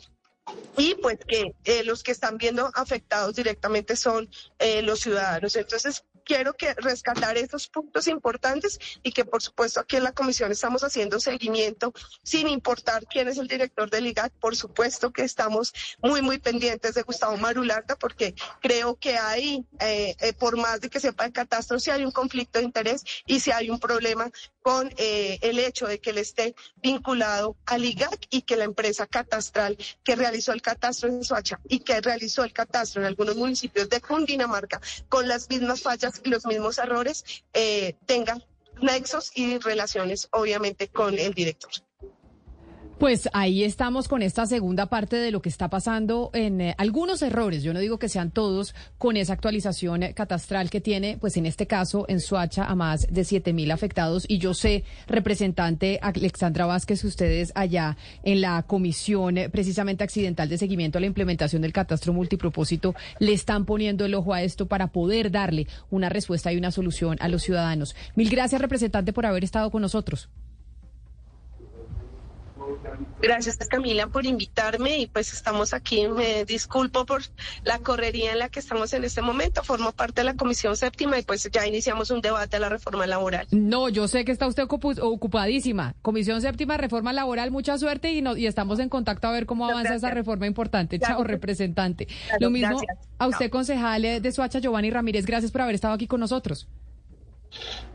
y 0.77 0.95
pues 0.95 1.19
que 1.27 1.55
los 1.85 2.03
que 2.03 2.13
están 2.13 2.39
viendo 2.39 2.71
afectados 2.75 3.35
directamente 3.35 3.97
son 3.97 4.29
los 4.83 5.01
ciudadanos. 5.01 5.57
Entonces, 5.57 6.05
quiero 6.31 6.55
que 6.55 6.75
rescatar 6.75 7.37
esos 7.37 7.67
puntos 7.67 8.07
importantes 8.07 8.79
y 9.03 9.11
que 9.11 9.25
por 9.25 9.43
supuesto 9.43 9.81
aquí 9.81 9.97
en 9.97 10.05
la 10.05 10.13
comisión 10.13 10.53
estamos 10.53 10.85
haciendo 10.85 11.19
seguimiento 11.19 11.93
sin 12.23 12.47
importar 12.47 13.05
quién 13.09 13.27
es 13.27 13.37
el 13.39 13.49
director 13.49 13.91
del 13.91 14.07
IGAC. 14.07 14.33
Por 14.35 14.55
supuesto 14.55 15.13
que 15.13 15.23
estamos 15.23 15.75
muy, 16.01 16.23
muy 16.23 16.39
pendientes 16.39 16.95
de 16.95 17.03
Gustavo 17.03 17.37
Marulata 17.37 17.97
porque 17.97 18.37
creo 18.61 18.95
que 18.95 19.19
hay, 19.19 19.67
eh, 19.81 20.15
eh, 20.21 20.33
por 20.35 20.57
más 20.57 20.81
de 20.81 20.89
que 20.89 21.01
sepa 21.01 21.25
el 21.25 21.33
catastro, 21.33 21.81
si 21.81 21.91
hay 21.91 22.05
un 22.05 22.13
conflicto 22.13 22.61
de 22.61 22.65
interés 22.65 23.03
y 23.27 23.41
si 23.41 23.51
hay 23.51 23.69
un 23.69 23.81
problema 23.81 24.31
con 24.63 24.93
eh, 24.99 25.39
el 25.43 25.59
hecho 25.59 25.87
de 25.87 25.99
que 26.01 26.11
él 26.11 26.19
esté 26.19 26.55
vinculado 26.77 27.57
al 27.67 27.85
IGAC 27.85 28.27
y 28.31 28.43
que 28.43 28.57
la 28.57 28.65
empresa 28.65 29.07
catastral 29.07 29.77
que 30.05 30.15
realizó 30.15 30.53
el 30.53 30.63
catastro 30.63 31.09
en 31.09 31.25
Soacha 31.25 31.59
y 31.69 31.81
que 31.81 32.01
realizó 32.01 32.45
el 32.45 32.53
catastro 32.53 33.01
en 33.01 33.09
algunos 33.09 33.37
municipios 33.37 33.89
de 33.89 34.01
Cundinamarca 34.01 34.81
con 35.09 35.27
las 35.27 35.49
mismas 35.49 35.83
fallas 35.83 36.20
los 36.25 36.47
mismos 36.47 36.79
errores 36.79 37.25
eh, 37.53 37.97
tengan 38.07 38.45
nexos 38.81 39.31
y 39.35 39.59
relaciones, 39.59 40.29
obviamente, 40.33 40.89
con 40.89 41.19
el 41.19 41.35
director. 41.35 41.71
Pues 43.01 43.31
ahí 43.33 43.65
estamos 43.65 44.09
con 44.09 44.21
esta 44.21 44.45
segunda 44.45 44.85
parte 44.85 45.17
de 45.17 45.31
lo 45.31 45.41
que 45.41 45.49
está 45.49 45.71
pasando 45.71 46.29
en 46.35 46.61
eh, 46.61 46.75
algunos 46.77 47.23
errores, 47.23 47.63
yo 47.63 47.73
no 47.73 47.81
digo 47.81 47.99
que 47.99 48.11
sean 48.11 48.31
todos, 48.31 48.75
con 48.99 49.17
esa 49.17 49.33
actualización 49.33 50.03
catastral 50.13 50.69
que 50.69 50.83
tiene, 50.83 51.17
pues 51.19 51.39
en 51.39 51.47
este 51.47 51.67
caso 51.67 52.05
en 52.09 52.21
Suacha 52.21 52.67
a 52.67 52.75
más 52.75 53.07
de 53.11 53.25
siete 53.25 53.55
mil 53.55 53.71
afectados. 53.71 54.27
Y 54.29 54.37
yo 54.37 54.53
sé, 54.53 54.85
representante 55.07 55.99
Alexandra 56.03 56.67
Vázquez, 56.67 57.03
ustedes 57.05 57.53
allá 57.55 57.97
en 58.23 58.43
la 58.43 58.65
comisión 58.65 59.39
eh, 59.39 59.49
precisamente 59.49 60.05
accidental 60.05 60.51
de 60.51 60.59
seguimiento 60.59 60.99
a 60.99 61.01
la 61.01 61.07
implementación 61.07 61.63
del 61.63 61.73
catastro 61.73 62.13
multipropósito 62.13 62.95
le 63.19 63.33
están 63.33 63.65
poniendo 63.65 64.05
el 64.05 64.15
ojo 64.15 64.35
a 64.35 64.43
esto 64.43 64.67
para 64.67 64.89
poder 64.89 65.31
darle 65.31 65.69
una 65.91 66.11
respuesta 66.11 66.53
y 66.53 66.59
una 66.59 66.71
solución 66.71 67.17
a 67.21 67.29
los 67.29 67.45
ciudadanos. 67.45 67.97
Mil 68.15 68.29
gracias, 68.29 68.61
representante, 68.61 69.15
por 69.15 69.25
haber 69.25 69.43
estado 69.43 69.71
con 69.71 69.81
nosotros. 69.81 70.29
Gracias 73.21 73.59
Camila 73.69 74.07
por 74.07 74.27
invitarme 74.27 74.99
y 74.99 75.07
pues 75.07 75.33
estamos 75.33 75.75
aquí. 75.75 76.09
Me 76.09 76.45
disculpo 76.45 77.07
por 77.07 77.23
la 77.65 77.79
correría 77.79 78.33
en 78.33 78.39
la 78.39 78.49
que 78.49 78.61
estamos 78.61 78.93
en 78.93 79.05
este 79.05 79.23
momento. 79.23 79.63
Formo 79.63 79.93
parte 79.93 80.21
de 80.21 80.25
la 80.25 80.35
Comisión 80.35 80.77
Séptima 80.77 81.19
y 81.19 81.23
pues 81.23 81.49
ya 81.53 81.67
iniciamos 81.67 82.11
un 82.11 82.21
debate 82.21 82.57
a 82.57 82.61
la 82.61 82.69
reforma 82.69 83.07
laboral. 83.07 83.47
No, 83.51 83.89
yo 83.89 84.09
sé 84.09 84.25
que 84.25 84.33
está 84.33 84.47
usted 84.47 84.65
ocupadísima. 84.65 85.95
Comisión 86.03 86.41
Séptima, 86.41 86.77
reforma 86.77 87.13
laboral, 87.13 87.51
mucha 87.51 87.79
suerte 87.79 88.13
y, 88.13 88.23
no, 88.23 88.37
y 88.37 88.47
estamos 88.47 88.79
en 88.79 88.89
contacto 88.89 89.29
a 89.29 89.33
ver 89.33 89.47
cómo 89.47 89.67
avanza 89.67 89.95
esa 89.95 90.11
reforma 90.11 90.47
importante. 90.47 90.99
Chao, 90.99 91.25
representante. 91.25 92.09
Lo 92.41 92.51
mismo 92.51 92.81
a 93.19 93.27
usted, 93.27 93.51
concejal 93.51 94.03
de 94.03 94.33
Suacha, 94.33 94.61
Giovanni 94.61 94.91
Ramírez. 94.91 95.27
Gracias 95.27 95.53
por 95.53 95.63
haber 95.63 95.75
estado 95.75 95.95
aquí 95.95 96.07
con 96.07 96.21
nosotros. 96.21 96.69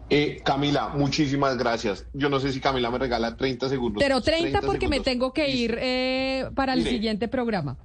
Eh, 0.09 0.41
Camila, 0.43 0.89
muchísimas 0.89 1.57
gracias. 1.57 2.05
Yo 2.13 2.29
no 2.29 2.39
sé 2.39 2.51
si 2.51 2.59
Camila 2.59 2.91
me 2.91 2.99
regala 2.99 3.35
30 3.35 3.69
segundos. 3.69 4.03
Pero 4.03 4.21
30, 4.21 4.61
porque 4.61 4.87
me 4.87 4.99
tengo 4.99 5.33
que 5.33 5.49
ir 5.49 5.77
eh, 5.79 6.49
para 6.53 6.73
el 6.73 6.83
siguiente 6.83 7.27
programa. 7.27 7.77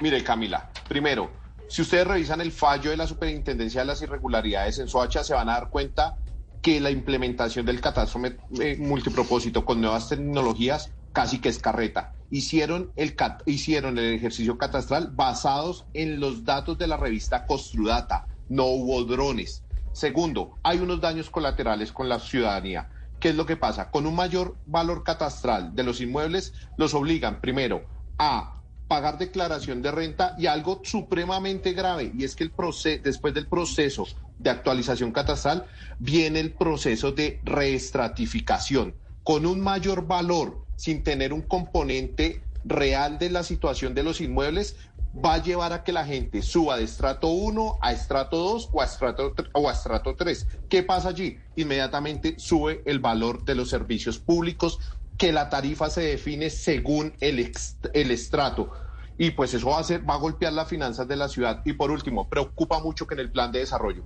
Mire, 0.00 0.24
Camila, 0.24 0.70
primero, 0.88 1.30
si 1.68 1.82
ustedes 1.82 2.06
revisan 2.06 2.40
el 2.40 2.50
fallo 2.50 2.90
de 2.90 2.96
la 2.96 3.06
Superintendencia 3.06 3.82
de 3.82 3.86
las 3.86 4.02
Irregularidades 4.02 4.78
en 4.78 4.88
Soacha, 4.88 5.22
se 5.22 5.34
van 5.34 5.48
a 5.48 5.52
dar 5.52 5.70
cuenta 5.70 6.16
que 6.62 6.80
la 6.80 6.90
implementación 6.90 7.64
del 7.64 7.80
catastro 7.80 8.20
eh, 8.60 8.76
multipropósito 8.78 9.64
con 9.64 9.80
nuevas 9.80 10.08
tecnologías 10.08 10.90
casi 11.12 11.38
que 11.38 11.48
es 11.48 11.58
carreta. 11.58 12.12
Hicieron 12.30 12.92
el, 12.96 13.14
hicieron 13.46 13.98
el 13.98 14.14
ejercicio 14.14 14.58
catastral 14.58 15.10
basados 15.12 15.84
en 15.94 16.20
los 16.20 16.44
datos 16.44 16.78
de 16.78 16.86
la 16.86 16.96
revista 16.96 17.46
Costrudata. 17.46 18.26
No 18.48 18.66
hubo 18.66 19.04
drones 19.04 19.62
Segundo, 20.00 20.56
hay 20.62 20.78
unos 20.78 20.98
daños 20.98 21.28
colaterales 21.28 21.92
con 21.92 22.08
la 22.08 22.18
ciudadanía. 22.18 22.88
¿Qué 23.20 23.28
es 23.28 23.34
lo 23.34 23.44
que 23.44 23.58
pasa? 23.58 23.90
Con 23.90 24.06
un 24.06 24.14
mayor 24.14 24.56
valor 24.64 25.04
catastral 25.04 25.76
de 25.76 25.82
los 25.82 26.00
inmuebles, 26.00 26.54
los 26.78 26.94
obligan 26.94 27.42
primero 27.42 27.84
a 28.16 28.62
pagar 28.88 29.18
declaración 29.18 29.82
de 29.82 29.90
renta 29.90 30.34
y 30.38 30.46
algo 30.46 30.80
supremamente 30.84 31.74
grave, 31.74 32.12
y 32.16 32.24
es 32.24 32.34
que 32.34 32.44
el 32.44 32.50
proceso, 32.50 33.02
después 33.04 33.34
del 33.34 33.46
proceso 33.46 34.06
de 34.38 34.48
actualización 34.48 35.12
catastral 35.12 35.66
viene 35.98 36.40
el 36.40 36.54
proceso 36.54 37.12
de 37.12 37.38
reestratificación 37.42 38.94
con 39.22 39.44
un 39.44 39.60
mayor 39.60 40.06
valor 40.06 40.64
sin 40.76 41.02
tener 41.02 41.34
un 41.34 41.42
componente 41.42 42.42
real 42.64 43.18
de 43.18 43.28
la 43.28 43.42
situación 43.42 43.94
de 43.94 44.02
los 44.02 44.22
inmuebles, 44.22 44.76
va 45.14 45.34
a 45.34 45.42
llevar 45.42 45.72
a 45.72 45.82
que 45.82 45.92
la 45.92 46.04
gente 46.04 46.42
suba 46.42 46.76
de 46.76 46.84
estrato 46.84 47.28
1 47.28 47.78
a 47.80 47.92
estrato 47.92 48.36
2 48.36 48.70
o 48.72 48.80
a 48.80 48.84
estrato, 48.84 49.34
o 49.52 49.68
a 49.68 49.72
estrato 49.72 50.14
3. 50.14 50.46
¿Qué 50.68 50.82
pasa 50.82 51.08
allí? 51.08 51.38
Inmediatamente 51.56 52.34
sube 52.38 52.82
el 52.84 53.00
valor 53.00 53.44
de 53.44 53.54
los 53.54 53.68
servicios 53.68 54.18
públicos, 54.18 54.78
que 55.18 55.32
la 55.32 55.50
tarifa 55.50 55.90
se 55.90 56.02
define 56.02 56.48
según 56.48 57.12
el, 57.20 57.52
el 57.92 58.10
estrato. 58.10 58.70
Y 59.18 59.32
pues 59.32 59.52
eso 59.52 59.68
va 59.68 59.76
a, 59.76 59.80
hacer, 59.80 60.08
va 60.08 60.14
a 60.14 60.18
golpear 60.18 60.52
las 60.52 60.68
finanzas 60.68 61.06
de 61.06 61.16
la 61.16 61.28
ciudad. 61.28 61.60
Y 61.64 61.74
por 61.74 61.90
último, 61.90 62.28
preocupa 62.28 62.80
mucho 62.80 63.06
que 63.06 63.14
en 63.14 63.20
el 63.20 63.30
plan 63.30 63.52
de 63.52 63.58
desarrollo, 63.58 64.04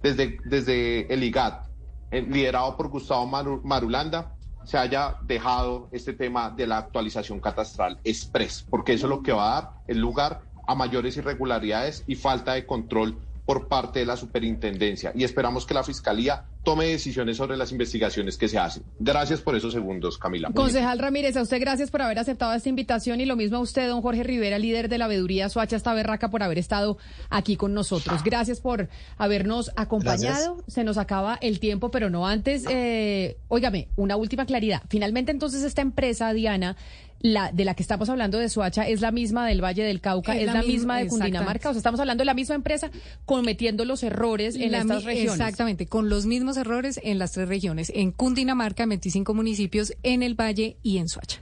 desde, 0.00 0.38
desde 0.44 1.12
el 1.12 1.24
IGAT, 1.24 1.66
eh, 2.12 2.22
liderado 2.22 2.76
por 2.76 2.88
Gustavo 2.88 3.26
Marulanda, 3.26 4.33
se 4.64 4.78
haya 4.78 5.16
dejado 5.22 5.88
este 5.92 6.12
tema 6.12 6.50
de 6.50 6.66
la 6.66 6.78
actualización 6.78 7.40
catastral 7.40 7.98
express, 8.04 8.64
porque 8.68 8.94
eso 8.94 9.06
es 9.06 9.10
lo 9.10 9.22
que 9.22 9.32
va 9.32 9.58
a 9.58 9.60
dar 9.60 9.72
el 9.86 9.98
lugar 9.98 10.42
a 10.66 10.74
mayores 10.74 11.16
irregularidades 11.16 12.04
y 12.06 12.14
falta 12.14 12.54
de 12.54 12.66
control 12.66 13.18
por 13.44 13.68
parte 13.68 14.00
de 14.00 14.06
la 14.06 14.16
superintendencia. 14.16 15.12
Y 15.14 15.24
esperamos 15.24 15.66
que 15.66 15.74
la 15.74 15.84
fiscalía 15.84 16.46
tome 16.64 16.86
decisiones 16.86 17.36
sobre 17.36 17.56
las 17.56 17.70
investigaciones 17.70 18.36
que 18.36 18.48
se 18.48 18.58
hacen. 18.58 18.82
Gracias 18.98 19.40
por 19.40 19.54
esos 19.54 19.72
segundos, 19.72 20.18
Camila. 20.18 20.50
Concejal 20.54 20.98
Ramírez, 20.98 21.36
a 21.36 21.42
usted 21.42 21.60
gracias 21.60 21.90
por 21.90 22.02
haber 22.02 22.18
aceptado 22.18 22.52
esta 22.54 22.68
invitación 22.68 23.20
y 23.20 23.26
lo 23.26 23.36
mismo 23.36 23.58
a 23.58 23.60
usted, 23.60 23.88
don 23.88 24.02
Jorge 24.02 24.22
Rivera, 24.24 24.58
líder 24.58 24.88
de 24.88 24.98
la 24.98 25.06
veeduría 25.06 25.48
Suacha 25.48 25.76
esta 25.76 25.94
berraca, 25.94 26.30
por 26.30 26.42
haber 26.42 26.58
estado 26.58 26.98
aquí 27.30 27.56
con 27.56 27.74
nosotros. 27.74 28.22
Gracias 28.24 28.60
por 28.60 28.88
habernos 29.18 29.70
acompañado. 29.76 30.64
Se 30.66 30.84
nos 30.84 30.98
acaba 30.98 31.38
el 31.40 31.60
tiempo, 31.60 31.90
pero 31.90 32.10
no 32.10 32.26
antes. 32.26 32.64
Eh, 32.68 33.36
óigame, 33.48 33.88
una 33.96 34.16
última 34.16 34.46
claridad. 34.46 34.82
Finalmente, 34.88 35.30
entonces, 35.30 35.62
esta 35.62 35.82
empresa, 35.82 36.32
Diana, 36.32 36.76
la 37.24 37.50
de 37.52 37.64
la 37.64 37.72
que 37.74 37.82
estamos 37.82 38.10
hablando 38.10 38.36
de 38.36 38.50
Soacha 38.50 38.86
es 38.86 39.00
la 39.00 39.10
misma 39.10 39.48
del 39.48 39.64
Valle 39.64 39.82
del 39.82 40.02
Cauca, 40.02 40.36
es, 40.36 40.44
la, 40.44 40.62
misma 40.62 40.98
de 40.98 41.06
Cundinamarca, 41.06 41.70
o 41.70 41.72
sea, 41.72 41.78
estamos 41.78 41.98
hablando 41.98 42.20
de 42.20 42.26
la 42.26 42.34
misma 42.34 42.54
empresa 42.54 42.90
cometiendo 43.24 43.86
los 43.86 44.02
errores 44.02 44.56
en 44.56 44.74
estas 44.74 45.04
regiones. 45.04 45.32
Exactamente, 45.32 45.86
con 45.86 46.10
los 46.10 46.26
mismos 46.26 46.58
errores 46.58 47.00
en 47.02 47.18
las 47.18 47.32
tres 47.32 47.48
regiones, 47.48 47.90
en 47.94 48.12
Cundinamarca, 48.12 48.84
25 48.84 49.32
municipios, 49.32 49.94
en 50.02 50.22
el 50.22 50.38
Valle 50.38 50.76
y 50.82 50.98
en 50.98 51.08
Soacha. 51.08 51.40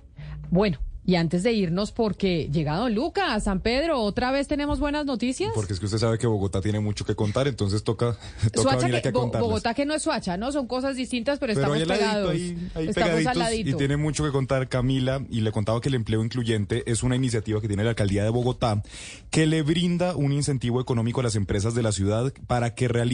Bueno, 0.50 0.78
y 1.04 1.16
antes 1.16 1.42
de 1.42 1.52
irnos, 1.52 1.90
porque 1.90 2.48
llega 2.52 2.76
don 2.76 2.94
Lucas, 2.94 3.44
San 3.44 3.60
Pedro, 3.60 4.00
otra 4.00 4.30
vez 4.30 4.46
tenemos 4.46 4.78
buenas 4.78 5.04
noticias. 5.04 5.50
Porque 5.54 5.72
es 5.72 5.80
que 5.80 5.86
usted 5.86 5.98
sabe 5.98 6.16
que 6.16 6.28
Bogotá 6.28 6.60
tiene 6.60 6.78
mucho 6.78 7.04
que 7.04 7.16
contar, 7.16 7.48
entonces 7.48 7.82
toca, 7.82 8.16
toca 8.52 8.76
venir 8.76 8.96
aquí 8.96 9.08
a 9.08 9.10
Bogotá 9.10 9.74
que 9.74 9.84
no 9.84 9.94
es 9.94 10.02
Suacha, 10.02 10.36
¿no? 10.36 10.52
Son 10.52 10.66
cosas 10.66 10.96
distintas, 10.96 11.38
pero, 11.40 11.52
estamos 11.52 11.78
pegados. 11.82 12.30
Ahí, 12.30 12.70
estamos 12.76 13.26
al 13.26 13.54
Y 13.54 13.74
tiene 13.74 13.96
mucho 13.96 14.24
que 14.24 14.30
contar 14.30 14.68
Camila, 14.68 15.20
y 15.28 15.40
le 15.40 15.50
contaba 15.50 15.80
que 15.80 15.88
el 15.88 15.96
empleo 15.96 16.22
incluyente 16.24 16.84
es 16.86 17.02
una 17.02 17.16
iniciativa 17.16 17.60
que 17.60 17.68
tiene 17.68 17.82
la 17.82 17.90
alcaldía 17.90 18.22
de 18.22 18.30
Bogotá, 18.30 18.82
que 19.30 19.46
le 19.46 19.62
brinda 19.62 20.14
un 20.14 20.32
incentivo 20.32 20.80
económico 20.80 21.20
a 21.20 21.24
las 21.24 21.34
empresas 21.34 21.74
de 21.74 21.82
la 21.82 21.92
ciudad 21.92 22.32
para 22.46 22.74
que 22.74 22.86
realicen 22.86 23.12